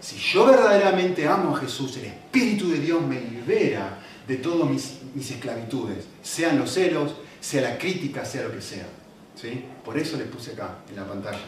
Si 0.00 0.16
yo 0.16 0.46
verdaderamente 0.46 1.26
amo 1.26 1.56
a 1.56 1.60
Jesús, 1.60 1.96
el 1.96 2.06
Espíritu 2.06 2.70
de 2.70 2.78
Dios 2.78 3.02
me 3.02 3.20
libera 3.20 3.98
de 4.26 4.36
todas 4.36 4.68
mis, 4.68 4.98
mis 5.14 5.30
esclavitudes, 5.30 6.06
sean 6.22 6.58
los 6.58 6.70
celos, 6.70 7.14
sea 7.40 7.62
la 7.62 7.78
crítica, 7.78 8.24
sea 8.24 8.42
lo 8.42 8.52
que 8.52 8.60
sea. 8.60 8.86
¿sí? 9.34 9.64
Por 9.84 9.98
eso 9.98 10.16
les 10.16 10.28
puse 10.28 10.52
acá 10.52 10.78
en 10.88 10.96
la 10.96 11.06
pantalla 11.06 11.38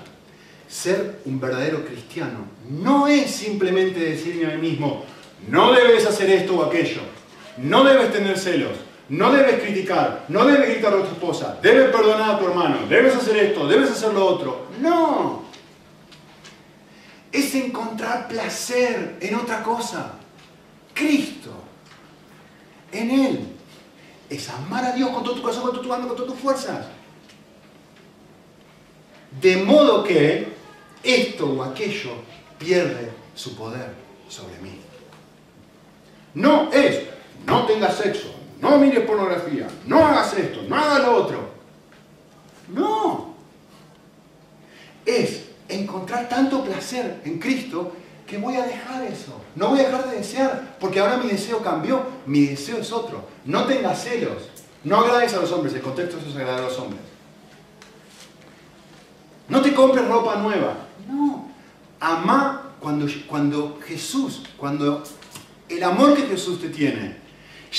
ser 0.71 1.19
un 1.25 1.41
verdadero 1.41 1.85
cristiano 1.85 2.47
no 2.69 3.09
es 3.09 3.31
simplemente 3.31 3.99
decirme 3.99 4.47
a 4.47 4.57
mí 4.57 4.71
mismo, 4.71 5.05
no 5.49 5.73
debes 5.73 6.07
hacer 6.07 6.31
esto 6.31 6.59
o 6.59 6.65
aquello, 6.65 7.01
no 7.59 7.83
debes 7.83 8.13
tener 8.13 8.39
celos, 8.39 8.77
no 9.11 9.33
debes 9.33 9.61
criticar, 9.61 10.25
no 10.29 10.45
debes 10.45 10.69
gritar 10.69 10.95
a 10.95 11.03
tu 11.03 11.09
esposa, 11.09 11.59
debes 11.61 11.91
perdonar 11.91 12.31
a 12.31 12.39
tu 12.39 12.47
hermano, 12.47 12.87
debes 12.89 13.17
hacer 13.17 13.37
esto, 13.39 13.67
debes 13.67 13.91
hacer 13.91 14.15
lo 14.15 14.25
otro. 14.25 14.67
No. 14.81 15.43
Es 17.33 17.53
encontrar 17.57 18.29
placer 18.29 19.19
en 19.21 19.35
otra 19.35 19.65
cosa. 19.65 20.13
Cristo. 20.95 21.51
En 22.93 23.11
Él. 23.11 23.49
Es 24.29 24.49
amar 24.49 24.85
a 24.85 24.93
Dios 24.93 25.11
con 25.11 25.25
todo 25.25 25.35
tu 25.35 25.43
corazón, 25.43 25.65
con 25.65 25.73
todo 25.73 25.83
tu 25.83 25.93
alma, 25.93 26.07
con 26.07 26.17
todas 26.17 26.33
tus 26.33 26.41
fuerzas. 26.41 26.87
De 29.41 29.57
modo 29.57 30.05
que 30.05 30.53
esto 31.03 31.47
o 31.47 31.65
aquello 31.65 32.13
pierde 32.61 33.11
su 33.35 33.57
poder 33.57 33.93
sobre 34.29 34.57
mí. 34.59 34.79
No 36.35 36.71
es, 36.73 37.03
no 37.45 37.67
tengas 37.67 37.97
sexo, 37.97 38.40
no 38.61 38.79
mires 38.79 39.05
pornografía, 39.07 39.69
no 39.87 40.05
hagas 40.05 40.35
esto, 40.35 40.63
no 40.69 40.77
hagas 40.77 41.03
lo 41.03 41.15
otro. 41.15 41.51
No. 42.69 43.35
Es 45.07 45.47
encontrar 45.69 46.29
tanto 46.29 46.63
placer 46.65 47.21
en 47.25 47.39
Cristo 47.39 47.93
que 48.27 48.39
voy 48.39 48.57
a 48.57 48.67
dejar 48.67 49.03
eso. 49.05 49.41
No 49.57 49.69
voy 49.69 49.81
a 49.81 49.89
dejar 49.89 50.11
de 50.11 50.19
desear, 50.19 50.77
porque 50.79 51.01
ahora 51.01 51.17
mi 51.17 51.29
deseo 51.29 51.63
cambió, 51.63 52.03
mi 52.27 52.47
deseo 52.47 52.79
es 52.79 52.93
otro. 52.93 53.25
No 53.45 53.65
tengas 53.65 54.05
celos, 54.05 54.49
no 54.85 54.99
agrades 54.99 55.35
a 55.35 55.41
los 55.41 55.51
hombres, 55.53 55.75
el 55.75 55.81
contexto 55.81 56.19
es 56.19 56.37
agradar 56.37 56.61
a 56.61 56.67
los 56.67 56.79
hombres. 56.79 57.01
No 59.49 59.61
te 59.63 59.75
compres 59.75 60.07
ropa 60.07 60.37
nueva, 60.37 60.75
no. 61.09 61.49
Amá 61.99 62.75
cuando, 62.79 63.07
cuando 63.27 63.79
Jesús, 63.85 64.45
cuando 64.57 65.03
el 65.69 65.83
amor 65.83 66.15
que 66.15 66.23
Jesús 66.23 66.61
te 66.61 66.69
tiene 66.69 67.17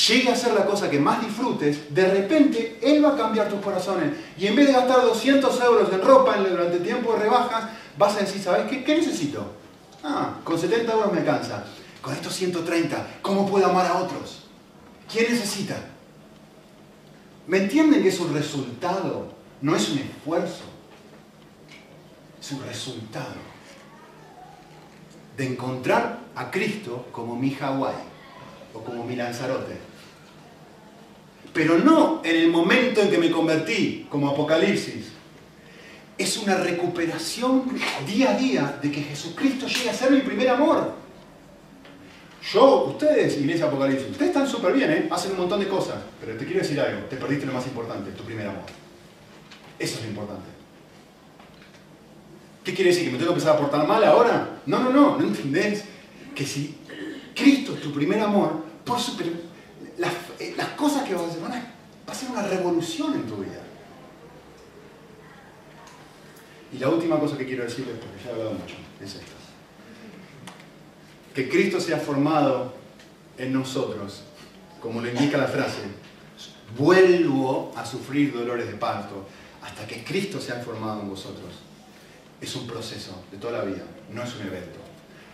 llegue 0.08 0.30
a 0.30 0.36
ser 0.36 0.54
la 0.54 0.66
cosa 0.66 0.90
que 0.90 1.00
más 1.00 1.22
disfrutes, 1.22 1.94
de 1.94 2.08
repente 2.08 2.80
Él 2.82 3.04
va 3.04 3.14
a 3.14 3.18
cambiar 3.18 3.50
tus 3.50 3.62
corazones. 3.62 4.14
Y 4.38 4.48
en 4.48 4.56
vez 4.56 4.68
de 4.68 4.74
gastar 4.74 5.02
200 5.02 5.62
euros 5.62 5.92
en 5.92 6.02
ropa 6.02 6.38
durante 6.38 6.80
tiempo 6.80 7.14
de 7.14 7.20
rebajas, 7.20 7.70
vas 7.98 8.16
a 8.16 8.20
decir, 8.20 8.42
¿sabes 8.42 8.70
qué, 8.70 8.84
qué 8.84 8.96
necesito? 8.96 9.46
Ah, 10.04 10.36
con 10.44 10.60
70 10.60 10.92
euros 10.92 11.12
me 11.12 11.20
alcanza. 11.20 11.64
Con 12.02 12.14
estos 12.14 12.34
130, 12.34 13.20
¿cómo 13.22 13.48
puedo 13.48 13.68
amar 13.68 13.86
a 13.86 14.00
otros? 14.00 14.44
¿Quién 15.12 15.32
necesita? 15.32 15.76
¿Me 17.46 17.60
entienden 17.60 18.02
que 18.02 18.10
es 18.10 18.20
un 18.20 18.34
resultado? 18.34 19.34
No 19.62 19.76
es 19.76 19.90
un 19.90 20.00
esfuerzo 20.00 20.72
es 22.42 22.52
un 22.52 22.64
resultado 22.64 23.36
de 25.38 25.48
encontrar 25.48 26.20
a 26.36 26.50
Cristo 26.50 27.06
como 27.12 27.36
mi 27.36 27.52
Hawái 27.52 27.94
o 28.74 28.84
como 28.84 29.04
mi 29.04 29.16
Lanzarote. 29.16 29.78
Pero 31.54 31.78
no 31.78 32.22
en 32.24 32.36
el 32.36 32.48
momento 32.50 33.02
en 33.02 33.10
que 33.10 33.18
me 33.18 33.30
convertí 33.30 34.08
como 34.10 34.30
Apocalipsis. 34.30 35.12
Es 36.18 36.38
una 36.38 36.56
recuperación 36.56 37.64
día 38.06 38.32
a 38.32 38.38
día 38.38 38.80
de 38.82 38.92
que 38.92 39.02
Jesucristo 39.02 39.68
llegue 39.68 39.90
a 39.90 39.94
ser 39.94 40.12
mi 40.12 40.22
primer 40.22 40.50
amor. 40.50 40.94
Yo, 42.54 42.86
ustedes, 42.86 43.38
Iglesia 43.38 43.66
Apocalipsis, 43.66 44.10
ustedes 44.10 44.30
están 44.30 44.48
súper 44.48 44.74
bien, 44.74 44.92
¿eh? 44.92 45.08
hacen 45.12 45.32
un 45.32 45.38
montón 45.38 45.60
de 45.60 45.68
cosas, 45.68 45.98
pero 46.20 46.36
te 46.38 46.46
quiero 46.46 46.62
decir 46.62 46.80
algo, 46.80 47.06
te 47.06 47.16
perdiste 47.16 47.46
lo 47.46 47.54
más 47.54 47.66
importante, 47.68 48.12
tu 48.12 48.24
primer 48.24 48.48
amor. 48.48 48.64
Eso 49.78 49.98
es 49.98 50.04
lo 50.04 50.10
importante. 50.10 50.50
¿Qué 52.64 52.74
quiere 52.74 52.92
decir? 52.92 53.06
¿Que 53.06 53.12
me 53.12 53.18
tengo 53.18 53.32
que 53.32 53.40
empezar 53.40 53.56
a 53.56 53.60
portar 53.60 53.88
mal 53.88 54.04
ahora? 54.04 54.60
No, 54.66 54.80
no, 54.80 54.92
no, 54.92 55.18
no 55.18 55.24
entendés 55.24 55.84
que 56.36 56.46
si 56.46 56.78
Cristo 57.36 57.76
es 57.76 57.82
tu 57.82 57.92
primer 57.92 58.20
amor, 58.20 58.64
por 58.86 58.98
las, 59.98 60.14
eh, 60.40 60.54
las, 60.58 60.70
cosas 60.70 61.08
que 61.08 61.14
vas 61.14 61.24
a 61.24 61.28
hacer 61.28 61.42
van 61.42 61.54
a, 61.54 61.74
va 62.08 62.12
a 62.12 62.16
ser 62.16 62.30
una 62.30 62.44
revolución 62.44 63.14
en 63.14 63.24
tu 63.24 63.38
vida. 63.38 63.62
Y 66.74 66.78
la 66.78 66.90
última 66.90 67.20
cosa 67.20 67.38
que 67.38 67.46
quiero 67.46 67.64
decirles, 67.64 67.98
porque 68.00 68.24
ya 68.24 68.30
he 68.30 68.34
hablado 68.34 68.54
mucho, 68.54 68.76
es 69.02 69.16
esta. 69.16 69.26
Que 71.36 71.50
Cristo 71.50 71.80
sea 71.80 71.98
formado 71.98 72.74
en 73.38 73.54
nosotros, 73.54 74.24
como 74.82 75.02
lo 75.02 75.10
indica 75.10 75.38
la 75.38 75.48
frase, 75.48 75.82
vuelvo 76.78 77.74
a 77.76 77.86
sufrir 77.86 78.34
dolores 78.34 78.68
de 78.68 78.74
parto 78.74 79.28
hasta 79.62 79.86
que 79.86 80.04
Cristo 80.04 80.40
sea 80.40 80.56
formado 80.56 81.02
en 81.02 81.10
vosotros 81.10 81.52
es 82.42 82.56
un 82.56 82.66
proceso 82.66 83.24
de 83.32 83.38
toda 83.38 83.60
la 83.60 83.64
vida, 83.64 83.84
no 84.12 84.24
es 84.24 84.36
un 84.36 84.48
evento. 84.48 84.80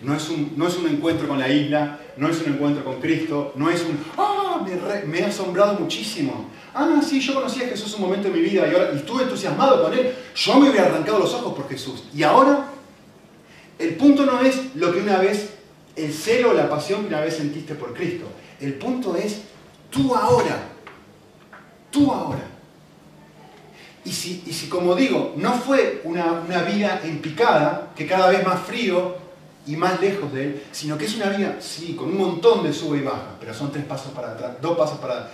No 0.02 0.16
es 0.16 0.30
un, 0.30 0.54
no 0.56 0.68
es 0.68 0.78
un 0.78 0.88
encuentro 0.88 1.28
con 1.28 1.40
la 1.40 1.50
isla, 1.50 2.00
no 2.18 2.30
es 2.30 2.42
un 2.42 2.54
encuentro 2.54 2.84
con 2.84 3.00
Cristo, 3.00 3.54
no 3.56 3.70
es 3.70 3.82
un, 3.82 3.98
ah, 4.18 4.64
me, 5.06 5.24
ha 5.24 5.28
asombrado 5.28 5.80
muchísimo. 5.80 6.50
Ah, 6.74 7.02
sí, 7.04 7.20
yo 7.20 7.34
conocí 7.34 7.64
a 7.64 7.68
Jesús 7.68 7.96
un 7.96 8.02
momento 8.02 8.28
en 8.28 8.36
mi 8.36 8.42
vida 8.42 8.68
y, 8.68 8.74
ahora, 8.74 8.92
y 8.94 8.98
estuve 8.98 9.24
entusiasmado 9.24 9.82
con 9.82 9.94
Él. 9.94 10.14
Yo 10.36 10.60
me 10.60 10.70
hubiera 10.70 10.86
arrancado 10.86 11.20
los 11.20 11.34
ojos 11.34 11.54
por 11.56 11.68
Jesús. 11.68 12.04
Y 12.14 12.22
ahora, 12.22 12.68
el 13.80 13.96
punto 13.96 14.26
no 14.26 14.40
es 14.42 14.76
lo 14.76 14.94
que 14.94 15.02
una 15.02 15.18
vez, 15.18 15.56
el 15.96 16.14
celo 16.14 16.52
o 16.52 16.54
la 16.54 16.70
pasión 16.70 17.02
que 17.02 17.08
una 17.08 17.22
vez 17.22 17.36
sentiste 17.36 17.74
por 17.74 17.94
Cristo. 17.94 18.26
El 18.60 18.76
punto 18.76 19.16
es 19.16 19.42
tú 19.90 20.16
ahora. 20.16 20.70
Tú 21.90 22.12
ahora. 22.12 22.58
Y 24.08 24.12
si, 24.14 24.70
como 24.70 24.96
digo, 24.96 25.34
no 25.36 25.54
fue 25.54 26.02
una, 26.06 26.42
vida 26.62 27.02
en 27.04 27.20
picada, 27.20 27.92
que 27.94 28.08
cada 28.08 28.30
vez 28.30 28.46
más 28.46 28.62
frío 28.62 29.16
y 29.68 29.76
más 29.76 30.00
lejos 30.00 30.32
de 30.34 30.44
él, 30.44 30.64
sino 30.72 30.98
que 30.98 31.06
es 31.06 31.16
una 31.16 31.30
vida, 31.30 31.58
sí, 31.60 31.96
con 31.96 32.08
un 32.08 32.18
montón 32.18 32.64
de 32.64 32.74
sube 32.74 33.00
y 33.00 33.02
baja, 33.02 33.36
pero 33.40 33.54
son 33.54 33.72
tres 33.72 33.86
pasos 33.86 34.12
para 34.14 34.32
atrás, 34.32 34.54
dos 34.62 34.78
pasos 34.78 34.98
para, 35.00 35.30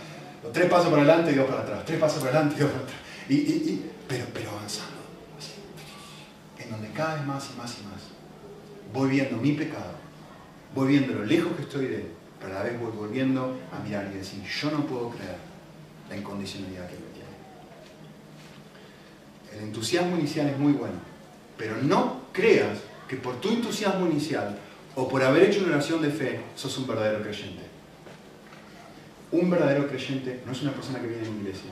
tres 0.51 0.69
pasos 0.69 0.89
para 0.89 1.03
adelante 1.03 1.31
y 1.31 1.36
dos 1.36 1.47
para 1.47 1.61
atrás, 1.61 1.86
tres 1.86 1.99
pasos 1.99 2.19
para 2.19 2.31
adelante 2.31 2.55
y 2.57 2.61
dos 2.61 2.71
para 2.71 2.84
atrás. 2.84 2.99
Y, 3.29 3.81
pero, 4.07 4.25
pero 4.34 4.51
avanzando, 4.51 4.91
en 6.59 6.69
donde 6.69 6.89
cada 6.89 7.15
vez 7.15 7.25
más 7.25 7.49
y 7.53 7.57
más 7.57 7.77
y 7.79 7.84
más 7.86 8.01
voy 8.93 9.09
viendo 9.09 9.38
mi 9.38 9.53
pecado, 9.53 9.93
voy 10.75 10.88
viendo 10.89 11.13
lo 11.13 11.25
lejos 11.25 11.53
que 11.55 11.63
estoy 11.63 11.88
de 11.88 11.95
él, 11.97 12.07
pero 12.39 12.53
a 12.53 12.59
la 12.59 12.63
vez 12.63 12.79
voy 12.79 12.91
volviendo 12.91 13.57
a 13.71 13.79
mirar 13.84 14.09
y 14.13 14.17
decir, 14.17 14.43
yo 14.43 14.71
no 14.71 14.86
puedo 14.86 15.09
creer 15.09 15.38
la 16.09 16.17
incondicionalidad 16.17 16.88
que 16.88 16.95
me 16.95 17.13
el 19.57 19.63
entusiasmo 19.65 20.17
inicial 20.17 20.47
es 20.47 20.57
muy 20.57 20.73
bueno, 20.73 20.95
pero 21.57 21.75
no 21.81 22.23
creas 22.31 22.79
que 23.08 23.18
por 23.18 23.39
tu 23.41 23.49
entusiasmo 23.49 24.06
inicial 24.08 24.58
o 24.95 25.08
por 25.08 25.24
haber 25.24 25.43
hecho 25.43 25.62
una 25.62 25.76
oración 25.76 26.01
de 26.01 26.10
fe 26.10 26.41
sos 26.56 26.78
un 26.78 26.88
verdadero 26.88 27.22
creyente. 27.22 27.64
Un 29.32 29.49
verdadero 29.49 29.88
creyente 29.88 30.41
no 30.45 30.51
es 30.51 30.62
una 30.62 30.72
persona 30.72 30.99
que 30.99 31.08
viene 31.08 31.24
a 31.24 31.30
la 31.30 31.36
iglesia, 31.36 31.72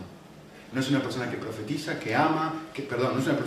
no 0.74 0.80
es 0.80 0.90
una 0.90 1.02
persona 1.02 1.30
que 1.30 1.38
profetiza, 1.38 2.00
que 2.00 2.16
ama, 2.16 2.54
que, 2.74 2.82
perdón, 2.82 3.14
no 3.14 3.20
es 3.20 3.28
una 3.28 3.38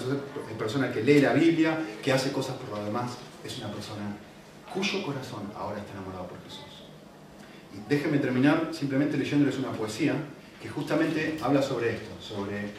persona, 0.56 0.92
que 0.92 1.02
lee 1.02 1.20
la 1.20 1.32
Biblia, 1.32 1.78
que 2.02 2.12
hace 2.12 2.30
cosas 2.30 2.56
por 2.56 2.78
lo 2.78 2.84
demás, 2.84 3.12
es 3.44 3.58
una 3.58 3.72
persona 3.72 4.16
cuyo 4.72 5.02
corazón 5.02 5.50
ahora 5.56 5.78
está 5.78 5.92
enamorado 5.92 6.28
por 6.28 6.38
Jesús. 6.44 6.84
Y 7.74 7.88
déjenme 7.88 8.18
terminar 8.18 8.68
simplemente 8.72 9.16
leyéndoles 9.16 9.58
una 9.58 9.72
poesía 9.72 10.14
que 10.62 10.68
justamente 10.68 11.38
habla 11.42 11.62
sobre 11.62 11.94
esto, 11.94 12.10
sobre 12.20 12.70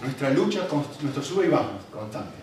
nuestra 0.00 0.30
lucha, 0.30 0.66
nuestros 1.02 1.26
sube 1.26 1.46
y 1.46 1.48
bajos 1.48 1.84
constantes. 1.92 2.39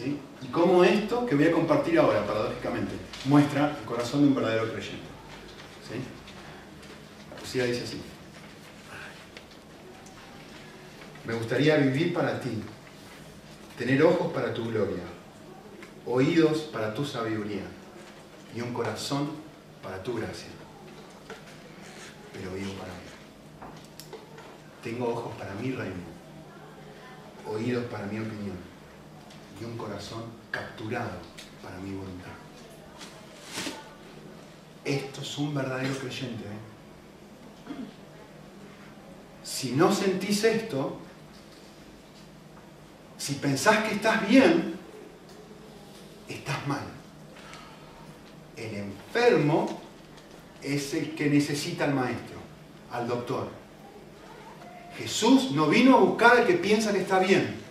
Y 0.00 0.46
cómo 0.48 0.82
esto 0.82 1.24
que 1.24 1.34
voy 1.34 1.46
a 1.46 1.52
compartir 1.52 1.98
ahora, 1.98 2.26
paradójicamente, 2.26 2.94
muestra 3.26 3.76
el 3.78 3.84
corazón 3.84 4.22
de 4.22 4.28
un 4.28 4.34
verdadero 4.34 4.72
creyente. 4.72 5.06
¿sí? 5.88 7.58
La 7.58 7.64
dice 7.66 7.84
así. 7.84 8.00
Me 11.24 11.34
gustaría 11.34 11.76
vivir 11.76 12.12
para 12.12 12.40
ti, 12.40 12.62
tener 13.78 14.02
ojos 14.02 14.32
para 14.32 14.52
tu 14.52 14.64
gloria, 14.64 15.04
oídos 16.04 16.62
para 16.72 16.92
tu 16.92 17.04
sabiduría 17.04 17.62
y 18.54 18.60
un 18.60 18.74
corazón 18.74 19.30
para 19.82 20.02
tu 20.02 20.16
gracia. 20.16 20.48
Pero 22.32 22.52
vivo 22.52 22.72
para 22.72 22.92
mí. 22.92 23.00
Tengo 24.82 25.08
ojos 25.08 25.32
para 25.38 25.54
mi 25.54 25.70
reino 25.70 26.14
oídos 27.46 27.84
para 27.84 28.06
mi 28.06 28.18
opinión 28.18 28.73
y 29.60 29.64
un 29.64 29.76
corazón 29.76 30.24
capturado 30.50 31.18
para 31.62 31.78
mi 31.78 31.94
voluntad. 31.94 32.32
Esto 34.84 35.22
es 35.22 35.38
un 35.38 35.54
verdadero 35.54 35.94
creyente. 35.98 36.44
¿eh? 36.44 36.74
Si 39.42 39.72
no 39.72 39.92
sentís 39.92 40.44
esto, 40.44 40.98
si 43.16 43.34
pensás 43.34 43.84
que 43.84 43.94
estás 43.94 44.28
bien, 44.28 44.74
estás 46.28 46.66
mal. 46.66 46.84
El 48.56 48.74
enfermo 48.74 49.80
es 50.62 50.94
el 50.94 51.14
que 51.14 51.30
necesita 51.30 51.84
al 51.84 51.94
maestro, 51.94 52.38
al 52.92 53.08
doctor. 53.08 53.48
Jesús 54.98 55.50
no 55.52 55.68
vino 55.68 55.96
a 55.96 56.00
buscar 56.00 56.36
al 56.38 56.46
que 56.46 56.54
piensa 56.54 56.92
que 56.92 57.00
está 57.00 57.18
bien. 57.18 57.63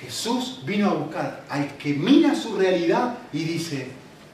Jesús 0.00 0.62
vino 0.64 0.90
a 0.90 0.94
buscar 0.94 1.44
al 1.48 1.76
que 1.76 1.94
mira 1.94 2.34
su 2.34 2.56
realidad 2.56 3.18
y 3.32 3.44
dice, 3.44 3.88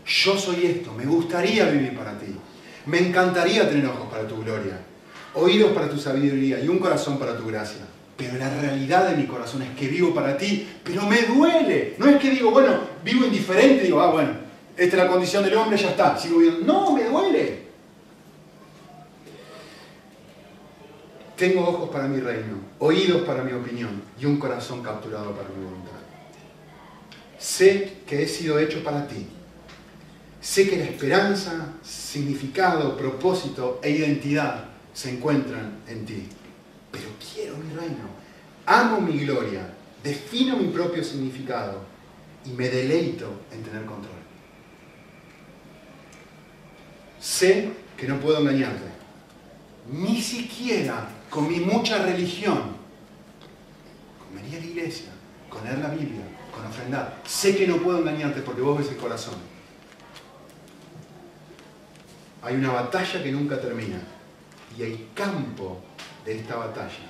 yo 0.07 0.37
soy 0.37 0.67
esto, 0.67 0.93
me 0.93 1.05
gustaría 1.05 1.67
vivir 1.67 1.97
para 1.97 2.19
ti. 2.19 2.35
Me 2.87 2.99
encantaría 2.99 3.69
tener 3.69 3.87
ojos 3.87 4.11
para 4.11 4.27
tu 4.27 4.43
gloria, 4.43 4.79
oídos 5.35 5.73
para 5.73 5.89
tu 5.89 5.99
sabiduría 5.99 6.59
y 6.61 6.69
un 6.69 6.79
corazón 6.79 7.19
para 7.19 7.37
tu 7.37 7.47
gracia. 7.47 7.83
Pero 8.17 8.37
la 8.37 8.51
realidad 8.51 9.09
de 9.09 9.17
mi 9.17 9.27
corazón 9.27 9.63
es 9.63 9.71
que 9.71 9.89
vivo 9.89 10.13
para 10.13 10.37
ti, 10.37 10.69
pero 10.83 11.07
me 11.07 11.23
duele. 11.23 11.95
No 11.99 12.07
es 12.09 12.17
que 12.17 12.31
digo, 12.31 12.51
bueno, 12.51 12.79
vivo 13.05 13.25
indiferente, 13.25 13.85
digo, 13.85 14.01
ah, 14.01 14.11
bueno, 14.11 14.31
esta 14.77 14.97
es 14.97 15.03
la 15.03 15.09
condición 15.09 15.45
del 15.45 15.55
hombre, 15.55 15.79
ya 15.79 15.91
está, 15.91 16.19
sigo 16.19 16.39
viviendo. 16.39 16.73
No, 16.73 16.93
me 16.93 17.05
duele. 17.05 17.62
Tengo 21.43 21.67
ojos 21.67 21.91
para 21.91 22.07
mi 22.07 22.21
reino, 22.21 22.55
oídos 22.79 23.23
para 23.23 23.43
mi 23.43 23.53
opinión 23.53 24.01
y 24.17 24.27
un 24.27 24.39
corazón 24.39 24.81
capturado 24.81 25.33
para 25.35 25.49
mi 25.49 25.65
voluntad. 25.65 25.99
Sé 27.37 27.95
que 28.07 28.23
he 28.23 28.29
sido 28.29 28.61
hecho 28.61 28.85
para 28.85 29.09
ti. 29.09 29.27
Sé 30.41 30.71
que 30.71 30.77
la 30.77 30.85
esperanza, 30.85 31.73
significado, 31.83 32.97
propósito 32.97 33.81
e 33.83 33.91
identidad 33.91 34.67
se 34.95 35.11
encuentran 35.11 35.79
en 35.89 36.07
ti. 36.07 36.29
Pero 36.93 37.07
quiero 37.35 37.57
mi 37.57 37.75
reino. 37.75 38.05
Amo 38.65 39.01
mi 39.01 39.19
gloria. 39.19 39.69
Defino 40.05 40.57
mi 40.57 40.69
propio 40.69 41.03
significado. 41.03 41.81
Y 42.47 42.51
me 42.51 42.69
deleito 42.69 43.27
en 43.51 43.65
tener 43.65 43.85
control. 43.85 44.15
Sé 47.19 47.69
que 47.97 48.07
no 48.07 48.21
puedo 48.21 48.39
engañarte. 48.39 48.93
Ni 49.91 50.23
siquiera 50.23 51.09
con 51.33 51.49
mi 51.49 51.61
mucha 51.61 52.03
religión, 52.03 52.61
con 54.19 54.37
venir 54.37 54.59
a 54.59 54.61
la 54.61 54.67
iglesia, 54.67 55.09
con 55.49 55.65
leer 55.65 55.79
la 55.79 55.89
Biblia, 55.89 56.25
con 56.55 56.67
ofrendar, 56.67 57.23
sé 57.27 57.57
que 57.57 57.67
no 57.67 57.79
puedo 57.79 58.01
engañarte 58.01 58.43
porque 58.43 58.61
vos 58.61 58.77
ves 58.79 58.91
el 58.91 58.99
corazón. 58.99 59.37
Hay 62.43 62.57
una 62.57 62.73
batalla 62.73 63.23
que 63.23 63.33
nunca 63.33 63.59
termina 63.59 63.99
y 64.77 64.83
el 64.83 65.09
campo 65.15 65.81
de 66.27 66.39
esta 66.39 66.57
batalla 66.57 67.09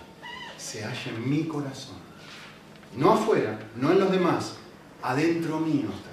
se 0.57 0.85
halla 0.85 1.11
en 1.17 1.29
mi 1.29 1.45
corazón. 1.49 1.97
No 2.97 3.15
afuera, 3.15 3.59
no 3.75 3.91
en 3.91 3.99
los 3.99 4.13
demás, 4.13 4.55
adentro 5.03 5.59
mío 5.59 5.89
está. 5.89 6.13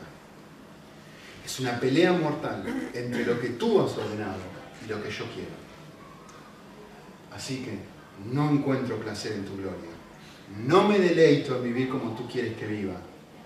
Es 1.45 1.59
una 1.59 1.79
pelea 1.79 2.13
mortal 2.13 2.63
entre 2.91 3.23
lo 3.23 3.39
que 3.39 3.49
tú 3.49 3.79
has 3.79 3.95
ordenado 3.95 4.39
y 4.83 4.89
lo 4.89 5.03
que 5.03 5.11
yo 5.11 5.25
quiero. 5.25 5.59
Así 7.31 7.57
que 7.57 7.98
no 8.25 8.49
encuentro 8.49 8.97
placer 8.97 9.33
en 9.33 9.45
tu 9.45 9.55
gloria. 9.57 9.89
No 10.65 10.87
me 10.87 10.99
deleito 10.99 11.55
en 11.55 11.63
vivir 11.63 11.89
como 11.89 12.15
tú 12.15 12.27
quieres 12.27 12.55
que 12.57 12.67
viva. 12.67 12.95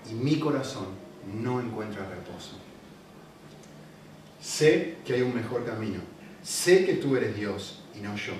Y 0.09 0.13
mi 0.13 0.39
corazón 0.39 0.87
no 1.41 1.59
encuentra 1.59 2.07
reposo. 2.09 2.57
Sé 4.41 4.97
que 5.05 5.13
hay 5.13 5.21
un 5.21 5.35
mejor 5.35 5.65
camino. 5.65 6.01
Sé 6.41 6.85
que 6.85 6.95
tú 6.95 7.15
eres 7.15 7.35
Dios 7.35 7.81
y 7.95 8.01
no 8.01 8.15
yo. 8.15 8.33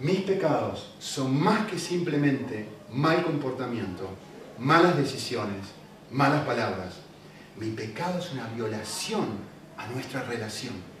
Mis 0.00 0.20
pecados 0.22 0.94
son 0.98 1.38
más 1.38 1.66
que 1.66 1.78
simplemente 1.78 2.68
mal 2.92 3.22
comportamiento, 3.22 4.08
malas 4.58 4.96
decisiones, 4.96 5.66
malas 6.10 6.44
palabras. 6.44 6.94
Mi 7.56 7.70
pecado 7.70 8.18
es 8.18 8.32
una 8.32 8.48
violación 8.48 9.26
a 9.76 9.86
nuestra 9.88 10.24
relación 10.24 10.93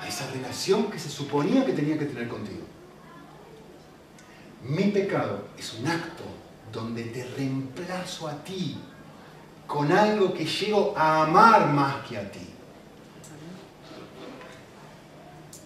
a 0.00 0.06
esa 0.06 0.30
relación 0.30 0.90
que 0.90 0.98
se 0.98 1.08
suponía 1.08 1.64
que 1.64 1.72
tenía 1.72 1.98
que 1.98 2.06
tener 2.06 2.28
contigo. 2.28 2.64
Mi 4.62 4.84
pecado 4.84 5.48
es 5.56 5.74
un 5.74 5.86
acto 5.86 6.24
donde 6.72 7.04
te 7.04 7.24
reemplazo 7.24 8.28
a 8.28 8.34
ti 8.44 8.76
con 9.66 9.92
algo 9.92 10.32
que 10.32 10.44
llego 10.44 10.94
a 10.96 11.24
amar 11.24 11.68
más 11.72 12.06
que 12.06 12.18
a 12.18 12.30
ti. 12.30 12.46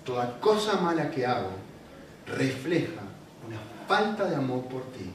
Toda 0.05 0.41
cosa 0.41 0.77
mala 0.81 1.11
que 1.11 1.25
hago 1.25 1.51
refleja 2.27 3.03
una 3.47 3.59
falta 3.87 4.25
de 4.25 4.37
amor 4.37 4.65
por 4.65 4.83
ti, 4.93 5.11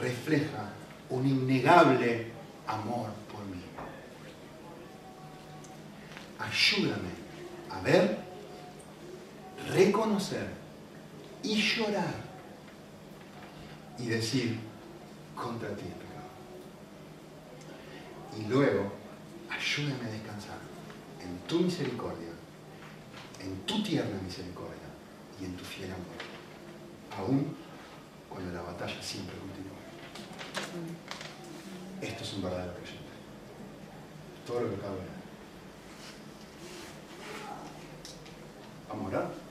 refleja 0.00 0.70
un 1.08 1.26
innegable 1.26 2.30
amor 2.66 3.10
por 3.32 3.44
mí. 3.46 3.62
Ayúdame 6.38 7.10
a 7.70 7.80
ver 7.80 8.29
reconocer 9.72 10.48
y 11.42 11.56
llorar 11.56 12.14
y 13.98 14.06
decir 14.06 14.58
contra 15.34 15.68
ti 15.70 15.84
pecado. 15.84 16.28
Y 18.38 18.48
luego, 18.48 18.92
ayúdame 19.48 20.04
a 20.04 20.12
descansar 20.12 20.58
en 21.22 21.38
tu 21.46 21.60
misericordia, 21.60 22.28
en 23.40 23.56
tu 23.66 23.82
tierna 23.82 24.20
misericordia 24.22 24.76
y 25.40 25.44
en 25.46 25.56
tu 25.56 25.64
fiel 25.64 25.90
amor, 25.90 26.20
aún 27.18 27.56
cuando 28.28 28.52
la 28.52 28.62
batalla 28.62 29.02
siempre 29.02 29.36
continúa. 29.36 29.80
Esto 32.00 32.24
es 32.24 32.34
un 32.34 32.42
verdadero 32.42 32.74
creyente. 32.74 33.10
Todo 34.46 34.60
lo 34.62 34.70
que 34.70 34.76
acabo 34.76 34.94
de 34.94 35.20
Vamos 38.88 39.04
a 39.04 39.16
orar. 39.16 39.49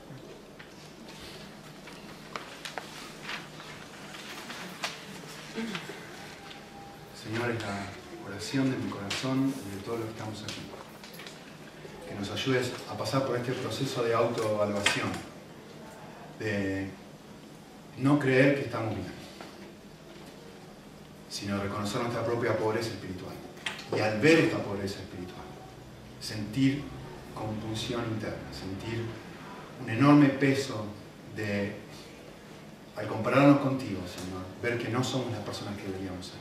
Señor, 7.22 7.50
es 7.50 7.62
la 7.62 7.86
oración 8.26 8.70
de 8.70 8.76
mi 8.76 8.88
corazón 8.88 9.52
y 9.66 9.76
de 9.76 9.82
todos 9.82 9.98
los 9.98 10.08
que 10.08 10.12
estamos 10.12 10.42
aquí. 10.44 10.62
Que 12.08 12.14
nos 12.14 12.30
ayudes 12.30 12.72
a 12.88 12.96
pasar 12.96 13.26
por 13.26 13.36
este 13.36 13.52
proceso 13.52 14.04
de 14.04 14.14
autoevaluación, 14.14 15.08
de 16.38 16.88
no 17.98 18.18
creer 18.18 18.56
que 18.56 18.62
estamos 18.62 18.94
bien, 18.94 19.06
sino 21.28 21.60
reconocer 21.60 22.00
nuestra 22.00 22.24
propia 22.24 22.56
pobreza 22.56 22.90
espiritual. 22.90 23.34
Y 23.96 24.00
al 24.00 24.20
ver 24.20 24.38
esta 24.38 24.58
pobreza 24.58 25.00
espiritual, 25.00 25.46
sentir 26.20 26.82
compulsión 27.34 28.04
interna, 28.12 28.52
sentir 28.52 29.04
un 29.82 29.90
enorme 29.90 30.28
peso 30.28 30.86
de 31.34 31.74
al 33.00 33.06
compararnos 33.06 33.60
contigo, 33.60 34.02
Señor, 34.06 34.44
ver 34.62 34.78
que 34.78 34.90
no 34.90 35.02
somos 35.02 35.32
las 35.32 35.40
personas 35.40 35.74
que 35.78 35.84
deberíamos 35.84 36.26
ser. 36.26 36.40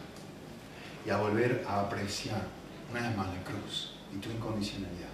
Y 1.05 1.09
a 1.09 1.15
volver 1.15 1.65
a 1.65 1.79
apreciar 1.79 2.45
una 2.91 3.01
vez 3.01 3.15
más 3.15 3.27
la 3.27 3.41
cruz 3.45 3.95
y 4.13 4.17
tu 4.17 4.29
incondicionalidad. 4.29 5.07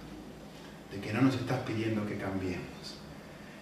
De 0.90 1.00
que 1.00 1.12
no 1.12 1.22
nos 1.22 1.36
estás 1.36 1.60
pidiendo 1.60 2.04
que 2.04 2.18
cambiemos. 2.18 2.98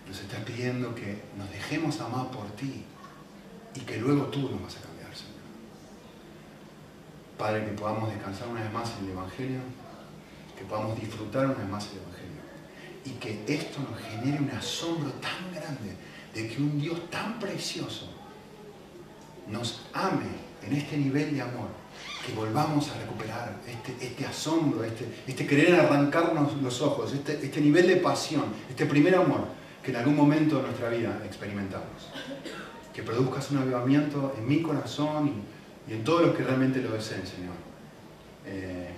Nos 0.09 0.19
estás 0.19 0.41
pidiendo 0.45 0.95
que 0.95 1.25
nos 1.37 1.51
dejemos 1.51 2.01
amar 2.01 2.31
por 2.31 2.47
ti 2.53 2.85
y 3.75 3.81
que 3.81 3.99
luego 3.99 4.25
tú 4.29 4.49
nos 4.49 4.63
vas 4.63 4.79
a 4.79 4.81
cambiar, 4.81 5.15
Señor. 5.15 5.45
Padre, 7.37 7.67
que 7.67 7.73
podamos 7.73 8.11
descansar 8.11 8.49
una 8.49 8.63
vez 8.63 8.73
más 8.73 8.93
en 8.99 9.05
el 9.05 9.11
Evangelio, 9.11 9.61
que 10.57 10.65
podamos 10.65 10.99
disfrutar 10.99 11.45
una 11.47 11.55
vez 11.55 11.69
más 11.69 11.87
el 11.91 11.99
Evangelio 11.99 12.25
y 13.05 13.11
que 13.11 13.45
esto 13.47 13.81
nos 13.81 14.01
genere 14.01 14.39
un 14.39 14.51
asombro 14.51 15.11
tan 15.21 15.53
grande 15.53 15.97
de 16.35 16.49
que 16.49 16.61
un 16.61 16.81
Dios 16.81 17.11
tan 17.11 17.39
precioso 17.39 18.09
nos 19.49 19.83
ame 19.93 20.45
en 20.67 20.77
este 20.77 20.97
nivel 20.97 21.35
de 21.35 21.43
amor, 21.43 21.69
que 22.27 22.33
volvamos 22.33 22.91
a 22.91 22.99
recuperar 22.99 23.57
este, 23.67 24.07
este 24.07 24.27
asombro, 24.27 24.83
este, 24.83 25.07
este, 25.27 25.47
querer 25.47 25.75
arrancarnos 25.75 26.55
los 26.63 26.81
ojos, 26.81 27.13
este, 27.13 27.45
este 27.45 27.61
nivel 27.61 27.87
de 27.87 27.97
pasión, 27.97 28.45
este 28.69 28.87
primer 28.87 29.15
amor 29.15 29.47
que 29.83 29.91
en 29.91 29.99
algún 29.99 30.17
momento 30.17 30.57
de 30.57 30.63
nuestra 30.63 30.89
vida 30.89 31.21
experimentamos. 31.25 32.11
Que 32.95 33.03
produzcas 33.03 33.51
un 33.51 33.59
avivamiento 33.59 34.35
en 34.39 34.49
mi 34.49 34.63
corazón 34.63 35.45
y, 35.89 35.93
en 35.93 36.03
todos 36.03 36.23
los 36.23 36.35
que 36.35 36.43
realmente 36.43 36.81
lo 36.81 36.93
deseen, 36.93 37.27
Señor. 37.27 37.55
Eh, 38.47 38.89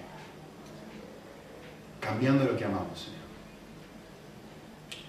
cambiando 2.00 2.44
lo 2.44 2.56
que 2.56 2.64
amamos, 2.64 3.08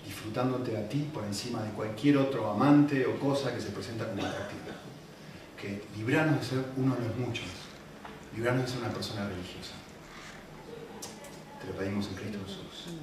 disfrutándote 0.07 0.77
a 0.77 0.87
ti 0.87 1.09
por 1.13 1.25
encima 1.25 1.61
de 1.61 1.71
cualquier 1.71 2.17
otro 2.17 2.49
amante 2.49 3.05
o 3.05 3.19
cosa 3.19 3.53
que 3.53 3.59
se 3.59 3.71
presenta 3.71 4.07
como 4.07 4.25
atractiva. 4.25 4.63
que 5.59 5.83
librarnos 5.97 6.39
de 6.39 6.45
ser 6.45 6.65
uno 6.77 6.95
de 6.95 7.07
los 7.07 7.17
muchos, 7.17 7.47
librarnos 8.35 8.65
de 8.65 8.71
ser 8.71 8.79
una 8.79 8.93
persona 8.93 9.27
religiosa. 9.27 9.73
Te 11.59 11.67
lo 11.67 11.73
pedimos 11.73 12.07
en 12.07 12.15
Cristo 12.15 12.37
Jesús. 12.45 12.93